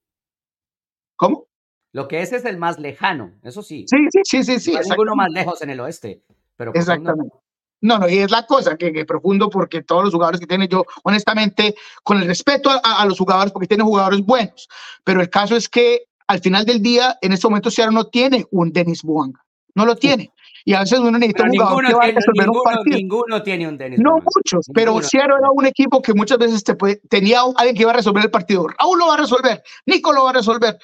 ¿Cómo? 1.14 1.46
Lo 1.94 2.08
que 2.08 2.22
es 2.22 2.32
es 2.32 2.44
el 2.44 2.58
más 2.58 2.80
lejano, 2.80 3.30
eso 3.44 3.62
sí. 3.62 3.86
Sí, 3.88 3.96
sí, 4.10 4.20
sí, 4.24 4.42
sí. 4.42 4.58
sí 4.58 4.72
no 4.72 4.78
hay 4.80 4.88
ninguno 4.90 5.14
más 5.14 5.30
lejos 5.30 5.62
en 5.62 5.70
el 5.70 5.78
oeste. 5.78 6.24
Pero 6.56 6.72
Exactamente. 6.74 7.36
No, 7.80 7.98
no, 7.98 8.08
y 8.08 8.18
es 8.18 8.32
la 8.32 8.44
cosa 8.46 8.76
que, 8.76 8.92
que, 8.92 9.04
profundo 9.04 9.48
porque 9.48 9.80
todos 9.82 10.02
los 10.02 10.12
jugadores 10.12 10.40
que 10.40 10.46
tiene 10.48 10.66
yo, 10.66 10.84
honestamente, 11.04 11.76
con 12.02 12.18
el 12.18 12.26
respeto 12.26 12.68
a, 12.82 13.06
los 13.06 13.16
jugadores, 13.16 13.52
porque 13.52 13.68
tienen 13.68 13.86
jugadores 13.86 14.22
buenos, 14.22 14.68
pero 15.04 15.20
el 15.20 15.30
caso 15.30 15.54
es 15.54 15.68
que 15.68 16.06
al 16.26 16.40
final 16.40 16.64
del 16.64 16.82
día, 16.82 17.16
en 17.22 17.32
este 17.32 17.46
momento 17.46 17.70
Seattle 17.70 17.94
no 17.94 18.06
tiene 18.06 18.44
un 18.50 18.72
Denis 18.72 19.02
Buanga, 19.02 19.44
no 19.76 19.86
lo 19.86 19.94
tiene. 19.94 20.32
Y 20.64 20.72
a 20.72 20.80
veces 20.80 20.98
uno 20.98 21.12
necesita 21.12 21.44
un 21.44 21.50
jugador 21.50 21.86
que 21.86 21.94
va 21.94 22.04
a 22.04 22.06
resolver 22.06 22.46
ninguno, 22.46 22.58
un 22.58 22.64
partido. 22.64 22.96
Ninguno 22.96 23.42
tiene 23.42 23.68
un 23.68 23.76
Denis 23.76 24.00
No 24.00 24.14
muchos, 24.14 24.66
pero 24.72 25.00
Seattle 25.02 25.36
era 25.38 25.50
un 25.52 25.66
equipo 25.66 26.00
que 26.00 26.14
muchas 26.14 26.38
veces 26.38 26.64
te 26.64 26.74
puede, 26.74 26.96
tenía 27.08 27.42
alguien 27.56 27.76
que 27.76 27.82
iba 27.82 27.92
a 27.92 27.96
resolver 27.96 28.24
el 28.24 28.30
partido. 28.30 28.66
Raúl 28.66 28.98
lo 28.98 29.08
va 29.08 29.14
a 29.14 29.18
resolver, 29.18 29.62
Nico 29.84 30.12
lo 30.12 30.24
va 30.24 30.30
a 30.30 30.34
resolver, 30.34 30.78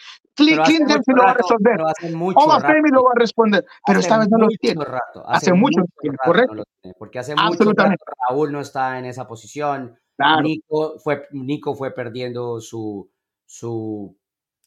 Clinton 0.47 1.03
lo 1.07 1.23
va 1.23 1.31
a 1.31 1.35
resolver. 1.35 1.81
Mucho 2.15 2.39
rato, 2.41 2.75
lo 2.93 3.03
va 3.03 3.11
a 3.15 3.19
responder. 3.19 3.65
Pero 3.87 4.01
esta 4.01 4.19
vez 4.19 4.29
no 4.29 4.39
lo 4.39 4.49
tiene. 4.49 4.85
Rato, 4.85 5.29
hace, 5.29 5.53
mucho, 5.53 5.83
tiempo, 6.01 6.19
correcto. 6.25 6.55
No 6.55 6.65
tiene, 6.81 6.95
porque 6.99 7.19
hace 7.19 7.35
mucho 7.35 7.65
rato 7.73 8.05
Raúl 8.29 8.53
no 8.53 8.61
está 8.61 8.99
en 8.99 9.07
esa 9.07 9.27
posición. 9.27 9.99
Claro. 10.17 10.43
Nico, 10.43 10.99
fue, 10.99 11.27
Nico 11.33 11.75
fue 11.75 11.93
perdiendo 11.93 12.61
su, 12.61 13.11
su, 13.47 14.17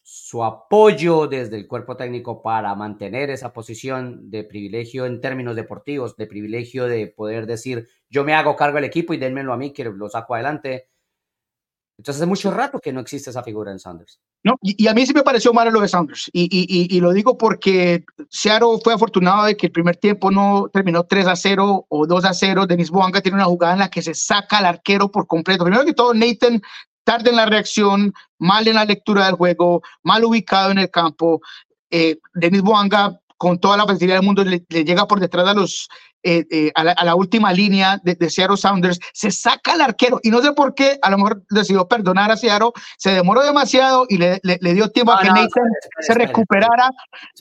su 0.02 0.44
apoyo 0.44 1.28
desde 1.28 1.56
el 1.56 1.68
cuerpo 1.68 1.96
técnico 1.96 2.42
para 2.42 2.76
mantener 2.76 3.30
esa 3.30 3.54
posición 3.54 4.30
de 4.30 4.44
privilegio 4.44 5.06
en 5.06 5.22
términos 5.22 5.56
deportivos, 5.56 6.18
de 6.18 6.28
privilegio 6.28 6.86
de 6.86 7.08
poder 7.08 7.46
decir, 7.46 7.88
yo 8.10 8.26
me 8.26 8.34
hago 8.34 8.56
cargo 8.58 8.76
del 8.76 8.84
equipo 8.84 9.14
y 9.14 9.18
denmelo 9.18 9.54
a 9.54 9.58
mí, 9.58 9.72
que 9.72 9.86
lo 9.86 10.10
saco 10.10 10.36
adelante. 10.36 10.90
Entonces 11.98 12.22
hace 12.22 12.28
mucho 12.28 12.52
rato 12.52 12.80
que 12.80 12.92
no 12.92 13.02
existe 13.02 13.30
esa 13.30 13.44
figura 13.44 13.72
en 13.72 13.80
Sanders. 13.80 14.20
No, 14.44 14.56
y, 14.62 14.88
a 14.88 14.94
mí 14.94 15.06
sí 15.06 15.14
me 15.14 15.24
pareció 15.24 15.54
malo 15.54 15.72
lo 15.72 15.80
de 15.80 15.88
Sanders. 15.88 16.30
Y, 16.34 16.44
y, 16.52 16.96
y, 16.96 17.00
lo 17.00 17.14
digo 17.14 17.38
porque 17.38 18.04
Seattle 18.30 18.80
fue 18.84 18.94
afortunado 18.94 19.46
de 19.46 19.56
que 19.56 19.68
el 19.68 19.72
primer 19.72 19.96
tiempo 19.98 20.32
no 20.32 20.70
terminó 20.74 21.04
3 21.04 21.28
a 21.28 21.36
0 21.36 21.86
o 21.88 22.08
2 22.08 22.26
a 22.26 22.34
0. 22.34 22.66
Denis 22.66 22.90
Boanga 22.90 23.22
tiene 23.22 23.36
una 23.36 23.46
jugada 23.46 23.74
en 23.74 23.80
la 23.80 23.90
que 23.90 24.02
se 24.02 24.14
saca 24.16 24.58
al 24.58 24.66
arquero 24.66 25.12
por 25.12 25.28
completo. 25.28 25.64
Primero 25.64 25.86
que 25.86 25.94
todo, 25.94 26.14
Nathan 26.14 26.62
tarde 27.04 27.30
en 27.30 27.36
la 27.36 27.46
reacción, 27.46 28.14
mal 28.40 28.68
en 28.68 28.76
la 28.76 28.86
lectura 28.86 29.26
del 29.26 29.36
juego, 29.36 29.82
mal 30.04 30.24
ubicado 30.24 30.72
en 30.72 30.80
el 30.80 30.90
campo. 30.90 31.42
Eh, 31.90 32.20
Denis 32.34 32.62
Boanga 32.62 33.20
con 33.44 33.60
toda 33.60 33.76
la 33.76 33.86
facilidad 33.86 34.16
del 34.16 34.26
mundo, 34.26 34.46
le, 34.46 34.64
llega 34.70 35.06
por 35.06 35.20
detrás 35.20 35.46
a 35.46 35.54
los 35.54 35.90
eh, 36.24 36.46
eh, 36.50 36.72
a, 36.76 37.04
la, 37.04 37.16
última 37.16 37.52
línea 37.52 38.00
de, 38.02 38.16
de, 38.16 38.30
Seattle 38.30 38.56
Sounders, 38.56 38.98
se 39.12 39.30
saca 39.32 39.74
al 39.74 39.82
arquero 39.82 40.22
y 40.24 40.30
no 40.30 40.42
sé 40.42 40.54
por 40.54 40.74
qué, 40.74 40.98
a 41.02 41.10
lo 41.10 41.18
mejor 41.18 41.44
decidió 41.50 41.86
perdonar 41.86 42.32
a 42.32 42.38
Seattle, 42.38 42.70
se 42.98 43.12
demoró 43.12 43.44
demasiado 43.44 44.06
y 44.08 44.18
le, 44.18 44.40
le 44.42 44.74
dio 44.74 44.90
tiempo 44.90 45.12
a 45.12 45.22
que 45.22 45.28
Nathan 45.28 45.70
se 46.00 46.14
recuperara. 46.14 46.90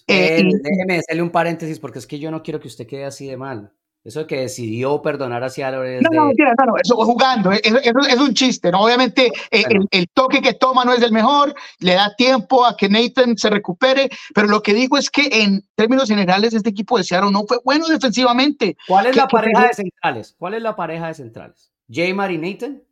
Eh, 0.08 0.42
déjeme 0.42 0.98
hacerle 0.98 1.22
un 1.22 1.30
paréntesis 1.30 1.78
porque 1.78 2.00
es 2.00 2.08
que 2.08 2.18
yo 2.18 2.32
no 2.32 2.42
quiero 2.42 2.58
que 2.58 2.66
usted 2.66 2.88
quede 2.88 3.04
así 3.04 3.28
de 3.28 3.36
mal. 3.36 3.72
Eso 4.04 4.26
que 4.26 4.40
decidió 4.40 5.00
perdonar 5.00 5.44
a 5.44 5.48
Seattle 5.48 6.00
no, 6.00 6.10
no, 6.10 6.24
no, 6.24 6.66
no, 6.66 6.76
eso 6.76 6.96
jugando, 6.96 7.52
eso, 7.52 7.78
es 7.78 8.18
un 8.18 8.34
chiste, 8.34 8.72
¿no? 8.72 8.80
Obviamente 8.80 9.30
eh, 9.48 9.62
el, 9.92 10.08
toque 10.08 10.42
que 10.42 10.54
toma 10.54 10.84
no 10.84 10.92
es 10.92 11.02
el 11.02 11.12
mejor, 11.12 11.54
le 11.78 11.94
da 11.94 12.12
tiempo 12.16 12.66
a 12.66 12.76
que 12.76 12.88
Nathan 12.88 13.38
se 13.38 13.48
recupere, 13.48 14.10
pero 14.34 14.48
lo 14.48 14.60
que 14.60 14.74
digo 14.74 14.98
es 14.98 15.08
que 15.08 15.28
en 15.30 15.62
términos 15.76 16.08
generales 16.08 16.52
este 16.52 16.70
equipo 16.70 16.98
de 16.98 17.04
Seattle 17.04 17.30
no 17.30 17.44
fue 17.44 17.58
bueno 17.64 17.86
defensivamente. 17.86 18.76
¿Cuál 18.88 19.06
es 19.06 19.14
la 19.14 19.28
pareja 19.28 19.68
de 19.68 19.74
centrales? 19.74 20.34
¿Cuál 20.36 20.54
es 20.54 20.62
la 20.62 20.74
pareja 20.74 21.06
de 21.06 21.14
centrales? 21.14 21.70
¿Jaymar 21.88 22.32
y 22.32 22.38
Nathan? 22.38 22.82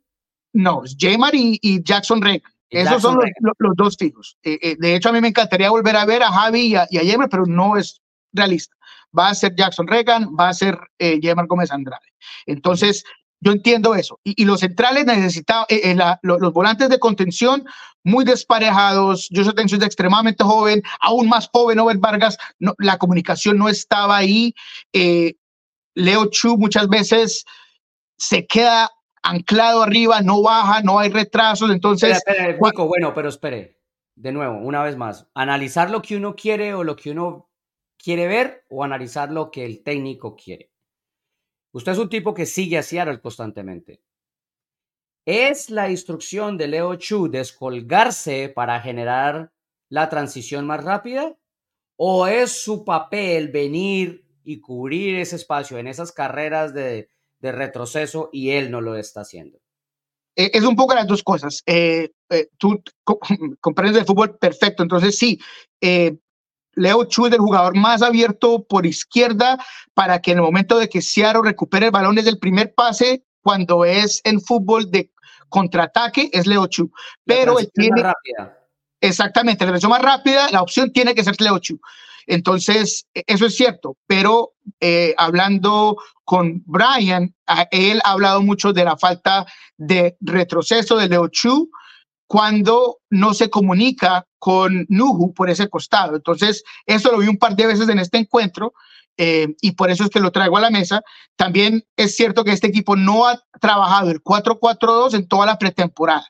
No, 0.53 0.83
Jaymar 0.97 1.35
y, 1.35 1.59
y 1.61 1.83
Jackson 1.83 2.21
Reck. 2.21 2.47
Esos 2.69 3.01
son 3.01 3.15
los, 3.15 3.53
los, 3.59 3.75
dos 3.75 3.97
fijos. 3.97 4.37
Eh, 4.43 4.57
eh, 4.61 4.75
de 4.79 4.95
hecho, 4.95 5.09
a 5.09 5.11
mí 5.11 5.19
me 5.19 5.27
encantaría 5.27 5.69
volver 5.69 5.97
a 5.97 6.05
ver 6.05 6.23
a 6.23 6.31
Javi 6.31 6.67
y 6.67 6.75
a, 6.75 6.87
y 6.89 7.11
a 7.11 7.17
pero 7.29 7.45
no 7.45 7.75
es 7.75 8.01
realista 8.31 8.73
va 9.17 9.29
a 9.29 9.35
ser 9.35 9.55
Jackson 9.55 9.87
Reagan, 9.87 10.29
va 10.39 10.49
a 10.49 10.53
ser 10.53 10.77
eh, 10.99 11.19
Gómez 11.47 11.71
Andrade. 11.71 12.05
Entonces, 12.45 13.03
yo 13.41 13.51
entiendo 13.51 13.95
eso. 13.95 14.19
Y, 14.23 14.45
los 14.45 14.59
centrales 14.59 15.05
necesitaban, 15.05 15.65
eh, 15.69 15.81
eh 15.83 15.97
los, 16.21 16.53
volantes 16.53 16.89
de 16.89 16.99
contención 16.99 17.65
muy 18.03 18.23
desparejados. 18.23 19.27
Yo 19.31 19.43
soy 19.43 19.53
es 19.57 19.73
extremadamente 19.73 20.43
joven, 20.43 20.81
aún 21.01 21.27
más 21.27 21.49
joven, 21.51 21.79
Over 21.79 21.97
Vargas, 21.97 22.37
la 22.77 22.97
comunicación 22.97 23.57
no 23.57 23.67
estaba 23.67 24.17
ahí. 24.17 24.53
Eh, 24.93 25.35
Leo 25.95 26.25
Chu 26.27 26.57
muchas 26.57 26.87
veces 26.87 27.45
se 28.17 28.45
queda 28.45 28.91
anclado 29.23 29.83
arriba, 29.83 30.21
no 30.21 30.41
baja, 30.41 30.81
no 30.83 30.99
hay 30.99 31.09
retrasos. 31.09 31.71
Entonces, 31.71 32.17
espere, 32.17 32.57
bueno, 32.59 33.13
pero 33.13 33.29
espere, 33.29 33.79
de 34.15 34.31
nuevo, 34.31 34.57
una 34.59 34.83
vez 34.83 34.95
más, 34.97 35.27
analizar 35.33 35.89
lo 35.89 36.01
que 36.01 36.15
uno 36.15 36.35
quiere 36.35 36.75
o 36.75 36.83
lo 36.83 36.95
que 36.95 37.11
uno 37.11 37.50
quiere 38.01 38.27
ver 38.27 38.65
o 38.69 38.83
analizar 38.83 39.31
lo 39.31 39.51
que 39.51 39.65
el 39.65 39.83
técnico 39.83 40.35
quiere. 40.35 40.71
Usted 41.73 41.93
es 41.93 41.97
un 41.97 42.09
tipo 42.09 42.33
que 42.33 42.45
sigue 42.45 42.77
a 42.77 42.83
Seattle 42.83 43.21
constantemente. 43.21 44.01
¿Es 45.25 45.69
la 45.69 45.89
instrucción 45.89 46.57
de 46.57 46.67
Leo 46.67 46.95
Chu 46.95 47.29
descolgarse 47.29 48.49
para 48.49 48.81
generar 48.81 49.51
la 49.89 50.09
transición 50.09 50.65
más 50.65 50.83
rápida? 50.83 51.37
¿O 51.95 52.25
es 52.27 52.51
su 52.51 52.83
papel 52.83 53.49
venir 53.49 54.25
y 54.43 54.59
cubrir 54.59 55.15
ese 55.15 55.35
espacio 55.35 55.77
en 55.77 55.87
esas 55.87 56.11
carreras 56.11 56.73
de, 56.73 57.09
retroceso 57.39 58.29
y 58.33 58.51
él 58.51 58.71
no 58.71 58.81
lo 58.81 58.95
está 58.95 59.21
haciendo? 59.21 59.59
Eh, 60.35 60.49
es 60.53 60.63
un 60.63 60.75
poco 60.75 60.95
las 60.95 61.07
dos 61.07 61.21
cosas. 61.21 61.61
Eh, 61.67 62.09
eh, 62.29 62.49
tú 62.57 62.81
comprendes 63.61 64.01
el 64.01 64.05
fútbol 64.05 64.37
perfecto, 64.39 64.81
entonces 64.81 65.17
sí, 65.17 65.39
Leo 66.81 67.03
Chu 67.05 67.27
es 67.27 67.33
el 67.33 67.39
jugador 67.39 67.75
más 67.75 68.01
abierto 68.01 68.65
por 68.67 68.85
izquierda 68.85 69.63
para 69.93 70.19
que 70.19 70.31
en 70.31 70.39
el 70.39 70.43
momento 70.43 70.79
de 70.79 70.89
que 70.89 71.01
Seattle 71.01 71.43
recupere 71.43 71.87
el 71.87 71.91
balón 71.91 72.17
es 72.17 72.25
el 72.25 72.39
primer 72.39 72.73
pase 72.73 73.23
cuando 73.41 73.85
es 73.85 74.21
en 74.23 74.41
fútbol 74.41 74.89
de 74.89 75.11
contraataque 75.49 76.29
es 76.33 76.47
Leo 76.47 76.65
Chu. 76.67 76.91
Pero 77.25 77.59
él 77.59 77.69
tiene 77.73 78.01
rápida. 78.01 78.57
Exactamente, 78.99 79.65
la 79.65 79.71
versión 79.71 79.91
más 79.91 80.01
rápida, 80.01 80.49
la 80.51 80.61
opción 80.61 80.91
tiene 80.91 81.13
que 81.13 81.23
ser 81.23 81.39
Leo 81.39 81.59
Chu. 81.59 81.79
Entonces, 82.27 83.07
e, 83.13 83.23
eso 83.27 83.45
es 83.45 83.55
cierto, 83.55 83.97
pero 84.07 84.53
eh, 84.79 85.13
hablando 85.17 85.97
con 86.23 86.63
Brian, 86.65 87.35
él 87.71 87.99
ha 88.03 88.11
hablado 88.11 88.41
mucho 88.41 88.73
de 88.73 88.85
la 88.85 88.97
falta 88.97 89.45
de 89.77 90.17
retroceso 90.21 90.97
de 90.97 91.09
Leo 91.09 91.27
Chu 91.27 91.69
cuando 92.27 92.99
no 93.09 93.33
se 93.33 93.49
comunica 93.49 94.25
con 94.41 94.87
Nuhu 94.89 95.35
por 95.35 95.51
ese 95.51 95.69
costado. 95.69 96.15
Entonces, 96.15 96.63
eso 96.87 97.11
lo 97.11 97.19
vi 97.19 97.27
un 97.27 97.37
par 97.37 97.55
de 97.55 97.67
veces 97.67 97.87
en 97.87 97.99
este 97.99 98.17
encuentro 98.17 98.73
eh, 99.15 99.53
y 99.61 99.73
por 99.73 99.91
eso 99.91 100.03
es 100.03 100.09
que 100.09 100.19
lo 100.19 100.31
traigo 100.31 100.57
a 100.57 100.61
la 100.61 100.71
mesa. 100.71 101.03
También 101.35 101.85
es 101.95 102.15
cierto 102.15 102.43
que 102.43 102.51
este 102.51 102.65
equipo 102.65 102.95
no 102.95 103.27
ha 103.27 103.39
trabajado 103.59 104.09
el 104.09 104.23
4-4-2 104.23 105.13
en 105.13 105.27
toda 105.27 105.45
la 105.45 105.59
pretemporada 105.59 106.25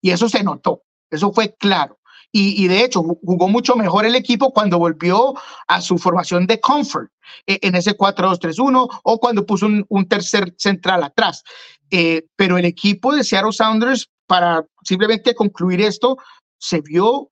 y 0.00 0.12
eso 0.12 0.28
se 0.28 0.44
notó, 0.44 0.84
eso 1.10 1.32
fue 1.32 1.56
claro. 1.58 1.98
Y, 2.30 2.68
de 2.68 2.84
hecho 2.84 3.02
jugó 3.02 3.48
mucho 3.48 3.76
mejor 3.76 4.04
el 4.04 4.14
equipo 4.14 4.52
cuando 4.52 4.78
volvió 4.78 5.34
a 5.68 5.80
su 5.80 5.96
formación 5.96 6.46
de 6.46 6.60
comfort 6.60 7.10
eh, 7.46 7.58
en 7.62 7.74
ese 7.74 7.96
4-2-3-1 7.96 9.00
o 9.02 9.18
cuando 9.18 9.46
puso 9.46 9.66
un, 9.66 10.08
tercer 10.08 10.54
central 10.58 11.02
atrás. 11.02 11.42
Eh, 11.90 12.26
pero 12.36 12.58
el 12.58 12.66
equipo 12.66 13.14
de 13.14 13.24
Seattle 13.24 13.52
Sounders 13.52 14.10
para 14.26 14.64
simplemente 14.82 15.34
concluir 15.34 15.80
esto, 15.80 16.18
se 16.58 16.80
vio 16.80 17.30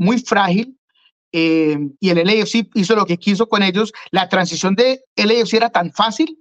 muy 0.00 0.18
frágil 0.18 0.76
eh, 1.32 1.78
y 2.00 2.08
el 2.08 2.26
LAFC 2.26 2.68
hizo 2.74 2.96
lo 2.96 3.06
que 3.06 3.18
quiso 3.18 3.48
con 3.48 3.62
ellos. 3.62 3.92
La 4.10 4.28
transición 4.28 4.74
de 4.74 5.04
LAFC 5.14 5.54
era 5.54 5.70
tan 5.70 5.92
fácil, 5.92 6.38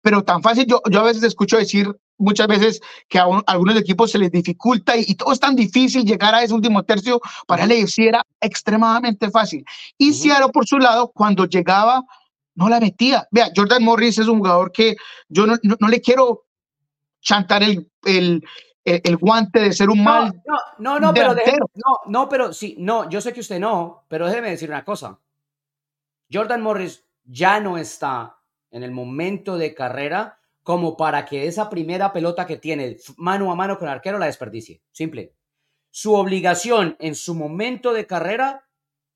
pero 0.00 0.24
tan 0.24 0.42
fácil. 0.42 0.66
Yo, 0.66 0.80
yo 0.90 1.00
a 1.00 1.04
veces 1.04 1.22
escucho 1.22 1.58
decir 1.58 1.94
muchas 2.18 2.46
veces 2.46 2.80
que 3.08 3.18
a, 3.18 3.26
algunos 3.46 3.76
equipos 3.76 4.10
se 4.10 4.18
les 4.18 4.32
dificulta 4.32 4.96
y, 4.96 5.14
todo 5.14 5.32
es 5.32 5.40
tan 5.40 5.54
difícil 5.54 6.04
llegar 6.04 6.34
a 6.34 6.42
ese 6.42 6.54
último 6.54 6.82
tercio. 6.84 7.20
Para 7.46 7.66
LAFC 7.66 7.98
era 7.98 8.26
extremadamente 8.40 9.30
fácil. 9.30 9.62
Y 9.98 10.14
Seattle, 10.14 10.50
por 10.52 10.66
su 10.66 10.78
lado, 10.78 11.12
cuando 11.14 11.44
llegaba, 11.44 12.02
no 12.54 12.68
la 12.68 12.80
metía. 12.80 13.28
Vea, 13.30 13.50
Jordan 13.54 13.84
Morris 13.84 14.18
es 14.18 14.26
un 14.26 14.38
jugador 14.38 14.72
que 14.72 14.96
yo 15.28 15.46
no, 15.46 15.56
no, 15.62 15.88
le 15.88 16.00
quiero 16.00 16.44
chantar 17.20 17.62
el, 17.62 17.88
el, 18.04 18.42
el, 18.84 19.16
guante 19.16 19.60
de 19.60 19.72
ser 19.72 19.90
un 19.90 20.02
mal. 20.02 20.42
No, 20.46 20.56
no, 20.78 21.00
no, 21.00 21.14
pero 21.14 21.34
no, 21.34 22.00
no, 22.06 22.28
pero 22.28 22.52
sí, 22.52 22.76
no, 22.78 23.08
yo 23.08 23.20
sé 23.20 23.32
que 23.32 23.40
usted 23.40 23.60
no, 23.60 24.04
pero 24.08 24.26
déjeme 24.26 24.50
decir 24.50 24.68
una 24.68 24.84
cosa. 24.84 25.18
Jordan 26.32 26.62
Morris 26.62 27.04
ya 27.24 27.60
no 27.60 27.78
está 27.78 28.38
en 28.70 28.82
el 28.82 28.90
momento 28.90 29.58
de 29.58 29.74
carrera 29.74 30.38
como 30.62 30.96
para 30.96 31.24
que 31.24 31.46
esa 31.46 31.68
primera 31.68 32.12
pelota 32.12 32.46
que 32.46 32.56
tiene 32.56 32.96
mano 33.16 33.50
a 33.52 33.54
mano 33.54 33.78
con 33.78 33.88
el 33.88 33.94
arquero 33.94 34.18
la 34.18 34.26
desperdicie. 34.26 34.82
Simple. 34.92 35.34
Su 35.90 36.14
obligación 36.14 36.96
en 37.00 37.14
su 37.14 37.34
momento 37.34 37.92
de 37.92 38.06
carrera 38.06 38.66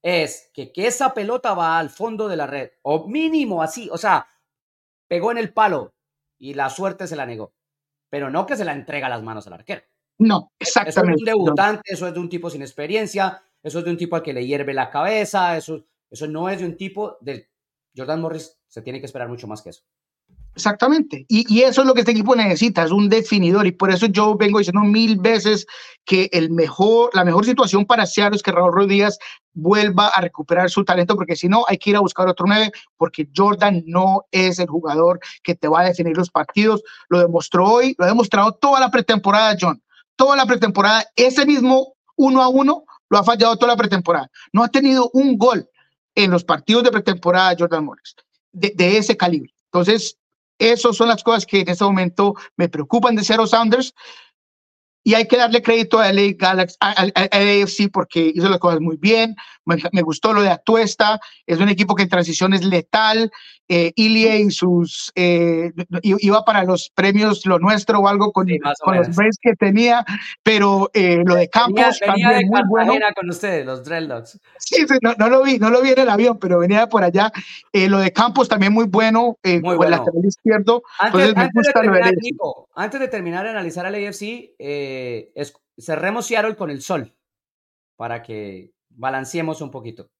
es 0.03 0.51
que, 0.53 0.73
que 0.73 0.87
esa 0.87 1.15
pelota 1.15 1.55
va 1.55 1.79
al 1.79 1.91
fondo 1.91 2.29
de 2.29 2.37
la 2.37 2.47
red, 2.47 2.71
o 2.83 3.09
mínimo 3.09 3.63
así, 3.63 3.89
o 3.91 3.99
sea, 3.99 4.29
pegó 5.09 5.33
en 5.33 5.39
el 5.39 5.53
palo 5.53 5.95
y 6.39 6.55
la 6.55 6.69
suerte 6.69 7.07
se 7.07 7.17
la 7.17 7.27
negó 7.27 7.56
pero 8.09 8.31
no 8.31 8.47
que 8.47 8.57
se 8.57 8.65
la 8.65 8.73
entrega 8.73 9.07
a 9.07 9.11
las 9.11 9.23
manos 9.23 9.47
al 9.47 9.55
arquero. 9.55 9.83
No, 10.19 10.53
exactamente. 10.59 10.91
Eso 10.91 11.11
es 11.13 11.21
un 11.21 11.25
debutante, 11.25 11.83
eso 11.85 12.09
es 12.09 12.15
de 12.15 12.21
un 12.21 12.29
tipo 12.29 12.49
sin 12.51 12.63
experiencia, 12.63 13.43
eso 13.63 13.79
es 13.81 13.85
de 13.85 13.91
un 13.91 13.97
tipo 13.97 14.17
al 14.17 14.23
que 14.23 14.33
le 14.33 14.47
hierve 14.47 14.73
la 14.73 14.91
cabeza, 14.91 15.57
eso, 15.57 15.87
eso 16.11 16.27
no 16.27 16.49
es 16.49 16.61
de 16.61 16.67
un 16.67 16.77
tipo 16.77 17.19
de 17.21 17.51
Jordan 17.97 18.21
Morris, 18.21 18.59
se 18.69 18.83
tiene 18.83 19.01
que 19.01 19.07
esperar 19.07 19.29
mucho 19.29 19.47
más 19.47 19.63
que 19.63 19.71
eso. 19.71 19.83
Exactamente. 20.57 21.27
Y, 21.29 21.61
eso 21.61 21.83
es 21.83 21.87
lo 21.87 21.93
que 21.93 22.01
este 22.01 22.13
equipo 22.13 22.35
necesita, 22.35 22.83
es 22.83 22.91
un 22.91 23.11
definidor. 23.11 23.67
Y 23.67 23.73
por 23.73 23.91
eso 23.91 24.07
yo 24.07 24.37
vengo 24.37 24.59
diciendo 24.59 24.81
mil 24.81 25.19
veces 25.19 25.67
que 26.07 26.31
el 26.33 26.51
mejor, 26.51 27.11
la 27.13 27.25
mejor 27.25 27.45
situación 27.45 27.85
para 27.85 28.07
Seattle 28.07 28.37
es 28.37 28.43
que 28.43 28.53
Raúl 28.53 28.73
Rodríguez 28.73 29.19
vuelva 29.53 30.09
a 30.09 30.21
recuperar 30.23 30.71
su 30.71 30.83
talento, 30.83 31.15
porque 31.15 31.37
si 31.37 31.47
no, 31.47 31.65
hay 31.69 31.77
que 31.77 31.91
ir 31.91 31.97
a 31.97 32.01
buscar 32.01 32.27
otro 32.27 32.47
nueve, 32.49 32.73
porque 32.97 33.29
Jordan 33.37 33.83
no 33.87 34.25
es 34.31 34.59
el 34.59 34.67
jugador 34.67 35.21
que 35.43 35.55
te 35.55 35.69
va 35.69 35.83
a 35.83 35.85
definir 35.85 36.17
los 36.17 36.31
partidos. 36.31 36.83
Lo 37.11 37.19
demostró 37.19 37.69
hoy, 37.69 37.95
lo 37.99 38.07
ha 38.07 38.09
demostrado 38.09 38.53
toda 38.53 38.81
la 38.81 38.91
pretemporada, 38.91 39.55
John. 39.61 39.83
Toda 40.17 40.37
la 40.37 40.47
pretemporada, 40.47 41.05
ese 41.17 41.45
mismo 41.45 41.97
uno 42.17 42.43
a 42.43 42.49
uno 42.49 42.85
lo 43.11 43.19
ha 43.19 43.25
fallado 43.25 43.57
toda 43.57 43.75
la 43.75 43.77
pretemporada. 43.77 44.31
No 44.55 44.65
ha 44.65 44.69
tenido 44.69 45.11
un 45.13 45.37
gol 45.37 45.69
en 46.15 46.31
los 46.31 46.45
partidos 46.45 46.83
de 46.83 46.93
pretemporada 46.93 47.55
Jordan 47.59 47.85
Morris 47.85 48.17
de 48.53 48.97
ese 48.97 49.19
calibre. 49.19 49.53
Entonces, 49.67 50.17
esas 50.59 50.97
son 50.97 51.09
las 51.09 51.23
cosas 51.23 51.47
que 51.47 51.61
en 51.61 51.69
este 51.69 51.85
momento 51.85 52.35
me 52.57 52.69
preocupan 52.69 53.17
de 53.17 53.25
Seattle 53.25 53.47
Sounders. 53.47 53.95
Y 55.05 55.15
hay 55.15 55.29
que 55.29 55.37
darle 55.37 55.63
crédito 55.63 56.01
a 56.01 56.13
LA 56.13 56.33
Galaxy, 56.37 56.77
al 56.81 57.13
AFC 57.15 57.91
porque 57.93 58.33
hizo 58.35 58.49
las 58.49 58.59
cosas 58.59 58.81
muy 58.81 58.97
bien. 58.97 59.37
Me, 59.67 60.03
gustó 60.03 60.33
lo 60.33 60.43
de 60.43 60.51
Atuesta. 60.51 61.21
Es 61.45 61.59
un 61.59 61.69
equipo 61.69 61.95
que 61.95 62.05
en 62.05 62.09
transición 62.09 62.55
es 62.55 62.65
letal. 62.65 63.31
Eh, 63.69 63.93
Ilie 63.97 64.39
y 64.39 64.51
sus 64.53 65.11
eh, 65.17 65.73
iba 66.03 66.45
para 66.45 66.63
los 66.63 66.89
premios 66.91 67.45
lo 67.47 67.59
nuestro 67.59 67.99
o 67.99 68.07
algo 68.07 68.31
con, 68.31 68.47
con 68.81 68.97
los 68.97 69.17
Braves 69.17 69.39
que 69.43 69.57
tenía, 69.57 70.05
pero 70.45 70.89
eh, 70.95 71.21
lo 71.27 71.35
de 71.35 71.49
Campos 71.49 71.99
venía, 72.01 72.29
también 72.29 72.49
muy 72.49 72.63
bueno. 72.69 72.93
con 73.17 73.29
ustedes, 73.29 73.67
los 73.67 73.83
Dreadlocks. 73.85 74.39
Sí, 74.59 74.87
no, 75.03 75.15
no, 75.19 75.29
lo 75.29 75.43
vi, 75.43 75.59
no 75.59 75.71
lo 75.71 75.83
vi 75.83 75.91
en 75.91 75.99
el 75.99 76.09
avión, 76.09 76.39
pero 76.39 76.61
venía 76.61 76.89
por 76.89 77.03
allá. 77.03 77.33
Eh, 77.73 77.89
lo 77.89 77.99
de 77.99 78.13
Campos 78.13 78.49
también 78.49 78.73
muy 78.73 78.87
bueno, 78.87 79.37
muy 79.43 79.77
con 79.77 79.85
el 79.85 79.91
lateral 79.91 80.25
izquierdo. 80.25 80.85
Antes, 81.01 81.37
antes, 81.37 81.67
de 81.67 81.73
terminar, 81.73 82.15
Nico, 82.23 82.69
antes 82.77 83.01
de 83.01 83.09
terminar 83.09 83.45
de 83.45 83.51
analizar 83.51 83.85
al 83.85 83.97
AFC, 83.97 84.53
cerremos 85.77 86.27
Seattle 86.27 86.55
con 86.55 86.71
el 86.71 86.83
sol 86.83 87.13
para 87.97 88.23
que 88.23 88.76
balanceemos 88.97 89.61
un 89.61 89.71
poquito. 89.71 90.11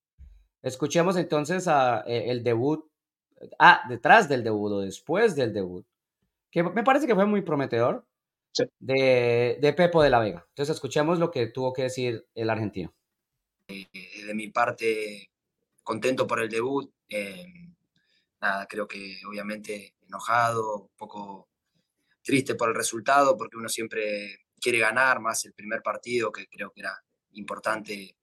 Escuchemos 0.63 1.17
entonces 1.17 1.69
a, 1.69 2.01
el 2.07 2.43
debut 2.43 2.89
ah, 3.59 3.83
detrás 3.89 4.29
del 4.29 4.43
debut 4.43 4.73
o 4.73 4.81
después 4.81 5.35
del 5.37 5.53
debut, 5.53 5.87
que 6.51 6.63
me 6.63 6.85
parece 6.85 7.07
que 7.07 7.15
fue 7.15 7.27
muy 7.27 7.43
prometedor, 7.43 8.05
de, 8.79 9.59
de, 9.61 9.73
Pepo 9.75 10.03
de 10.03 10.11
la 10.11 10.19
Vega. 10.19 10.47
Entonces 10.49 10.75
escuchemos 10.75 11.19
lo 11.19 11.31
que 11.31 11.47
tuvo 11.49 11.73
que 11.73 11.83
decir 11.83 12.27
el 12.35 12.49
argentino. 12.49 12.95
Eh, 13.69 13.87
de 14.27 14.35
mi 14.35 14.49
parte, 14.49 15.31
contento 15.83 16.27
por 16.27 16.41
el 16.41 16.49
debut. 16.49 16.91
Eh, 17.09 17.47
nada, 18.41 18.67
creo 18.67 18.89
que 18.89 19.19
obviamente 19.29 19.95
enojado, 20.07 20.83
un 20.83 20.97
poco 20.97 21.49
triste 22.23 22.55
por 22.55 22.69
el 22.69 22.75
resultado, 22.75 23.37
porque 23.37 23.57
uno 23.57 23.69
siempre 23.69 24.47
quiere 24.61 24.79
ganar, 24.79 25.21
más 25.21 25.45
el 25.45 25.53
primer 25.53 25.83
partido, 25.83 26.33
que 26.33 26.47
creo 26.47 26.71
que 26.73 26.81
era 26.81 26.99
importante 27.33 28.16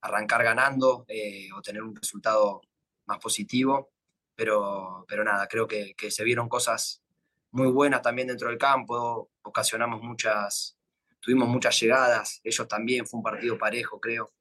arrancar 0.00 0.42
ganando 0.42 1.04
eh, 1.08 1.48
o 1.56 1.62
tener 1.62 1.82
un 1.82 1.94
resultado 1.94 2.62
más 3.06 3.18
positivo. 3.18 3.90
Pero, 4.34 5.04
pero 5.08 5.24
nada, 5.24 5.48
creo 5.48 5.66
que, 5.66 5.94
se 6.10 6.24
vieron 6.24 6.48
cosas 6.48 7.02
muy 7.50 7.68
buenas 7.68 8.02
también 8.02 8.28
dentro 8.28 8.48
del 8.48 8.58
campo, 8.58 9.30
ocasionamos 9.42 10.00
muchas, 10.00 10.78
tuvimos 11.18 11.48
muchas 11.48 11.80
llegadas, 11.80 12.40
ellos 12.44 12.68
también, 12.68 13.04
fue 13.04 13.18
un 13.18 13.24
partido 13.24 13.58
parejo, 13.58 13.98
creo, 13.98 14.32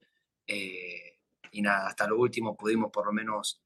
eh, 0.45 1.17
y 1.51 1.63
nada, 1.63 1.87
hasta 1.87 2.05
lo 2.07 2.19
último 2.19 2.55
pudimos 2.55 2.91
por 2.91 3.07
lo 3.07 3.11
menos 3.11 3.59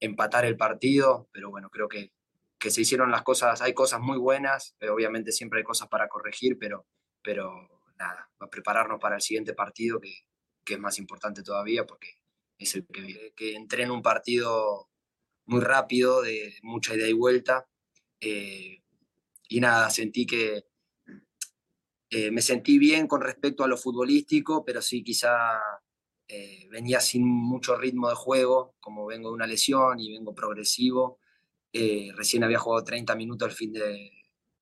empatar 0.00 0.46
el 0.46 0.56
partido, 0.56 1.28
pero 1.30 1.50
bueno, 1.50 1.68
creo 1.68 1.88
que, 1.88 2.12
que 2.58 2.70
se 2.70 2.80
hicieron 2.80 3.10
las 3.10 3.22
cosas, 3.22 3.60
hay 3.60 3.74
cosas 3.74 4.00
muy 4.00 4.16
buenas, 4.16 4.74
pero 4.78 4.94
obviamente 4.94 5.30
siempre 5.32 5.58
hay 5.58 5.64
cosas 5.64 5.88
para 5.88 6.08
corregir, 6.08 6.56
pero, 6.58 6.86
pero 7.22 7.82
nada, 7.98 8.30
prepararnos 8.50 9.00
para 9.00 9.16
el 9.16 9.22
siguiente 9.22 9.52
partido, 9.52 10.00
que, 10.00 10.25
que 10.66 10.74
es 10.74 10.80
más 10.80 10.98
importante 10.98 11.42
todavía, 11.42 11.86
porque 11.86 12.18
es 12.58 12.74
el 12.74 12.86
que, 12.86 13.32
que 13.34 13.54
entré 13.54 13.84
en 13.84 13.92
un 13.92 14.02
partido 14.02 14.90
muy 15.46 15.60
rápido, 15.60 16.22
de 16.22 16.54
mucha 16.62 16.94
ida 16.94 17.08
y 17.08 17.12
vuelta. 17.12 17.66
Eh, 18.20 18.82
y 19.48 19.60
nada, 19.60 19.88
sentí 19.90 20.26
que 20.26 20.66
eh, 22.10 22.30
me 22.30 22.42
sentí 22.42 22.78
bien 22.78 23.06
con 23.06 23.20
respecto 23.20 23.64
a 23.64 23.68
lo 23.68 23.76
futbolístico, 23.76 24.64
pero 24.64 24.82
sí 24.82 25.02
quizá 25.02 25.60
eh, 26.28 26.66
venía 26.70 27.00
sin 27.00 27.24
mucho 27.24 27.76
ritmo 27.76 28.08
de 28.08 28.16
juego, 28.16 28.74
como 28.80 29.06
vengo 29.06 29.28
de 29.30 29.34
una 29.34 29.46
lesión 29.46 29.98
y 30.00 30.12
vengo 30.12 30.34
progresivo. 30.34 31.20
recién 31.72 32.42
había 32.44 32.58
jugado 32.58 32.84
30 32.84 33.14
minutos 33.16 33.48
el 33.48 33.54
fin 33.54 33.72
de 33.72 34.12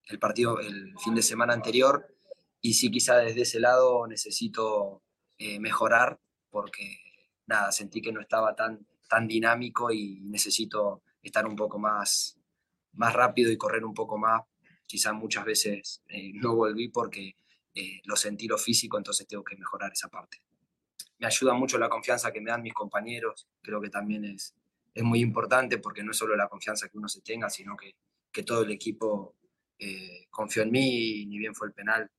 el 0.06 0.18
partido 0.18 0.58
el 0.60 0.92
fin 0.98 1.14
de 1.14 1.22
semana 1.22 1.54
anterior 1.54 2.06
y 2.60 2.74
sí 2.74 2.90
quizá 2.90 3.16
desde 3.18 3.42
ese 3.42 3.60
lado 3.60 4.06
necesito 4.06 5.02
mejorar 5.60 6.18
porque 6.50 6.98
nada, 7.46 7.72
sentí 7.72 8.00
que 8.00 8.12
no 8.12 8.20
estaba 8.20 8.54
tan 8.54 8.86
tan 9.08 9.28
dinámico 9.28 9.92
y 9.92 10.20
necesito 10.22 11.02
estar 11.22 11.46
un 11.46 11.56
poco 11.56 11.78
más, 11.78 12.38
más 12.94 13.12
rápido 13.12 13.50
y 13.52 13.56
correr 13.56 13.84
un 13.84 13.94
poco 13.94 14.18
más. 14.18 14.42
Quizás 14.86 15.14
muchas 15.14 15.44
veces 15.44 16.02
eh, 16.08 16.32
no 16.34 16.54
volví 16.54 16.88
porque 16.88 17.36
eh, 17.74 18.00
lo 18.04 18.16
sentí 18.16 18.46
lo 18.46 18.58
físico, 18.58 18.98
entonces 18.98 19.26
tengo 19.26 19.44
que 19.44 19.56
mejorar 19.56 19.92
esa 19.92 20.08
parte. 20.08 20.38
Me 21.18 21.26
ayuda 21.26 21.54
mucho 21.54 21.78
la 21.78 21.88
confianza 21.88 22.32
que 22.32 22.40
me 22.40 22.50
dan 22.50 22.62
mis 22.62 22.74
compañeros, 22.74 23.48
creo 23.62 23.80
que 23.80 23.88
también 23.88 24.24
es, 24.24 24.54
es 24.92 25.02
muy 25.02 25.20
importante 25.20 25.78
porque 25.78 26.02
no 26.02 26.10
es 26.10 26.16
solo 26.16 26.36
la 26.36 26.48
confianza 26.48 26.88
que 26.88 26.98
uno 26.98 27.08
se 27.08 27.22
tenga, 27.22 27.48
sino 27.48 27.76
que, 27.76 27.94
que 28.30 28.42
todo 28.42 28.62
el 28.62 28.70
equipo 28.70 29.36
eh, 29.78 30.26
confió 30.30 30.62
en 30.62 30.70
mí 30.70 31.22
y 31.22 31.26
ni 31.26 31.38
bien 31.38 31.54
fue 31.54 31.68
el 31.68 31.72
penal, 31.72 32.10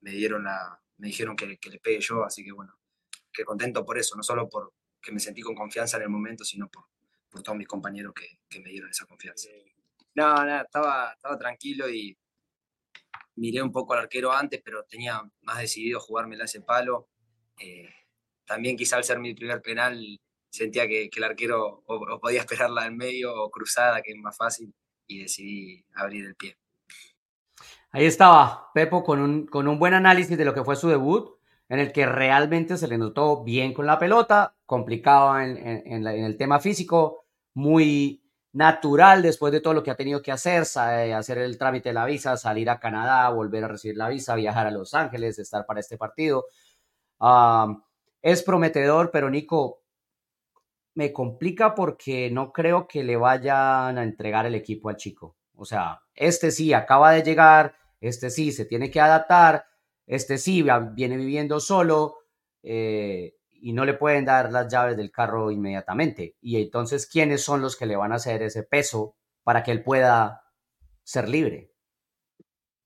me, 0.00 0.10
dieron 0.12 0.44
la, 0.44 0.80
me 0.98 1.08
dijeron 1.08 1.36
que, 1.36 1.58
que 1.58 1.70
le 1.70 1.78
pegue 1.78 2.00
yo, 2.00 2.24
así 2.24 2.44
que 2.44 2.52
bueno, 2.52 2.78
que 3.32 3.44
contento 3.44 3.84
por 3.84 3.98
eso, 3.98 4.16
no 4.16 4.22
solo 4.22 4.48
por, 4.48 4.72
que 5.00 5.12
me 5.12 5.20
sentí 5.20 5.42
con 5.42 5.54
confianza 5.54 5.96
en 5.96 6.04
el 6.04 6.08
momento, 6.08 6.44
sino 6.44 6.68
por, 6.68 6.86
por 7.30 7.42
todos 7.42 7.56
mis 7.58 7.68
compañeros 7.68 8.12
que, 8.14 8.40
que, 8.48 8.60
me 8.60 8.70
dieron 8.70 8.90
esa 8.90 9.06
confianza. 9.06 9.48
No, 10.14 10.34
estaba, 10.60 11.12
estaba 11.12 11.38
tranquilo 11.38 11.88
y 11.88 12.16
miré 13.36 13.62
un 13.62 13.72
poco 13.72 13.94
al 13.94 14.00
arquero 14.00 14.32
antes, 14.32 14.60
pero 14.64 14.84
tenía 14.84 15.22
más 15.42 15.58
decidido 15.58 16.00
jugármela 16.00 16.44
ese 16.44 16.62
palo. 16.62 17.08
Eh, 17.58 17.92
también 18.44 18.76
quizá 18.76 18.96
al 18.96 19.04
ser 19.04 19.18
mi 19.18 19.34
primer 19.34 19.60
penal 19.60 20.18
sentía 20.50 20.86
que, 20.88 21.10
que 21.10 21.20
el 21.20 21.24
arquero 21.24 21.82
o, 21.86 22.20
podía 22.20 22.40
esperarla 22.46 22.86
en 22.86 22.96
medio 22.96 23.34
o 23.34 23.50
cruzada, 23.50 24.02
que 24.02 24.12
es 24.12 24.18
más 24.18 24.36
fácil, 24.36 24.74
y 25.06 25.22
decidí 25.22 25.84
abrir 25.94 26.24
el 26.24 26.34
pie. 26.34 26.56
Ahí 27.96 28.04
estaba 28.04 28.72
Pepo 28.74 29.02
con 29.02 29.20
un, 29.20 29.46
con 29.46 29.66
un 29.66 29.78
buen 29.78 29.94
análisis 29.94 30.36
de 30.36 30.44
lo 30.44 30.52
que 30.52 30.62
fue 30.62 30.76
su 30.76 30.90
debut 30.90 31.30
en 31.70 31.78
el 31.78 31.92
que 31.92 32.04
realmente 32.04 32.76
se 32.76 32.88
le 32.88 32.98
notó 32.98 33.42
bien 33.42 33.72
con 33.72 33.86
la 33.86 33.98
pelota, 33.98 34.54
complicado 34.66 35.40
en, 35.40 36.06
el 36.06 36.36
tema 36.36 36.60
físico, 36.60 37.24
muy 37.54 38.22
natural 38.52 39.22
después 39.22 39.50
de 39.50 39.62
todo 39.62 39.72
lo 39.72 39.82
que 39.82 39.90
ha 39.90 39.96
tenido 39.96 40.20
que 40.20 40.30
hacer, 40.30 40.64
hacer 40.64 41.38
el 41.38 41.56
trámite 41.56 41.88
de 41.88 41.94
la 41.94 42.04
visa, 42.04 42.36
salir 42.36 42.68
a 42.68 42.78
Canadá, 42.78 43.30
volver 43.30 43.64
a 43.64 43.68
recibir 43.68 43.96
la 43.96 44.10
visa, 44.10 44.34
viajar 44.34 44.66
a 44.66 44.70
Los 44.70 44.92
Ángeles, 44.92 45.38
estar 45.38 45.64
para 45.64 45.80
este 45.80 45.96
partido. 45.96 46.44
es 48.20 48.42
prometedor, 48.42 49.10
pero 49.10 49.30
Nico, 49.30 49.80
me 50.94 51.14
complica 51.14 51.74
porque 51.74 52.30
no 52.30 52.52
creo 52.52 52.86
que 52.86 53.02
le 53.02 53.16
vayan 53.16 53.96
a 53.96 54.02
entregar 54.02 54.44
el 54.44 54.54
equipo 54.54 54.90
al 54.90 54.96
chico. 54.96 55.34
O 55.54 55.64
sea, 55.64 56.02
este 56.14 56.50
sí 56.50 56.74
acaba 56.74 57.12
de 57.12 57.22
llegar, 57.22 57.74
este 58.00 58.30
sí 58.30 58.52
se 58.52 58.64
tiene 58.64 58.90
que 58.90 59.00
adaptar, 59.00 59.66
este 60.06 60.38
sí 60.38 60.64
viene 60.92 61.16
viviendo 61.16 61.60
solo 61.60 62.18
eh, 62.62 63.34
y 63.50 63.72
no 63.72 63.84
le 63.84 63.94
pueden 63.94 64.24
dar 64.24 64.52
las 64.52 64.70
llaves 64.70 64.96
del 64.96 65.10
carro 65.10 65.50
inmediatamente. 65.50 66.36
Y 66.40 66.60
entonces, 66.60 67.06
¿quiénes 67.06 67.42
son 67.42 67.60
los 67.60 67.76
que 67.76 67.86
le 67.86 67.96
van 67.96 68.12
a 68.12 68.16
hacer 68.16 68.42
ese 68.42 68.62
peso 68.62 69.16
para 69.42 69.62
que 69.62 69.72
él 69.72 69.82
pueda 69.82 70.42
ser 71.02 71.28
libre? 71.28 71.72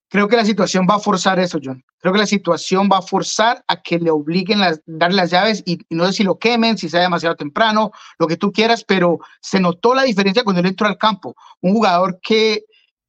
Creo 0.09 0.27
que 0.27 0.37
la 0.37 0.45
situación 0.45 0.89
va 0.91 0.97
a 0.97 0.99
forzar 0.99 1.39
eso, 1.39 1.61
John. 1.63 1.85
Creo 1.99 2.13
que 2.13 2.19
la 2.19 2.27
situación 2.27 2.89
va 2.93 2.99
a 2.99 3.03
forzar 3.03 3.63
a 3.69 3.81
que 3.81 3.99
le 3.99 4.11
obliguen 4.11 4.61
a 4.61 4.75
darle 4.85 5.19
las 5.19 5.31
llaves 5.31 5.63
y, 5.65 5.79
no 5.89 6.05
sé 6.07 6.15
si 6.15 6.25
lo 6.25 6.37
quemen, 6.37 6.77
si 6.77 6.89
sea 6.89 7.03
demasiado 7.03 7.37
temprano, 7.37 7.93
lo 8.19 8.27
que 8.27 8.37
tú 8.37 8.51
quieras, 8.51 8.83
pero 8.85 9.21
se 9.41 9.61
notó 9.61 9.95
la 9.95 10.03
diferencia 10.03 10.43
cuando 10.43 10.61
él 10.61 10.67
entró 10.67 10.89
al 10.89 10.99
campo. 10.99 11.37
Un 11.61 11.75
jugador 11.75 12.19
que 12.21 12.65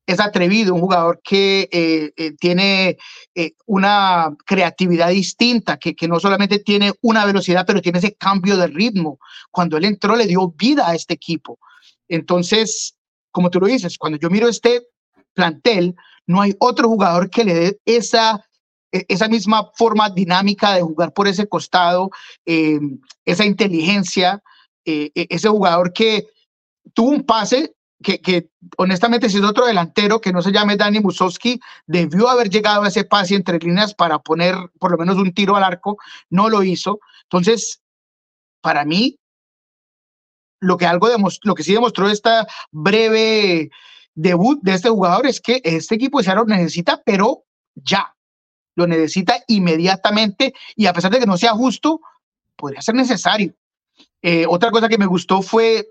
es 0.06 0.20
atrevido, 0.20 0.74
un 0.74 0.82
jugador 0.82 1.22
que 1.24 1.70
eh, 1.72 2.12
eh, 2.16 2.32
tiene 2.40 2.98
eh, 3.36 3.54
una 3.66 4.36
creatividad 4.46 5.10
distinta, 5.10 5.78
que, 5.78 5.96
que 5.96 6.08
no 6.08 6.20
solamente 6.20 6.60
tiene 6.60 6.92
una 7.02 7.26
velocidad, 7.26 7.66
pero 7.66 7.82
tiene 7.82 8.00
ese 8.00 8.16
cambio 8.16 8.58
de 8.58 8.68
ritmo. 8.68 9.20
Cuando 9.52 9.78
él 9.78 9.86
entró, 9.86 10.16
le 10.16 10.26
dio 10.26 10.50
vida 10.58 10.90
a 10.90 10.96
este 10.96 11.14
equipo. 11.14 11.60
Entonces, 12.08 12.96
como 13.32 13.50
tú 13.50 13.60
lo 13.60 13.68
dices, 13.68 13.98
cuando 13.98 14.20
yo 14.20 14.30
miro 14.30 14.48
este 14.48 14.84
plantel, 15.34 15.96
no 16.28 16.42
hay 16.42 16.56
otro 16.60 16.88
jugador 16.88 17.30
que 17.30 17.44
le 17.44 17.54
dé 17.54 17.80
esa, 17.86 18.44
e, 18.92 19.06
esa 19.08 19.28
misma 19.28 19.72
forma 19.76 20.10
dinámica 20.10 20.74
de 20.74 20.82
jugar 20.82 21.14
por 21.14 21.28
ese 21.28 21.48
costado, 21.48 22.10
eh, 22.46 22.80
esa 23.26 23.46
inteligencia, 23.46 24.42
e, 24.84 25.12
ese 25.14 25.48
jugador 25.48 25.94
que 25.94 26.28
tuvo 26.94 27.10
un 27.10 27.24
pase 27.24 27.76
que, 28.02 28.50
honestamente 28.78 29.30
si 29.30 29.38
es 29.38 29.44
otro 29.44 29.66
delantero 29.66 30.20
que 30.20 30.34
no 30.34 30.42
se 30.42 30.52
llame 30.52 30.78
Dani 30.78 31.00
Musowski, 31.00 31.60
debió 31.86 32.30
haber 32.30 32.50
llegado 32.50 32.84
a 32.84 32.88
ese 32.88 33.04
pase 33.04 33.36
entre 33.36 33.60
líneas 33.60 33.94
para 33.94 34.20
poner 34.20 34.56
por 34.80 34.92
lo 34.92 34.98
menos 34.98 35.18
un 35.18 35.34
tiro 35.34 35.56
al 35.56 35.64
arco, 35.64 35.98
no 36.30 36.50
lo 36.50 36.64
hizo. 36.64 37.00
Entonces, 37.24 37.82
para 38.62 38.86
mí, 38.86 39.18
lo 40.60 40.78
que, 40.78 40.86
algo 40.86 41.08
lo 41.44 41.56
que 41.56 41.64
sí 41.64 41.74
demostró 41.74 42.10
esta 42.10 42.48
breve 42.72 43.70
debut 44.14 44.60
de 44.62 44.74
este 44.74 44.90
jugador 44.90 45.26
es 45.26 45.42
que 45.42 45.62
este 45.64 45.96
equipo 45.96 46.20
de 46.20 46.26
Seattle 46.26 46.56
necesita, 46.56 47.02
pero 47.04 47.46
ya, 47.76 48.16
lo 48.76 48.88
necesita 48.88 49.44
inmediatamente 49.48 50.54
y 50.76 50.86
a 50.86 50.94
pesar 50.94 51.12
de 51.12 51.20
que 51.20 51.26
no 51.26 51.38
sea 51.38 51.52
justo, 51.52 52.02
podría 52.56 52.82
ser 52.82 52.96
necesario. 52.96 53.54
Eh, 54.22 54.46
otra 54.48 54.72
cosa 54.72 54.88
que 54.88 54.98
me 54.98 55.06
gustó 55.08 55.42
fue, 55.42 55.90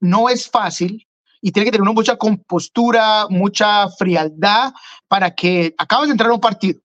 no 0.00 0.28
es 0.28 0.48
fácil 0.48 1.06
y 1.46 1.52
tiene 1.52 1.66
que 1.66 1.78
tener 1.78 1.94
mucha 1.94 2.16
compostura, 2.16 3.28
mucha 3.30 3.88
frialdad 3.90 4.72
para 5.06 5.32
que 5.32 5.76
acabas 5.78 6.08
de 6.08 6.10
entrar 6.10 6.28
a 6.32 6.34
un 6.34 6.40
partido. 6.40 6.80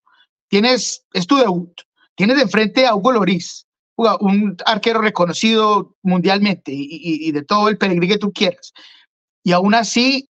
Tienes, 0.48 1.04
es 1.12 1.26
tu 1.26 1.36
debut, 1.36 1.72
tienes 2.14 2.36
de 2.36 2.46
frente 2.46 2.86
a 2.86 2.94
Hugo 2.94 3.10
Loris, 3.10 3.66
un 3.96 4.56
arquero 4.64 5.00
reconocido 5.00 5.96
mundialmente 6.04 6.70
y, 6.72 6.86
y 7.26 7.32
de 7.32 7.42
todo 7.42 7.68
el 7.68 7.76
peligro 7.76 8.06
que 8.06 8.18
tú 8.18 8.32
quieras. 8.32 8.72
Y 9.42 9.50
aún 9.50 9.74
así 9.74 10.28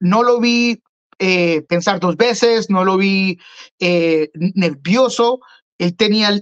no 0.00 0.24
lo 0.24 0.40
vi 0.40 0.82
eh, 1.20 1.62
pensar 1.68 2.00
dos 2.00 2.16
veces, 2.16 2.70
no 2.70 2.84
lo 2.84 2.96
vi 2.96 3.38
eh, 3.78 4.32
nervioso. 4.34 5.38
Él 5.78 5.94
tenía, 5.94 6.36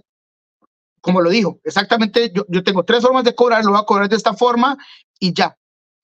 como 1.03 1.21
lo 1.21 1.29
dijo, 1.29 1.61
exactamente, 1.65 2.33
yo, 2.35 2.47
yo 2.49 2.65
tengo 2.65 2.83
tres 2.83 3.03
formas 3.03 3.25
de 3.25 3.35
cobrar, 3.35 3.63
lo 3.63 3.73
voy 3.73 3.81
a 3.81 3.85
cobrar 3.85 4.09
de 4.09 4.17
esta 4.17 4.33
forma 4.33 4.79
y 5.21 5.35
ya. 5.35 5.55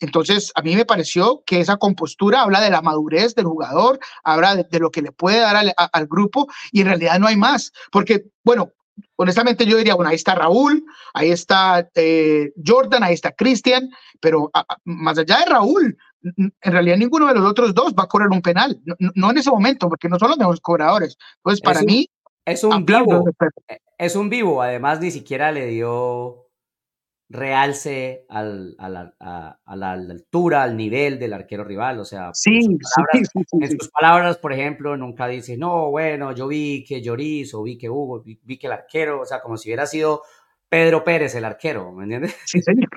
Entonces, 0.02 0.50
a 0.56 0.62
mí 0.62 0.74
me 0.74 0.84
pareció 0.84 1.42
que 1.46 1.60
esa 1.60 1.76
compostura 1.76 2.42
habla 2.42 2.60
de 2.60 2.70
la 2.70 2.82
madurez 2.82 3.34
del 3.34 3.46
jugador, 3.46 4.00
habla 4.24 4.56
de, 4.56 4.78
lo 4.80 4.90
que 4.90 5.00
le 5.00 5.12
puede 5.12 5.38
dar 5.38 5.54
al, 5.54 5.72
al, 5.76 6.06
grupo 6.06 6.48
y 6.72 6.80
en 6.80 6.88
realidad 6.88 7.20
no 7.20 7.28
hay 7.28 7.36
más. 7.36 7.72
Porque, 7.92 8.24
bueno, 8.44 8.72
honestamente 9.16 9.64
yo 9.64 9.76
diría, 9.76 9.94
bueno, 9.94 10.10
ahí 10.10 10.16
está 10.16 10.34
Raúl, 10.34 10.84
ahí 11.14 11.30
está 11.30 11.88
eh, 11.94 12.52
Jordan, 12.66 13.04
ahí 13.04 13.14
está 13.14 13.30
Cristian, 13.30 13.90
pero 14.20 14.50
más 14.84 15.18
allá 15.18 15.38
de 15.38 15.46
Raúl, 15.46 15.96
en 16.22 16.52
realidad 16.72 16.96
ninguno 16.96 17.28
de 17.28 17.34
los 17.34 17.48
otros 17.48 17.72
dos 17.72 17.94
va 17.94 18.04
a 18.04 18.08
cobrar 18.08 18.30
un 18.30 18.42
penal, 18.42 18.80
no, 19.14 19.30
en 19.30 19.38
ese 19.38 19.50
momento, 19.50 19.88
porque 19.88 20.08
no 20.08 20.18
son 20.18 20.30
los 20.30 20.38
mejores 20.38 20.60
cobradores. 20.60 21.16
Entonces, 21.36 21.60
para 21.60 21.82
mí... 21.82 22.08
Es 22.44 22.64
un 22.64 22.84
vivo, 22.84 23.24
es 23.98 24.16
un 24.16 24.28
vivo, 24.28 24.62
además 24.62 25.00
ni 25.00 25.12
siquiera 25.12 25.52
le 25.52 25.66
dio 25.66 26.41
realce 27.32 28.26
al, 28.28 28.76
a, 28.78 28.88
la, 28.90 29.14
a, 29.18 29.76
la, 29.76 29.92
altura, 29.92 30.62
al 30.62 30.76
nivel 30.76 31.18
del 31.18 31.32
arquero 31.32 31.64
rival. 31.64 31.98
O 31.98 32.04
sea, 32.04 32.30
sí, 32.34 32.56
en, 32.56 32.78
sus 32.78 32.92
palabras, 32.94 33.28
sí, 33.32 33.40
sí, 33.46 33.58
en 33.60 33.78
sus 33.78 33.88
palabras, 33.88 34.38
por 34.38 34.52
ejemplo, 34.52 34.96
nunca 34.96 35.26
dice, 35.26 35.56
no, 35.56 35.90
bueno, 35.90 36.32
yo 36.32 36.46
vi 36.46 36.84
que 36.84 37.00
Lloris 37.00 37.54
o 37.54 37.62
vi 37.62 37.78
que 37.78 37.88
Hugo, 37.88 38.22
vi, 38.22 38.38
vi, 38.42 38.58
que 38.58 38.66
el 38.66 38.74
arquero, 38.74 39.22
o 39.22 39.24
sea, 39.24 39.40
como 39.40 39.56
si 39.56 39.70
hubiera 39.70 39.86
sido 39.86 40.22
Pedro 40.68 41.04
Pérez 41.04 41.34
el 41.34 41.46
arquero, 41.46 41.90
¿me 41.92 42.04
entiendes? 42.04 42.36
Sí, 42.44 42.60
señor. 42.60 42.90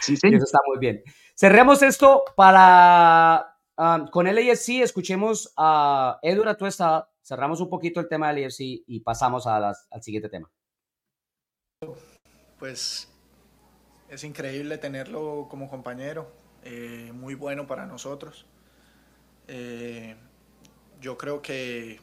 Sí, 0.00 0.16
señor. 0.16 0.36
Eso 0.36 0.44
está 0.44 0.58
muy 0.66 0.78
bien. 0.78 1.02
Cerremos 1.34 1.82
esto 1.82 2.22
para 2.36 3.56
um, 3.78 4.08
con 4.08 4.26
el 4.26 4.36
AFC, 4.36 4.82
escuchemos 4.82 5.54
a 5.56 6.18
Edu 6.22 6.46
Atuesta, 6.46 7.08
cerramos 7.22 7.62
un 7.62 7.70
poquito 7.70 7.98
el 7.98 8.08
tema 8.08 8.30
del 8.30 8.44
AFC 8.44 8.60
y 8.86 9.00
pasamos 9.00 9.46
a 9.46 9.58
las, 9.58 9.86
al 9.90 10.02
siguiente 10.02 10.28
tema. 10.28 10.50
Pues 12.58 13.10
es 14.10 14.24
increíble 14.24 14.76
tenerlo 14.76 15.46
como 15.48 15.70
compañero, 15.70 16.30
eh, 16.64 17.12
muy 17.14 17.34
bueno 17.34 17.66
para 17.66 17.86
nosotros. 17.86 18.44
Eh, 19.46 20.16
yo 21.00 21.16
creo 21.16 21.40
que 21.42 22.00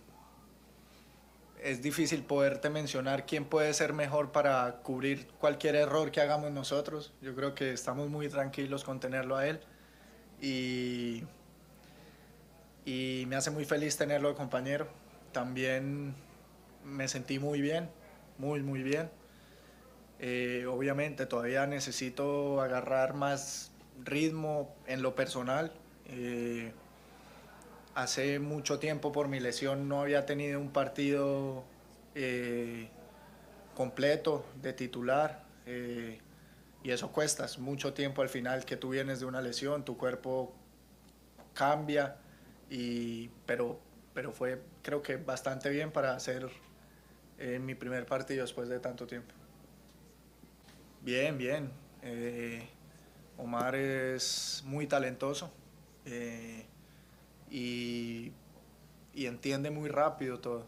es 1.62 1.82
difícil 1.82 2.24
poderte 2.24 2.70
mencionar 2.70 3.26
quién 3.26 3.44
puede 3.44 3.74
ser 3.74 3.92
mejor 3.92 4.32
para 4.32 4.80
cubrir 4.84 5.28
cualquier 5.40 5.76
error 5.76 6.12
que 6.12 6.22
hagamos 6.22 6.52
nosotros. 6.52 7.14
Yo 7.22 7.36
creo 7.36 7.54
que 7.54 7.74
estamos 7.74 8.10
muy 8.10 8.30
tranquilos 8.30 8.86
con 8.86 9.02
tenerlo 9.02 9.36
a 9.36 9.46
él 9.46 9.60
y, 10.42 11.24
y 12.86 13.26
me 13.28 13.36
hace 13.36 13.52
muy 13.52 13.66
feliz 13.66 13.98
tenerlo 13.98 14.30
de 14.30 14.36
compañero. 14.36 14.88
También 15.34 16.16
me 16.86 17.10
sentí 17.10 17.38
muy 17.38 17.60
bien, 17.60 17.90
muy, 18.38 18.62
muy 18.62 18.82
bien. 18.82 19.10
Eh, 20.20 20.66
obviamente 20.68 21.28
todavía 21.28 21.68
necesito 21.68 22.62
agarrar 22.62 23.14
más 23.14 23.72
ritmo 24.04 24.76
en 24.88 25.02
lo 25.02 25.16
personal. 25.16 25.72
Eh, 26.08 26.72
hace 27.94 28.40
mucho 28.40 28.80
tiempo 28.80 29.12
por 29.12 29.28
mi 29.28 29.40
lesión 29.40 29.88
no 29.88 30.02
había 30.02 30.26
tenido 30.26 30.60
un 30.60 30.72
partido 30.72 31.64
eh, 32.16 32.90
completo 33.76 34.46
de 34.62 34.74
titular 34.74 35.46
y 36.82 36.92
eso 36.92 37.12
cuesta, 37.12 37.46
mucho 37.58 37.94
tiempo 37.94 38.22
al 38.22 38.30
final 38.30 38.64
que 38.64 38.78
tú 38.78 38.92
vienes 38.92 39.20
de 39.20 39.26
una 39.26 39.42
lesión, 39.42 39.84
tu 39.84 39.98
cuerpo 39.98 40.54
cambia, 41.54 42.16
y, 42.70 43.28
pero, 43.46 43.78
pero 44.14 44.32
fue 44.32 44.62
creo 44.82 45.02
que 45.02 45.18
bastante 45.18 45.70
bien 45.70 45.92
para 45.92 46.16
hacer 46.16 46.50
mi 47.60 47.76
primer 47.76 48.06
partido 48.06 48.44
después 48.44 48.70
de 48.70 48.80
tanto 48.80 49.06
tiempo. 49.08 49.34
Bien, 51.08 51.38
bien. 51.38 51.72
Eh, 52.04 52.68
Omar 53.38 53.76
es 53.76 54.62
muy 54.66 54.88
talentoso 54.88 55.50
eh, 56.04 56.66
y, 57.50 58.34
entiende 59.16 59.72
muy 59.72 59.88
rápido 59.88 60.40
todo. 60.42 60.66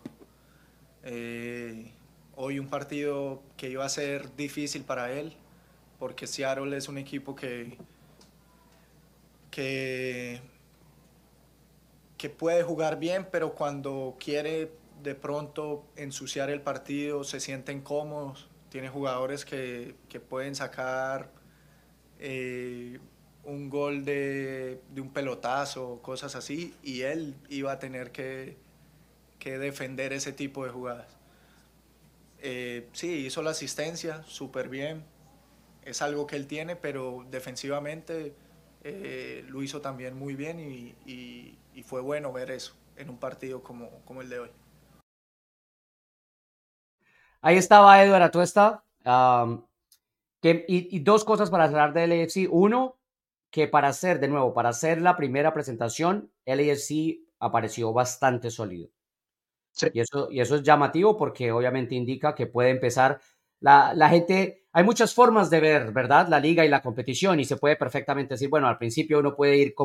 Eh, 1.03 1.91
hoy 2.37 2.57
un 2.57 2.69
partido 2.69 3.43
que 3.57 3.69
iba 3.69 3.83
a 3.83 3.89
ser 3.89 4.33
difícil 4.37 4.85
para 4.85 5.11
él, 5.11 5.35
porque 5.99 6.25
Seattle 6.25 6.77
es 6.77 6.87
un 6.87 6.97
equipo 6.97 7.35
que, 7.35 7.77
que, 9.51 10.39
que 12.17 12.29
puede 12.29 12.63
jugar 12.63 12.97
bien, 12.97 13.27
pero 13.29 13.55
cuando 13.55 14.15
quiere 14.17 14.71
de 15.03 15.15
pronto 15.15 15.83
ensuciar 15.97 16.49
el 16.49 16.61
partido 16.61 17.25
se 17.25 17.41
sienten 17.41 17.81
cómodos 17.81 18.48
tiene 18.69 18.89
jugadores 18.89 19.45
que, 19.45 19.95
que 20.07 20.19
pueden 20.19 20.55
sacar 20.55 21.31
eh, 22.19 22.99
un 23.43 23.69
gol 23.69 24.05
de, 24.05 24.81
de, 24.91 25.01
un 25.01 25.11
pelotazo, 25.11 26.01
cosas 26.01 26.35
así, 26.35 26.75
y 26.83 27.01
él 27.01 27.35
iba 27.49 27.71
a 27.71 27.79
tener 27.79 28.11
que, 28.11 28.57
que 29.39 29.57
defender 29.57 30.13
ese 30.13 30.33
tipo 30.33 30.65
de 30.65 30.71
jugadas. 30.71 31.07
Eh, 32.41 32.87
sí, 32.93 33.25
hizo 33.25 33.41
la 33.41 33.51
asistencia 33.51 34.23
súper 34.23 34.69
bien, 34.69 35.03
es 35.83 36.01
algo 36.01 36.27
que 36.27 36.35
él 36.35 36.47
tiene, 36.47 36.75
pero 36.75 37.25
defensivamente 37.31 38.33
eh, 38.83 39.43
lo 39.47 39.63
hizo 39.63 39.81
también 39.81 40.15
muy 40.15 40.35
bien 40.35 40.59
y, 40.59 40.95
y, 41.05 41.57
y, 41.73 41.83
fue 41.83 41.99
bueno 42.01 42.31
ver 42.31 42.51
eso 42.51 42.75
en 42.95 43.09
un 43.09 43.17
partido 43.17 43.61
como, 43.61 43.89
como 44.05 44.21
el 44.21 44.29
de 44.29 44.39
hoy. 44.39 44.49
Ahí 47.41 47.57
estaba 47.57 48.03
Eduardo 48.03 48.25
Atuesta. 48.25 48.83
que, 50.41 50.65
y, 50.67 50.99
dos 50.99 51.23
cosas 51.23 51.49
para 51.49 51.65
hablar 51.65 51.93
del 51.93 52.11
AFC. 52.11 52.47
Uno, 52.49 52.97
que 53.51 53.67
para 53.67 53.87
hacer, 53.89 54.19
de 54.19 54.27
nuevo, 54.27 54.53
para 54.53 54.69
hacer 54.69 55.01
la 55.01 55.15
primera 55.15 55.53
presentación, 55.53 56.31
el 56.45 56.59
AFC 56.59 57.19
apareció 57.39 57.93
bastante 57.93 58.51
sólido. 58.51 58.89
Y, 59.93 60.01
eso, 60.01 60.29
y 60.29 60.41
eso 60.41 60.55
es 60.55 60.63
llamativo 60.63 61.15
porque 61.15 61.51
obviamente 61.51 61.95
indica 61.95 62.35
que 62.35 62.47
puede 62.47 62.71
empezar 62.71 63.21
la, 63.61 63.93
la, 63.93 64.09
gente, 64.09 64.65
hay 64.73 64.83
muchas 64.83 65.13
formas 65.13 65.49
de 65.49 65.59
ver, 65.61 65.91
¿verdad? 65.93 66.27
La 66.27 66.39
liga 66.39 66.65
y 66.65 66.69
la 66.69 66.81
competición 66.81 67.39
y 67.39 67.45
se 67.45 67.55
puede 67.55 67.75
perfectamente 67.77 68.33
decir, 68.33 68.49
bueno, 68.49 68.67
al 68.67 68.77
principio 68.77 69.19
uno 69.19 69.35
puede 69.35 69.57
ir 69.57 69.75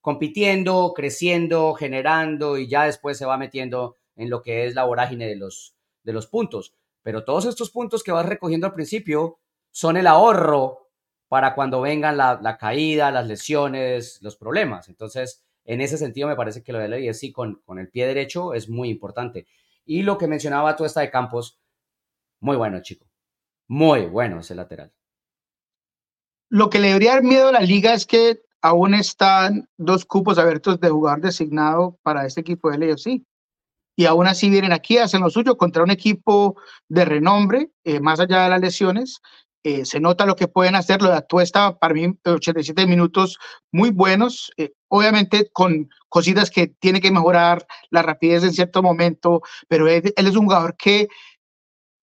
compitiendo, 0.00 0.92
creciendo, 0.94 1.72
generando 1.74 2.58
y 2.58 2.68
ya 2.68 2.84
después 2.84 3.16
se 3.16 3.26
va 3.26 3.38
metiendo 3.38 3.96
en 4.16 4.28
lo 4.28 4.42
que 4.42 4.66
es 4.66 4.74
la 4.74 4.84
vorágine 4.84 5.26
de 5.26 5.36
los, 5.36 5.74
de 6.02 6.12
los 6.12 6.26
puntos. 6.26 6.74
Pero 7.02 7.24
todos 7.24 7.46
estos 7.46 7.70
puntos 7.70 8.02
que 8.02 8.12
vas 8.12 8.26
recogiendo 8.26 8.66
al 8.66 8.74
principio 8.74 9.38
son 9.70 9.96
el 9.96 10.06
ahorro 10.06 10.88
para 11.28 11.54
cuando 11.54 11.80
vengan 11.80 12.16
la, 12.16 12.56
caída, 12.58 13.10
las 13.10 13.26
lesiones, 13.26 14.18
los 14.22 14.36
problemas. 14.36 14.88
Entonces, 14.88 15.44
en 15.64 15.80
ese 15.80 15.98
sentido, 15.98 16.26
me 16.26 16.36
parece 16.36 16.62
que 16.62 16.72
lo 16.72 16.78
de 16.78 16.88
la 16.88 17.14
sí 17.14 17.32
con, 17.32 17.60
con 17.64 17.78
el 17.78 17.88
pie 17.88 18.06
derecho 18.06 18.54
es 18.54 18.68
muy 18.68 18.88
importante. 18.88 19.46
Y 19.84 20.02
lo 20.02 20.18
que 20.18 20.26
mencionaba 20.26 20.76
tú 20.76 20.84
esta 20.84 21.00
de 21.00 21.10
Campos, 21.10 21.60
muy 22.40 22.56
bueno, 22.56 22.80
chico. 22.80 23.06
Muy 23.68 24.06
bueno 24.06 24.40
ese 24.40 24.54
lateral. 24.54 24.92
Lo 26.48 26.70
que 26.70 26.78
le 26.78 26.88
debería 26.88 27.12
dar 27.12 27.22
miedo 27.22 27.48
a 27.48 27.52
la 27.52 27.60
liga 27.60 27.92
es 27.92 28.06
que 28.06 28.40
aún 28.62 28.94
están 28.94 29.68
dos 29.76 30.06
cupos 30.06 30.38
abiertos 30.38 30.80
de 30.80 30.88
jugador 30.88 31.20
designado 31.20 31.98
para 32.02 32.24
este 32.24 32.40
equipo 32.40 32.70
de 32.70 32.78
LAFC. 32.78 33.22
Y 33.98 34.06
aún 34.06 34.28
así 34.28 34.48
vienen 34.48 34.70
aquí, 34.70 34.96
hacen 34.96 35.22
lo 35.22 35.28
suyo 35.28 35.56
contra 35.56 35.82
un 35.82 35.90
equipo 35.90 36.54
de 36.88 37.04
renombre, 37.04 37.72
eh, 37.82 37.98
más 37.98 38.20
allá 38.20 38.44
de 38.44 38.50
las 38.50 38.60
lesiones, 38.60 39.20
eh, 39.64 39.84
se 39.84 39.98
nota 39.98 40.24
lo 40.24 40.36
que 40.36 40.46
pueden 40.46 40.76
hacer. 40.76 41.02
Lo 41.02 41.08
de 41.08 41.16
Atuesta, 41.16 41.76
para 41.80 41.94
mí, 41.94 42.16
87 42.24 42.86
minutos 42.86 43.38
muy 43.72 43.90
buenos. 43.90 44.52
Eh, 44.56 44.70
obviamente 44.86 45.50
con 45.52 45.90
cositas 46.08 46.48
que 46.48 46.68
tiene 46.68 47.00
que 47.00 47.10
mejorar 47.10 47.66
la 47.90 48.02
rapidez 48.02 48.44
en 48.44 48.52
cierto 48.52 48.84
momento, 48.84 49.42
pero 49.66 49.88
él, 49.88 50.14
es 50.14 50.36
un 50.36 50.44
jugador 50.44 50.76
que, 50.76 51.08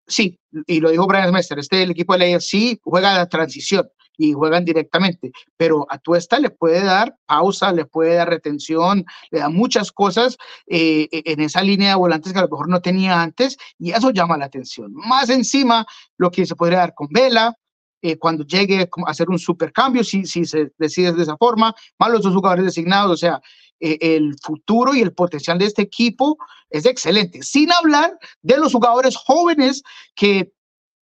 sí, 0.05 0.37
y 0.67 0.81
lo 0.81 0.89
dijo 0.89 1.07
Brian 1.07 1.29
Smester, 1.29 1.59
este 1.59 1.81
el 1.81 1.91
equipo 1.91 2.11
de 2.11 2.19
la 2.19 2.35
AFC 2.35 2.81
juega 2.83 3.15
la 3.15 3.29
transición 3.29 3.89
y 4.17 4.33
juegan 4.33 4.65
directamente, 4.65 5.31
pero 5.57 5.85
a 5.89 5.97
Tuesta 5.97 6.39
le 6.39 6.49
puede 6.49 6.83
dar 6.83 7.17
pausa, 7.25 7.71
le 7.71 7.85
puede 7.85 8.15
dar 8.15 8.29
retención, 8.29 9.05
le 9.31 9.39
da 9.39 9.49
muchas 9.49 9.91
cosas 9.91 10.37
eh, 10.67 11.07
en 11.11 11.41
esa 11.41 11.61
línea 11.61 11.89
de 11.89 11.95
volantes 11.95 12.33
que 12.33 12.39
a 12.39 12.43
lo 12.43 12.49
mejor 12.49 12.69
no 12.69 12.81
tenía 12.81 13.21
antes 13.21 13.57
y 13.79 13.91
eso 13.91 14.11
llama 14.11 14.37
la 14.37 14.45
atención. 14.45 14.93
Más 14.93 15.29
encima, 15.29 15.85
lo 16.17 16.31
que 16.31 16.45
se 16.45 16.55
podría 16.55 16.79
dar 16.79 16.93
con 16.93 17.07
Vela, 17.09 17.55
eh, 18.01 18.17
cuando 18.17 18.45
llegue 18.45 18.81
a 18.81 19.09
hacer 19.09 19.29
un 19.29 19.39
supercambio, 19.39 20.03
si, 20.03 20.25
si 20.25 20.45
se 20.45 20.71
decide 20.77 21.13
de 21.13 21.23
esa 21.23 21.37
forma, 21.37 21.73
más 21.97 22.11
los 22.11 22.21
dos 22.21 22.35
jugadores 22.35 22.65
designados, 22.65 23.11
o 23.11 23.17
sea, 23.17 23.41
eh, 23.79 23.97
el 23.99 24.35
futuro 24.41 24.93
y 24.93 25.01
el 25.01 25.13
potencial 25.13 25.57
de 25.57 25.65
este 25.65 25.81
equipo 25.81 26.37
es 26.69 26.85
excelente. 26.85 27.41
Sin 27.43 27.71
hablar 27.71 28.17
de 28.41 28.57
los 28.57 28.73
jugadores 28.73 29.15
jóvenes 29.17 29.83
que 30.15 30.51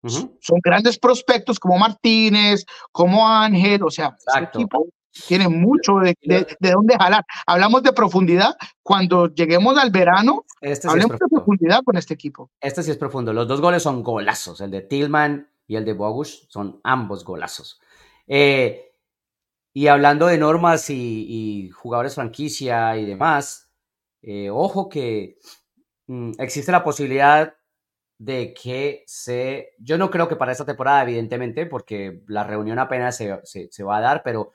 son 0.08 0.60
grandes 0.62 0.98
prospectos 0.98 1.58
como 1.58 1.78
Martínez, 1.78 2.64
como 2.92 3.26
Ángel, 3.26 3.82
o 3.82 3.90
sea, 3.90 4.16
este 4.26 4.44
equipo 4.44 4.86
tiene 5.26 5.48
mucho 5.48 5.98
de, 5.98 6.16
de, 6.22 6.70
dónde 6.70 6.96
jalar. 6.96 7.24
Hablamos 7.46 7.82
de 7.82 7.92
profundidad, 7.92 8.56
cuando 8.82 9.32
lleguemos 9.32 9.78
al 9.78 9.90
verano, 9.90 10.44
este 10.60 10.88
hablemos 10.88 11.18
de 11.18 11.26
profundidad 11.30 11.82
con 11.84 11.96
este 11.96 12.14
equipo. 12.14 12.50
Este 12.60 12.82
sí 12.82 12.90
es 12.90 12.96
profundo. 12.96 13.32
Los 13.32 13.46
dos 13.46 13.60
goles 13.60 13.82
son 13.82 14.02
golazos, 14.02 14.60
el 14.60 14.70
de 14.70 14.82
Tillman 14.82 15.48
y 15.66 15.76
el 15.76 15.84
de 15.84 15.94
Bogush 15.94 16.48
son 16.48 16.80
ambos 16.82 17.24
golazos. 17.24 17.80
Eh, 18.26 18.92
y 19.72 19.86
hablando 19.88 20.26
de 20.26 20.38
normas 20.38 20.88
y, 20.90 21.70
jugadores 21.70 22.14
franquicia 22.14 22.96
y 22.96 23.04
demás, 23.04 23.70
eh, 24.22 24.50
ojo 24.50 24.88
que 24.88 25.38
mm, 26.06 26.32
existe 26.38 26.72
la 26.72 26.84
posibilidad 26.84 27.54
de 28.18 28.54
que 28.54 29.04
se, 29.06 29.74
yo 29.78 29.98
no 29.98 30.10
creo 30.10 30.28
que 30.28 30.36
para 30.36 30.52
esta 30.52 30.64
temporada, 30.64 31.02
evidentemente, 31.02 31.66
porque 31.66 32.22
la 32.26 32.44
reunión 32.44 32.78
apenas 32.78 33.16
se, 33.16 33.40
se, 33.44 33.84
va 33.84 33.98
a 33.98 34.00
dar, 34.00 34.22
pero 34.22 34.52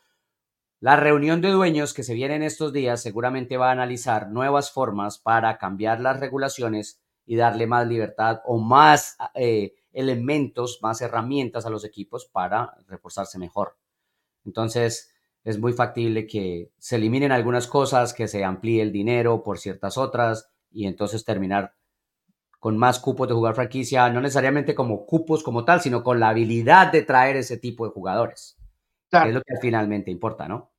la 0.79 0.95
reunión 0.95 1.41
de 1.41 1.49
dueños 1.49 1.93
que 1.93 2.03
se 2.03 2.13
viene 2.13 2.35
en 2.35 2.43
estos 2.43 2.71
días 2.71 3.01
seguramente 3.01 3.57
va 3.57 3.69
a 3.69 3.73
analizar 3.73 4.29
nuevas 4.29 4.71
formas 4.71 5.19
para 5.19 5.57
cambiar 5.57 5.99
las 5.99 6.19
regulaciones 6.19 7.01
y 7.25 7.35
darle 7.35 7.67
más 7.67 7.87
libertad 7.87 8.41
o 8.45 8.57
más 8.57 9.17
eh, 9.35 9.75
elementos, 9.91 10.79
más 10.81 11.01
herramientas 11.01 11.65
a 11.65 11.69
los 11.69 11.83
equipos 11.83 12.25
para 12.25 12.75
reforzarse 12.87 13.37
mejor. 13.37 13.77
Entonces, 14.45 15.13
es 15.43 15.59
muy 15.59 15.73
factible 15.73 16.27
que 16.27 16.71
se 16.77 16.95
eliminen 16.95 17.31
algunas 17.31 17.67
cosas, 17.67 18.13
que 18.13 18.27
se 18.27 18.43
amplíe 18.43 18.81
el 18.81 18.91
dinero 18.91 19.43
por 19.43 19.59
ciertas 19.59 19.97
otras 19.97 20.49
y 20.71 20.85
entonces 20.87 21.25
terminar 21.25 21.73
con 22.59 22.77
más 22.77 22.99
cupos 22.99 23.27
de 23.27 23.33
jugar 23.33 23.55
franquicia, 23.55 24.09
no 24.09 24.21
necesariamente 24.21 24.75
como 24.75 25.05
cupos 25.05 25.43
como 25.43 25.63
tal, 25.63 25.81
sino 25.81 26.03
con 26.03 26.19
la 26.19 26.29
habilidad 26.29 26.91
de 26.91 27.01
traer 27.03 27.37
ese 27.37 27.57
tipo 27.57 27.85
de 27.85 27.91
jugadores. 27.91 28.57
es 29.11 29.33
lo 29.33 29.41
que 29.41 29.55
finalmente 29.61 30.11
importa, 30.11 30.47
¿no? 30.47 30.71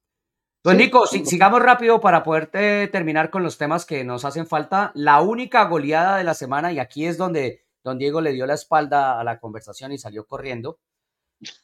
Pues 0.63 0.77
Nico, 0.77 1.07
sigamos 1.07 1.63
rápido 1.63 2.01
para 2.01 2.23
poder 2.23 2.51
terminar 2.91 3.31
con 3.31 3.43
los 3.43 3.57
temas 3.57 3.87
que 3.87 4.05
nos 4.05 4.27
hacen 4.27 4.47
falta. 4.47 4.93
La 4.95 5.23
única 5.23 5.65
goleada 5.65 6.19
de 6.19 6.25
la 6.25 6.35
semana, 6.35 6.71
y 6.71 6.79
aquí 6.79 7.07
es 7.07 7.17
donde 7.17 7.65
don 7.83 7.97
Diego 7.97 8.21
le 8.21 8.33
dio 8.33 8.47
la 8.47 8.55
espalda 8.55 9.19
a 9.19 9.25
la 9.25 9.41
conversación 9.41 9.93
y 9.93 9.99
salió 9.99 10.27
corriendo, 10.27 10.79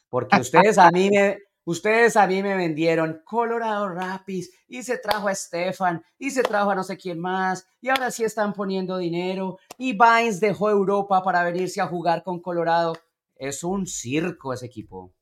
porque 0.09 0.37
ustedes 0.41 0.79
a 0.79 0.89
mí 0.89 1.11
me, 1.11 1.37
Ustedes 1.67 2.15
a 2.15 2.25
mí 2.27 2.41
me 2.41 2.55
vendieron 2.55 3.21
Colorado 3.25 3.89
Rapids 3.89 4.51
y 4.69 4.83
se 4.83 4.97
trajo 4.99 5.27
a 5.27 5.35
Stefan 5.35 6.01
y 6.17 6.31
se 6.31 6.41
trajo 6.41 6.71
a 6.71 6.75
no 6.75 6.83
sé 6.85 6.95
quién 6.95 7.19
más 7.19 7.67
y 7.81 7.89
ahora 7.89 8.09
sí 8.09 8.23
están 8.23 8.53
poniendo 8.53 8.97
dinero 8.97 9.57
y 9.77 9.91
Vines 9.91 10.39
dejó 10.39 10.69
Europa 10.69 11.21
para 11.21 11.43
venirse 11.43 11.81
a 11.81 11.87
jugar 11.87 12.23
con 12.23 12.39
Colorado. 12.39 12.93
Es 13.35 13.65
un 13.65 13.85
circo 13.85 14.53
ese 14.53 14.65
equipo. 14.65 15.13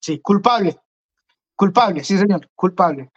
Sí, 0.00 0.22
culpable. 0.22 0.80
Culpable, 1.54 2.02
sí 2.02 2.16
señor, 2.16 2.48
culpable. 2.54 3.10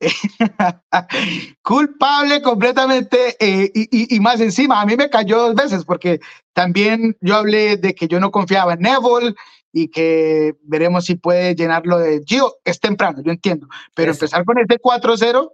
culpable 1.62 2.40
completamente 2.40 3.36
eh, 3.38 3.70
y, 3.74 4.16
y, 4.16 4.20
más 4.20 4.40
encima, 4.40 4.80
a 4.80 4.86
mí 4.86 4.96
me 4.96 5.10
cayó 5.10 5.36
dos 5.40 5.54
veces 5.54 5.84
porque 5.84 6.20
también 6.54 7.18
yo 7.20 7.36
hablé 7.36 7.76
de 7.76 7.94
que 7.94 8.08
yo 8.08 8.18
no 8.18 8.30
confiaba 8.30 8.72
en 8.72 8.80
Neville 8.80 9.34
y 9.76 9.88
que 9.88 10.54
veremos 10.62 11.04
si 11.04 11.16
puede 11.16 11.56
llenarlo 11.56 11.98
de 11.98 12.22
Gio. 12.24 12.58
Es 12.64 12.78
temprano, 12.78 13.20
yo 13.24 13.32
entiendo, 13.32 13.66
pero 13.92 14.12
empezar 14.12 14.44
con 14.44 14.56
este 14.58 14.78
4-0, 14.80 15.52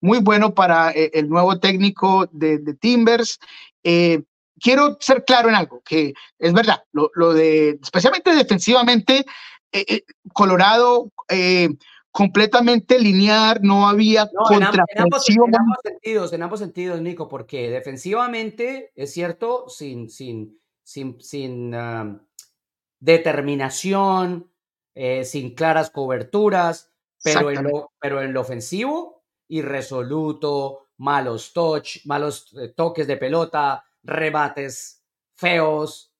muy 0.00 0.18
bueno 0.18 0.54
para 0.54 0.90
eh, 0.90 1.12
el 1.14 1.28
nuevo 1.28 1.60
técnico 1.60 2.28
de, 2.32 2.58
Timbers. 2.80 3.38
Eh, 3.84 4.22
quiero 4.60 4.96
ser 4.98 5.24
claro 5.24 5.48
en 5.50 5.54
algo, 5.54 5.80
que 5.84 6.14
es 6.36 6.52
verdad, 6.52 6.82
lo, 6.92 7.32
de, 7.32 7.78
especialmente 7.80 8.34
defensivamente, 8.34 9.24
eh, 9.70 10.02
Colorado 10.32 11.12
completamente 12.10 12.98
lineal, 12.98 13.60
no 13.62 13.88
había 13.88 14.28
no, 14.32 14.56
en, 14.56 14.62
ambos, 14.64 15.24
sentidos, 15.24 16.32
en 16.32 16.42
ambos 16.42 16.60
sentidos, 16.60 17.00
Nico, 17.00 17.28
porque 17.28 17.70
defensivamente, 17.70 18.92
es 18.94 19.12
cierto, 19.12 19.68
sin, 19.68 20.10
sin, 20.10 20.60
sin, 20.84 21.20
sin 21.20 21.74
determinación, 23.04 24.50
eh, 24.94 25.24
sin 25.24 25.54
claras 25.54 25.90
coberturas, 25.90 26.90
pero 27.22 27.50
en, 27.50 27.64
lo, 27.64 27.92
pero 28.00 28.22
en 28.22 28.32
lo 28.32 28.40
ofensivo, 28.40 29.24
irresoluto, 29.48 30.88
malos 30.98 31.52
touch, 31.52 31.98
malos 32.06 32.54
eh, 32.58 32.68
toques 32.68 33.06
de 33.06 33.16
pelota, 33.16 33.84
remates 34.02 35.02
feos. 35.34 36.12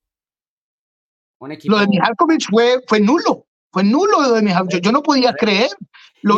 Lo 1.64 1.78
de 1.78 1.86
Mihalkovic 1.88 2.50
fue, 2.50 2.82
fue 2.86 3.00
nulo, 3.00 3.46
fue 3.70 3.82
nulo 3.82 4.20
lo 4.20 4.32
de 4.32 4.42
Mihalkovic. 4.42 4.82
Yo, 4.82 4.92
no 4.92 5.02
podía 5.02 5.32
creer. 5.34 5.70
Lo, 6.22 6.36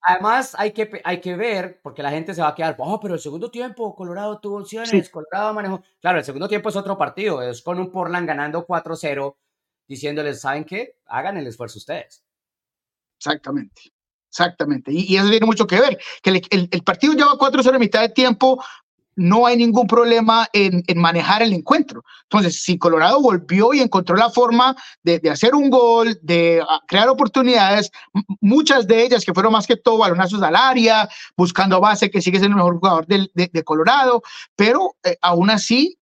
además, 0.00 0.54
hay, 0.58 0.72
que, 0.72 1.00
hay 1.04 1.20
que 1.20 1.36
ver, 1.36 1.80
porque 1.82 2.02
la 2.02 2.10
gente 2.10 2.34
se 2.34 2.40
va 2.40 2.48
a 2.48 2.54
quedar, 2.54 2.74
oh, 2.78 3.00
pero 3.00 3.14
el 3.14 3.20
segundo 3.20 3.50
tiempo 3.50 3.94
Colorado 3.94 4.40
tuvo 4.40 4.58
opciones, 4.58 5.10
Colorado 5.10 5.52
manejó. 5.52 5.82
Claro, 6.00 6.18
el 6.18 6.24
segundo 6.24 6.48
tiempo 6.48 6.70
es 6.70 6.76
otro 6.76 6.96
partido, 6.96 7.42
es 7.42 7.60
con 7.60 7.78
un 7.78 7.90
Portland 7.90 8.26
ganando 8.26 8.66
4-0 8.66 9.36
diciéndoles, 9.86 10.40
¿saben 10.40 10.64
qué? 10.64 10.96
Hagan 11.06 11.36
el 11.36 11.46
esfuerzo 11.46 11.78
ustedes. 11.78 12.22
Exactamente, 13.18 13.92
exactamente. 14.28 14.92
Y, 14.92 15.16
eso 15.16 15.30
tiene 15.30 15.46
mucho 15.46 15.66
que 15.66 15.80
ver, 15.80 15.98
que 16.22 16.30
el, 16.30 16.68
el, 16.70 16.82
partido 16.82 17.14
lleva 17.14 17.38
4-0 17.38 17.74
a 17.74 17.78
mitad 17.78 18.00
de 18.02 18.08
tiempo, 18.10 18.62
no 19.16 19.46
hay 19.46 19.56
ningún 19.56 19.86
problema 19.86 20.48
en, 20.52 20.82
manejar 20.96 21.42
el 21.42 21.52
encuentro. 21.52 22.04
Entonces, 22.24 22.62
si 22.62 22.78
Colorado 22.78 23.20
volvió 23.20 23.72
y 23.72 23.80
encontró 23.80 24.16
la 24.16 24.30
forma 24.30 24.76
de, 25.02 25.18
de 25.18 25.30
hacer 25.30 25.54
un 25.54 25.70
gol, 25.70 26.18
de 26.22 26.62
ah, 26.68 26.80
crear 26.86 27.08
oportunidades, 27.08 27.90
muchas 28.40 28.86
de 28.86 29.04
ellas 29.04 29.24
que 29.24 29.34
fueron 29.34 29.52
más 29.52 29.66
que 29.66 29.76
todo 29.76 29.98
balonazos 29.98 30.42
al 30.42 30.56
área, 30.56 31.08
buscando 31.36 31.80
base, 31.80 32.10
que 32.10 32.22
sigue 32.22 32.38
siendo 32.38 32.56
el 32.56 32.64
mejor 32.64 32.78
jugador 32.78 33.06
de, 33.06 33.28
de 33.34 33.64
Colorado, 33.64 34.22
pero 34.56 34.96
eh, 35.04 35.16
aún 35.22 35.50
así 35.50 35.98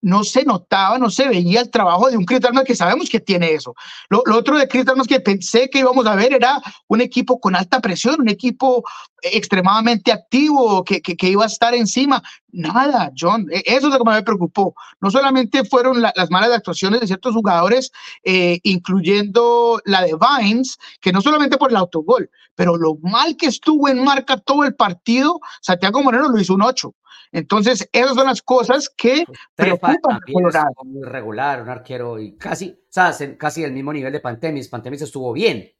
no 0.00 0.24
se 0.24 0.44
notaba, 0.44 0.98
no 0.98 1.10
se 1.10 1.28
veía 1.28 1.60
el 1.60 1.70
trabajo 1.70 2.08
de 2.10 2.16
un 2.16 2.24
Chris 2.24 2.40
que 2.64 2.76
sabemos 2.76 3.08
que 3.08 3.20
tiene 3.20 3.52
eso. 3.52 3.74
Lo, 4.08 4.22
otro 4.32 4.58
de 4.58 4.68
Chris 4.68 4.84
que 5.08 5.20
pensé 5.20 5.68
que 5.68 5.80
íbamos 5.80 6.06
a 6.06 6.14
ver 6.14 6.32
era 6.32 6.60
un 6.86 7.00
equipo 7.00 7.40
con 7.40 7.56
alta 7.56 7.80
presión, 7.80 8.20
un 8.20 8.28
equipo 8.28 8.84
extremadamente 9.22 10.12
activo, 10.12 10.84
que, 10.84 11.00
que, 11.00 11.28
iba 11.28 11.42
a 11.42 11.48
estar 11.48 11.74
encima. 11.74 12.22
Nada, 12.52 13.10
John, 13.18 13.46
e, 13.50 13.62
eso 13.66 13.88
es 13.88 13.94
lo 13.94 13.98
que 13.98 14.10
me 14.10 14.22
preocupó. 14.22 14.74
No 15.00 15.10
solamente 15.10 15.64
fueron 15.64 16.00
las 16.00 16.30
malas 16.30 16.52
actuaciones 16.52 17.00
de 17.00 17.06
ciertos 17.06 17.34
jugadores, 17.34 17.90
eh, 18.22 18.60
incluyendo 18.62 19.80
la 19.84 20.02
de 20.02 20.14
Vines, 20.14 20.78
que 21.00 21.12
no 21.12 21.20
solamente 21.20 21.58
por 21.58 21.70
el 21.70 21.76
autogol, 21.76 22.30
pero 22.54 22.76
lo 22.76 22.96
mal 23.02 23.36
que 23.36 23.46
estuvo 23.46 23.88
en 23.88 24.02
marca 24.04 24.36
todo 24.36 24.64
el 24.64 24.74
partido, 24.74 25.40
Santiago 25.60 26.02
Moreno 26.02 26.28
lo 26.28 26.40
hizo 26.40 26.54
un 26.54 26.62
8. 26.62 26.94
Entonces, 27.32 27.88
esas 27.92 28.14
son 28.14 28.26
las 28.26 28.42
cosas 28.42 28.88
que 28.88 29.24
preocupan 29.54 30.20
a 30.54 30.70
Muy 30.84 31.02
regular, 31.02 31.62
un 31.62 31.68
arquero 31.68 32.18
y 32.18 32.36
casi, 32.36 32.70
o 32.70 32.86
sea, 32.88 33.12
casi 33.36 33.64
el 33.64 33.72
mismo 33.72 33.92
nivel 33.92 34.12
de 34.12 34.20
Pantemis. 34.20 34.68
Pantemis 34.68 35.02
estuvo 35.02 35.32
bien, 35.32 35.70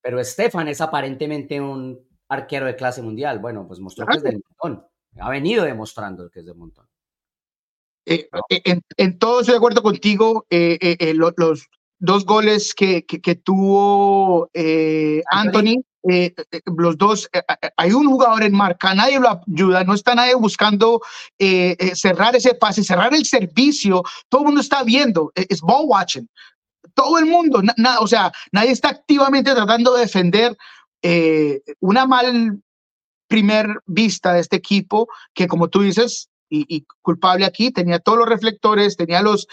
pero 0.00 0.20
Estefan 0.20 0.68
es 0.68 0.80
aparentemente 0.80 1.60
un 1.60 1.98
arquero 2.28 2.66
de 2.66 2.76
clase 2.76 3.02
mundial. 3.02 3.38
Bueno, 3.38 3.66
pues 3.66 3.80
mostró 3.80 4.06
que 4.06 4.16
es 4.16 4.22
del 4.22 4.42
montón. 4.48 4.86
Ha 5.20 5.30
venido 5.30 5.64
demostrando 5.64 6.30
que 6.30 6.40
es 6.40 6.46
del 6.46 6.56
montón. 6.56 6.86
Eh, 8.06 8.28
eh, 8.50 8.80
en, 8.96 9.18
todo 9.18 9.40
estoy 9.40 9.54
de 9.54 9.58
acuerdo 9.58 9.82
contigo. 9.82 10.46
Eh, 10.48 11.14
los 11.14 11.66
dos 11.98 12.24
goles 12.24 12.74
que, 12.74 13.04
que, 13.04 13.34
tuvo 13.34 14.48
Anthony 15.30 15.82
eh, 16.08 16.32
eh, 16.52 16.60
los 16.76 16.96
dos, 16.96 17.28
eh, 17.32 17.42
hay 17.76 17.92
un 17.92 18.06
jugador 18.06 18.42
en 18.42 18.52
marca, 18.52 18.94
nadie 18.94 19.18
lo 19.18 19.40
ayuda, 19.46 19.82
no 19.84 19.94
está 19.94 20.14
nadie 20.14 20.34
buscando 20.34 21.00
cerrar 21.94 22.36
ese 22.36 22.54
pase, 22.54 22.84
cerrar 22.84 23.12
el 23.14 23.24
servicio, 23.24 24.02
todo 24.28 24.42
el 24.42 24.46
mundo 24.46 24.60
está 24.60 24.84
viendo, 24.84 25.32
es 25.34 25.60
ball 25.60 25.86
watching, 25.86 26.28
todo 26.94 27.18
el 27.18 27.26
mundo, 27.26 27.62
o 28.00 28.06
sea, 28.06 28.32
nadie 28.52 28.70
está 28.70 28.90
activamente 28.90 29.52
tratando 29.52 29.94
de 29.94 30.02
defender 30.02 30.56
una 31.80 32.06
mal 32.06 32.60
primer 33.28 33.66
vista 33.86 34.32
de 34.32 34.40
este 34.40 34.56
equipo 34.56 35.08
que 35.34 35.48
como 35.48 35.68
tú 35.68 35.82
dices, 35.82 36.28
y, 36.48 36.86
culpable 37.02 37.44
aquí, 37.44 37.70
tenía 37.70 37.98
todos 37.98 38.18
los 38.18 38.28
reflectores, 38.28 38.96
tenía 38.96 39.22
los 39.22 39.46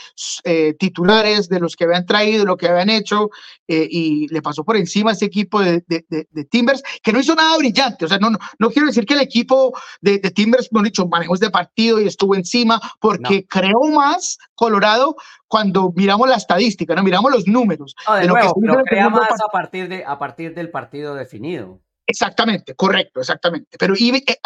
eh, 0.44 0.74
titulares 0.78 1.50
de 1.50 1.60
los 1.60 1.76
que 1.76 1.86
habían 1.86 2.06
traído, 2.06 2.46
lo 2.46 2.58
que 2.58 2.68
habían 2.68 2.90
hecho, 2.90 3.30
eh, 3.68 3.88
y 3.90 4.28
le 4.28 4.42
pasó 4.42 4.64
por 4.64 4.78
encima 4.78 5.12
a 5.12 5.14
ese 5.14 5.26
equipo 5.26 5.62
de, 5.62 5.84
de, 5.88 6.46
Timbers, 6.46 6.84
que 7.02 7.12
no 7.12 7.20
hizo 7.20 7.36
nada 7.36 7.58
brillante. 7.58 8.06
O 8.06 8.08
sea, 8.08 8.18
no, 8.18 8.30
no, 8.60 8.70
quiero 8.70 8.88
decir 8.88 9.06
que 9.06 9.14
el 9.14 9.22
equipo 9.22 9.74
de, 10.02 10.20
Timbers, 10.20 10.70
no 10.72 10.82
dicho, 10.82 11.08
manejó 11.08 11.34
este 11.34 11.50
partido 11.50 12.00
y 12.00 12.08
estuvo 12.08 12.36
encima, 12.36 12.80
porque 13.00 13.46
creó 13.48 13.84
más 13.84 14.38
Colorado 14.56 15.16
cuando 15.48 15.92
miramos 15.96 16.30
la 16.30 16.36
estadística, 16.36 16.96
¿no? 16.96 17.04
miramos 17.04 17.32
los 17.32 17.48
números. 17.48 17.96
de, 18.20 18.28
nuevo, 18.28 18.84
crea 18.86 19.10
más 19.10 19.30
a 19.44 19.50
partir, 19.52 19.88
de, 19.88 20.04
a 20.06 20.18
partir 20.18 20.54
del 20.54 20.70
partido 20.70 21.16
definido. 21.16 21.82
Exactamente, 22.06 22.76
correcto, 22.76 23.22
exactamente. 23.22 23.78
Pero 23.78 23.94
y, 23.98 24.10
eh, 24.16 24.38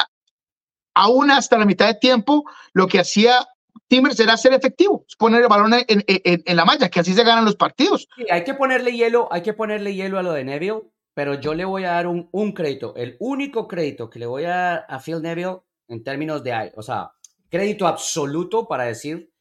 aún 0.98 1.30
hasta 1.30 1.58
la 1.58 1.66
mitad 1.66 1.88
de 1.88 1.94
tiempo, 1.94 2.44
lo 2.74 2.88
que 2.88 3.00
hacía 3.00 3.48
Timbers 3.88 4.20
era 4.20 4.36
ser 4.36 4.54
efectivo, 4.54 5.06
poner 5.18 5.44
el 5.44 5.48
balón 5.48 5.74
en, 5.88 6.58
la 6.58 6.66
malla, 6.66 6.90
que 6.90 7.00
así 7.00 7.14
se 7.14 7.24
ganan 7.24 7.46
los 7.46 7.56
partidos. 7.56 8.10
Sí, 8.16 8.26
hay 8.30 8.44
que 8.44 8.56
ponerle 8.56 8.92
hielo, 8.92 9.28
hay 9.32 9.44
que 9.44 9.54
ponerle 9.54 9.94
hielo 9.94 10.18
a 10.18 10.24
lo 10.24 10.34
de 10.34 10.44
Neville, 10.44 10.82
pero 11.14 11.36
yo 11.36 11.54
le 11.54 11.66
voy 11.66 11.86
a 11.86 11.92
dar 11.92 12.08
un, 12.08 12.28
un 12.32 12.52
crédito, 12.52 12.96
el 12.96 13.16
único 13.20 13.68
crédito 13.68 14.10
que 14.10 14.20
le 14.20 14.26
voy 14.26 14.46
a 14.46 14.50
dar 14.50 14.86
a 14.90 15.00
Phil 15.00 15.22
Neville 15.22 15.60
en 15.88 16.04
términos 16.04 16.44
de, 16.44 16.74
o 16.76 16.82
sea, 16.82 17.12
crédito 17.50 17.88
absoluto 17.88 18.68
para 18.68 18.86
decir, 18.86 19.32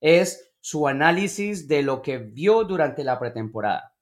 es 0.00 0.52
su 0.60 0.88
análisis 0.88 1.68
de 1.68 1.82
lo 1.82 2.00
que 2.02 2.18
vio 2.18 2.64
durante 2.64 3.04
la 3.04 3.18
pretemporada. 3.18 3.94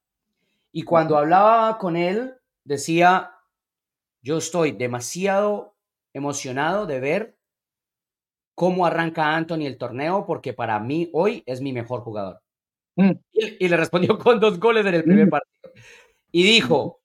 Y 0.72 0.82
cuando 0.82 1.18
hablaba 1.18 1.76
con 1.78 1.96
él, 1.96 2.36
decía, 2.64 3.32
yo 4.22 4.38
estoy 4.38 4.72
demasiado 4.72 5.74
emocionado 6.12 6.86
de 6.86 7.00
ver 7.00 7.36
cómo 8.54 8.84
arranca 8.84 9.34
Anthony 9.34 9.66
el 9.66 9.78
torneo, 9.78 10.26
porque 10.26 10.52
para 10.52 10.78
mí 10.80 11.08
hoy 11.12 11.42
es 11.46 11.60
mi 11.60 11.72
mejor 11.72 12.02
jugador. 12.02 12.42
Mm. 12.96 13.12
Y, 13.58 13.68
le 13.68 13.76
respondió 13.76 14.18
con 14.18 14.38
dos 14.38 14.60
goles 14.60 14.84
en 14.84 14.94
el 14.94 15.04
primer 15.04 15.26
mm. 15.26 15.30
partido. 15.30 15.72
Y 16.30 16.42
dijo, 16.42 17.00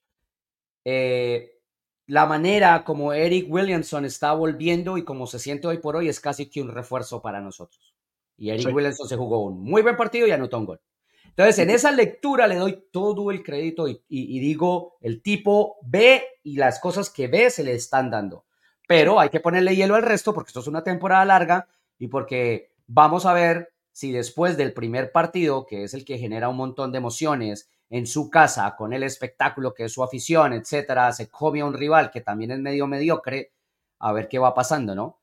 eh, 0.83 1.59
la 2.07 2.25
manera 2.25 2.83
como 2.83 3.13
Eric 3.13 3.49
Williamson 3.49 4.03
está 4.03 4.33
volviendo 4.33 4.97
y 4.97 5.05
como 5.05 5.27
se 5.27 5.39
siente 5.39 5.67
hoy 5.67 5.77
por 5.77 5.95
hoy 5.95 6.09
es 6.09 6.19
casi 6.19 6.49
que 6.49 6.61
un 6.61 6.71
refuerzo 6.71 7.21
para 7.21 7.39
nosotros. 7.39 7.95
Y 8.37 8.49
Eric 8.49 8.75
Williamson 8.75 9.07
se 9.07 9.15
jugó 9.15 9.45
un 9.45 9.63
muy 9.63 9.81
buen 9.81 9.95
partido 9.95 10.27
y 10.27 10.31
anotó 10.31 10.57
un 10.57 10.65
gol. 10.65 10.81
Entonces, 11.23 11.57
en 11.59 11.69
esa 11.69 11.91
lectura 11.91 12.47
le 12.47 12.55
doy 12.55 12.83
todo 12.91 13.31
el 13.31 13.43
crédito 13.43 13.87
y, 13.87 14.03
y 14.09 14.39
digo, 14.39 14.97
el 14.99 15.21
tipo 15.21 15.77
ve 15.83 16.23
y 16.43 16.57
las 16.57 16.79
cosas 16.79 17.09
que 17.09 17.27
ve 17.27 17.49
se 17.49 17.63
le 17.63 17.73
están 17.73 18.09
dando 18.11 18.45
pero 18.87 19.19
hay 19.19 19.29
que 19.29 19.39
ponerle 19.39 19.75
hielo 19.75 19.95
al 19.95 20.03
resto 20.03 20.33
porque 20.33 20.49
esto 20.49 20.59
es 20.59 20.67
una 20.67 20.83
temporada 20.83 21.25
larga 21.25 21.67
y 21.97 22.07
porque 22.07 22.71
vamos 22.87 23.25
a 23.25 23.33
ver 23.33 23.73
si 23.91 24.11
después 24.11 24.57
del 24.57 24.73
primer 24.73 25.11
partido, 25.11 25.65
que 25.65 25.83
es 25.83 25.93
el 25.93 26.03
que 26.03 26.17
genera 26.17 26.49
un 26.49 26.57
montón 26.57 26.91
de 26.91 26.97
emociones 26.97 27.69
en 27.89 28.07
su 28.07 28.29
casa, 28.29 28.75
con 28.75 28.93
el 28.93 29.03
espectáculo 29.03 29.73
que 29.73 29.85
es 29.85 29.93
su 29.93 30.03
afición, 30.03 30.53
etcétera, 30.53 31.13
se 31.13 31.29
come 31.29 31.61
a 31.61 31.65
un 31.65 31.73
rival 31.73 32.11
que 32.11 32.21
también 32.21 32.51
es 32.51 32.59
medio 32.59 32.87
mediocre, 32.87 33.53
a 33.99 34.11
ver 34.11 34.27
qué 34.27 34.39
va 34.39 34.53
pasando, 34.53 34.95
¿no? 34.95 35.19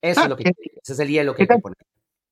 Eso 0.00 0.20
es 0.20 0.26
ah, 0.26 0.28
lo 0.28 0.36
que, 0.36 0.44
ese 0.44 0.92
es 0.92 0.98
el 0.98 1.08
hielo 1.08 1.34
que 1.34 1.42
hay 1.42 1.48
que 1.48 1.58
poner 1.58 1.78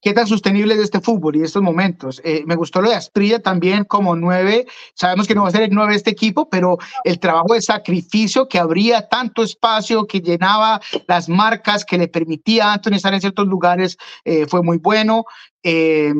qué 0.03 0.13
tan 0.13 0.27
sostenible 0.27 0.75
es 0.75 0.81
este 0.81 1.01
fútbol 1.01 1.37
y 1.37 1.43
estos 1.43 1.63
momentos. 1.63 2.21
Eh, 2.25 2.43
me 2.45 2.57
gustó 2.57 2.83
lo 2.83 2.91
de 2.91 2.97
Asprilla 2.97 3.39
también 3.39 3.85
como 3.85 4.17
nueve. 4.17 4.67
Sabemos 4.95 5.29
que 5.29 5.35
no 5.35 5.43
va 5.43 5.49
a 5.49 5.53
ser 5.53 5.63
el 5.63 5.71
nueve 5.71 5.95
este 5.95 6.11
equipo, 6.11 6.51
pero 6.51 6.77
el 7.05 7.21
trabajo 7.21 7.55
de 7.55 7.63
sacrificio 7.63 8.49
que 8.49 8.59
abría 8.59 9.09
tanto 9.09 9.45
espacio, 9.45 10.07
que 10.07 10.21
llenaba 10.21 10.81
las 11.07 11.29
marcas, 11.29 11.85
que 11.85 11.97
le 11.97 12.09
permitía 12.09 12.67
a 12.67 12.73
Anthony 12.75 12.95
estar 12.95 13.15
en 13.15 13.21
ciertos 13.21 13.47
lugares, 13.47 13.97
eh, 14.25 14.47
fue 14.47 14.63
muy 14.63 14.79
bueno. 14.79 15.25
Eh, 15.63 16.13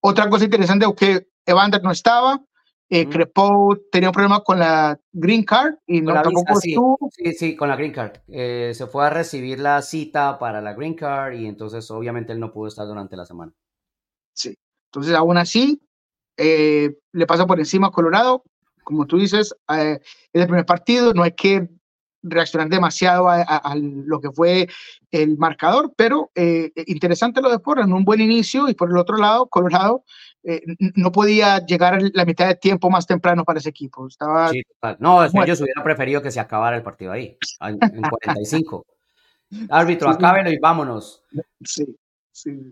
otra 0.00 0.28
cosa 0.28 0.44
interesante 0.44 0.84
es 0.84 0.92
que 0.94 1.26
Evander 1.46 1.82
no 1.82 1.90
estaba, 1.90 2.42
eh, 2.96 3.08
tenía 3.90 4.08
un 4.08 4.12
problema 4.12 4.40
con 4.40 4.56
la 4.56 4.96
Green 5.12 5.42
Card 5.42 5.74
y 5.84 6.00
no 6.00 6.12
tampoco 6.12 6.54
sí. 6.60 6.76
sí. 7.36 7.56
con 7.56 7.68
la 7.68 7.74
Green 7.74 7.92
Card. 7.92 8.18
Eh, 8.28 8.70
se 8.72 8.86
fue 8.86 9.04
a 9.04 9.10
recibir 9.10 9.58
la 9.58 9.82
cita 9.82 10.38
para 10.38 10.60
la 10.60 10.74
Green 10.74 10.94
Card 10.94 11.34
y 11.34 11.46
entonces 11.46 11.90
obviamente 11.90 12.32
él 12.32 12.38
no 12.38 12.52
pudo 12.52 12.68
estar 12.68 12.86
durante 12.86 13.16
la 13.16 13.26
semana. 13.26 13.52
Sí, 14.32 14.56
entonces 14.92 15.12
aún 15.14 15.36
así 15.38 15.82
eh, 16.36 16.96
le 17.12 17.26
pasa 17.26 17.46
por 17.48 17.58
encima 17.58 17.88
a 17.88 17.90
Colorado. 17.90 18.44
Como 18.84 19.06
tú 19.06 19.18
dices, 19.18 19.56
eh, 19.70 19.98
es 20.32 20.42
el 20.42 20.46
primer 20.46 20.66
partido, 20.66 21.12
no 21.14 21.24
hay 21.24 21.32
que 21.32 21.68
reaccionar 22.24 22.68
demasiado 22.68 23.28
a, 23.28 23.74
lo 23.76 24.20
que 24.20 24.30
fue 24.32 24.66
el 25.10 25.38
marcador, 25.38 25.92
pero 25.96 26.30
interesante 26.86 27.40
lo 27.40 27.50
de 27.50 27.60
Portland, 27.60 27.92
un 27.92 28.04
buen 28.04 28.20
inicio 28.20 28.68
y 28.68 28.74
por 28.74 28.90
el 28.90 28.96
otro 28.96 29.16
lado, 29.16 29.46
Colorado 29.46 30.04
eh, 30.46 30.62
no 30.96 31.10
podía 31.10 31.64
llegar 31.64 31.98
la 32.12 32.26
mitad 32.26 32.46
de 32.46 32.54
tiempo 32.56 32.90
más 32.90 33.06
temprano 33.06 33.44
para 33.44 33.60
ese 33.60 33.70
equipo. 33.70 34.06
Estaba 34.06 34.50
no, 34.98 35.24
ellos 35.24 35.60
hubieran 35.62 35.82
preferido 35.82 36.20
que 36.20 36.30
se 36.30 36.38
acabara 36.38 36.76
el 36.76 36.82
partido 36.82 37.12
ahí, 37.12 37.38
en 37.60 37.78
45. 37.78 38.84
Árbitro, 39.70 40.10
acábelo 40.10 40.50
y 40.50 40.58
vámonos. 40.58 41.22
Sí, 41.62 41.96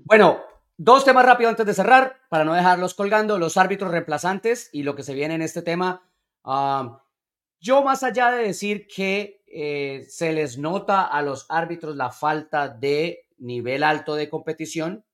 Bueno, 0.05 0.41
dos 0.77 1.05
temas 1.05 1.25
rápidos 1.25 1.51
antes 1.51 1.65
de 1.65 1.75
cerrar, 1.75 2.21
para 2.29 2.45
no 2.45 2.53
dejarlos 2.53 2.95
colgando, 2.95 3.39
los 3.39 3.57
árbitros 3.57 3.91
reemplazantes 3.91 4.69
y 4.73 4.83
lo 4.83 4.95
que 4.95 5.03
se 5.03 5.15
viene 5.15 5.35
en 5.35 5.43
este 5.43 5.63
tema. 5.63 6.03
yo 6.45 7.83
más 7.83 8.03
allá 8.03 8.33
de 8.33 8.45
decir 8.45 8.87
que 8.87 9.42
eh, 9.53 10.05
se 10.09 10.33
les 10.33 10.59
nota 10.59 11.03
a 11.03 11.23
los 11.23 11.47
árbitros 11.49 11.95
la 11.95 12.11
falta 12.11 12.69
de 12.69 13.27
nivel 13.39 13.83
alto 13.83 14.15
de 14.15 14.29
competición, 14.29 15.05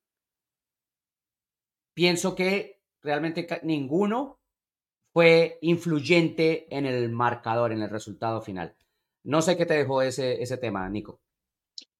pienso 1.95 2.35
que 2.35 2.81
realmente 3.03 3.47
ninguno 3.65 4.39
fue 5.13 5.59
influyente 5.63 6.67
en 6.77 6.87
el 6.87 7.11
marcador, 7.11 7.73
en 7.73 7.83
el 7.83 7.91
resultado 7.91 8.41
final. 8.41 8.77
No 9.25 9.43
sé 9.43 9.57
qué 9.57 9.67
te 9.67 9.75
dejó 9.75 10.03
ese, 10.03 10.41
ese 10.41 10.57
tema, 10.59 10.89
Nico. 10.89 11.21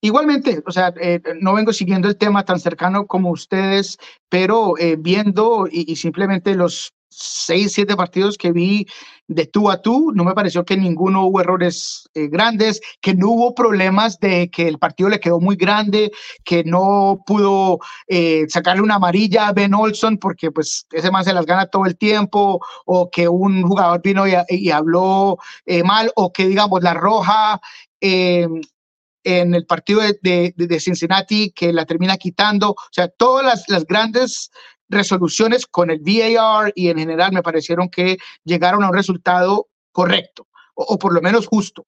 Igualmente, 0.01 0.63
o 0.65 0.71
sea, 0.71 0.95
eh, 1.01 1.21
no 1.41 1.55
vengo 1.55 1.73
siguiendo 1.73 2.07
el 2.07 2.17
tema 2.17 2.45
tan 2.45 2.61
cercano 2.61 3.09
como 3.09 3.31
ustedes, 3.33 3.99
pero 4.29 4.79
eh, 4.79 4.95
viendo 4.97 5.67
y, 5.69 5.97
simplemente 5.97 6.55
los 6.55 6.95
seis, 7.09 7.73
siete 7.73 7.97
partidos 7.97 8.37
que 8.37 8.53
vi 8.53 8.87
de 9.29 9.47
tú 9.47 9.71
a 9.71 9.83
tú, 9.83 10.11
no 10.15 10.25
me 10.25 10.35
pareció 10.35 10.65
que 10.65 10.77
ninguno 10.77 11.27
hubo 11.27 11.41
errores 11.41 12.09
eh, 12.15 12.29
grandes, 12.29 12.81
que 13.01 13.15
no 13.15 13.29
hubo 13.29 13.55
problemas 13.55 14.19
de 14.21 14.51
que 14.51 14.67
el 14.67 14.79
partido 14.79 15.11
le 15.11 15.21
quedó 15.21 15.39
muy 15.39 15.57
grande, 15.57 16.11
que 16.45 16.65
no 16.65 17.23
pudo 17.27 17.79
eh, 18.07 18.47
sacarle 18.49 18.83
una 18.83 18.95
amarilla 18.95 19.49
a 19.49 19.53
Ben 19.53 19.75
Olson 19.75 20.17
porque 20.17 20.51
pues 20.51 20.87
ese 20.93 21.11
man 21.11 21.25
se 21.25 21.35
las 21.35 21.45
gana 21.45 21.67
todo 21.67 21.85
el 21.85 21.99
tiempo, 21.99 22.61
o 22.87 23.11
que 23.11 23.29
un 23.29 23.63
jugador 23.63 24.01
vino 24.03 24.25
y, 24.27 24.71
habló 24.71 25.39
eh, 25.67 25.83
mal, 25.83 26.11
o 26.17 26.33
que 26.33 26.47
digamos 26.47 26.83
la 26.83 26.95
roja 26.95 27.61
en 28.01 29.55
el 29.55 29.67
partido 29.67 30.01
de, 30.01 30.55
de, 30.57 30.81
Cincinnati 30.81 31.51
que 31.51 31.73
la 31.73 31.85
termina 31.85 32.17
quitando. 32.17 32.71
O 32.71 32.77
sea, 32.93 33.09
todas 33.09 33.45
las, 33.45 33.69
las 33.69 33.85
grandes 33.85 34.51
resoluciones 34.89 35.67
con 35.67 35.91
el 35.91 36.01
VAR 36.01 36.73
y 36.75 36.89
en 36.89 36.99
general 36.99 37.33
me 37.33 37.43
parecieron 37.43 37.89
que 37.89 38.19
llegaron 38.45 38.83
a 38.83 38.89
un 38.89 38.95
resultado 38.95 39.69
correcto 39.93 40.47
o, 40.75 40.99
por 40.99 41.13
lo 41.13 41.21
menos 41.21 41.47
justo. 41.47 41.87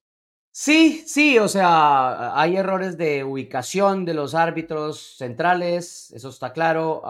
Sí, 0.52 1.04
sí, 1.06 1.38
o 1.38 1.46
sea, 1.46 2.38
hay 2.38 2.56
errores 2.56 2.98
de 2.98 3.22
ubicación 3.22 4.04
de 4.04 4.14
los 4.14 4.34
árbitros 4.34 5.16
centrales, 5.16 6.10
eso 6.10 6.28
está 6.28 6.52
claro. 6.52 7.02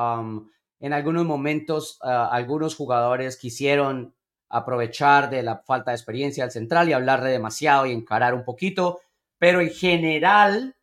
en 0.79 0.93
algunos 0.93 1.25
momentos, 1.25 1.99
algunos 2.03 2.77
jugadores 2.77 3.39
quisieron 3.39 4.15
aprovechar 4.51 5.31
de 5.31 5.43
la 5.43 5.59
falta 5.59 5.93
de 5.93 5.97
experiencia 5.97 6.45
del 6.45 6.51
central 6.51 6.89
y 6.89 6.93
hablarle 6.93 7.31
demasiado 7.31 7.87
y 7.87 7.93
encarar 7.93 8.35
un 8.35 8.45
poquito, 8.45 9.01
pero 9.39 9.61
en 9.61 9.71
general 9.71 10.77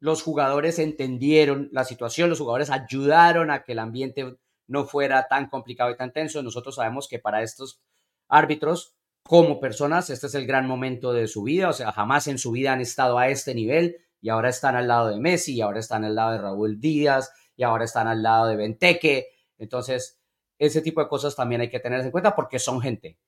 los 0.00 0.22
jugadores 0.22 0.78
entendieron 0.78 1.68
la 1.72 1.84
situación, 1.84 2.30
los 2.30 2.38
jugadores 2.38 2.70
ayudaron 2.70 3.50
a 3.50 3.62
que 3.62 3.72
el 3.72 3.78
ambiente 3.78 4.36
no 4.66 4.86
fuera 4.86 5.28
tan 5.28 5.48
complicado 5.48 5.90
y 5.90 5.96
tan 5.96 6.12
tenso. 6.12 6.42
Nosotros 6.42 6.74
sabemos 6.74 7.06
que 7.06 7.18
para 7.18 7.42
estos 7.42 7.80
árbitros, 8.28 8.94
como 9.22 9.60
personas, 9.60 10.08
este 10.08 10.26
es 10.26 10.34
el 10.34 10.46
gran 10.46 10.66
momento 10.66 11.12
de 11.12 11.28
su 11.28 11.42
vida, 11.42 11.68
o 11.68 11.72
sea, 11.72 11.92
jamás 11.92 12.26
en 12.26 12.38
su 12.38 12.50
vida 12.50 12.72
han 12.72 12.80
estado 12.80 13.18
a 13.18 13.28
este 13.28 13.54
nivel 13.54 13.98
y 14.22 14.30
ahora 14.30 14.48
están 14.48 14.76
al 14.76 14.88
lado 14.88 15.08
de 15.08 15.18
Messi, 15.18 15.54
y 15.54 15.60
ahora 15.60 15.80
están 15.80 16.04
al 16.04 16.14
lado 16.14 16.32
de 16.32 16.38
Raúl 16.38 16.80
Díaz, 16.80 17.32
y 17.56 17.62
ahora 17.62 17.84
están 17.84 18.06
al 18.06 18.22
lado 18.22 18.48
de 18.48 18.56
Benteke. 18.56 19.28
Entonces, 19.58 20.20
ese 20.58 20.82
tipo 20.82 21.00
de 21.00 21.08
cosas 21.08 21.34
también 21.34 21.60
hay 21.62 21.70
que 21.70 21.80
tener 21.80 22.00
en 22.00 22.10
cuenta 22.10 22.34
porque 22.34 22.58
son 22.58 22.80
gente. 22.80 23.18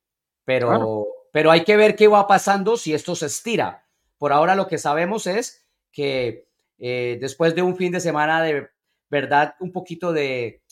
Pero, 0.44 1.06
pero 1.32 1.50
hay 1.50 1.64
que 1.64 1.76
ver 1.76 1.96
qué 1.96 2.08
va 2.08 2.26
pasando 2.26 2.76
si 2.76 2.92
esto 2.94 3.14
se 3.14 3.26
estira. 3.26 3.86
Por 4.18 4.32
ahora 4.32 4.54
lo 4.54 4.66
que 4.66 4.78
sabemos 4.78 5.26
es 5.26 5.66
que 5.92 6.48
eh, 6.84 7.16
después 7.20 7.54
de 7.54 7.62
un 7.62 7.76
fin 7.76 7.92
de 7.92 8.00
semana 8.00 8.42
de 8.42 8.68
verdad, 9.08 9.54
un 9.60 9.70
poquito 9.70 10.12
de, 10.12 10.64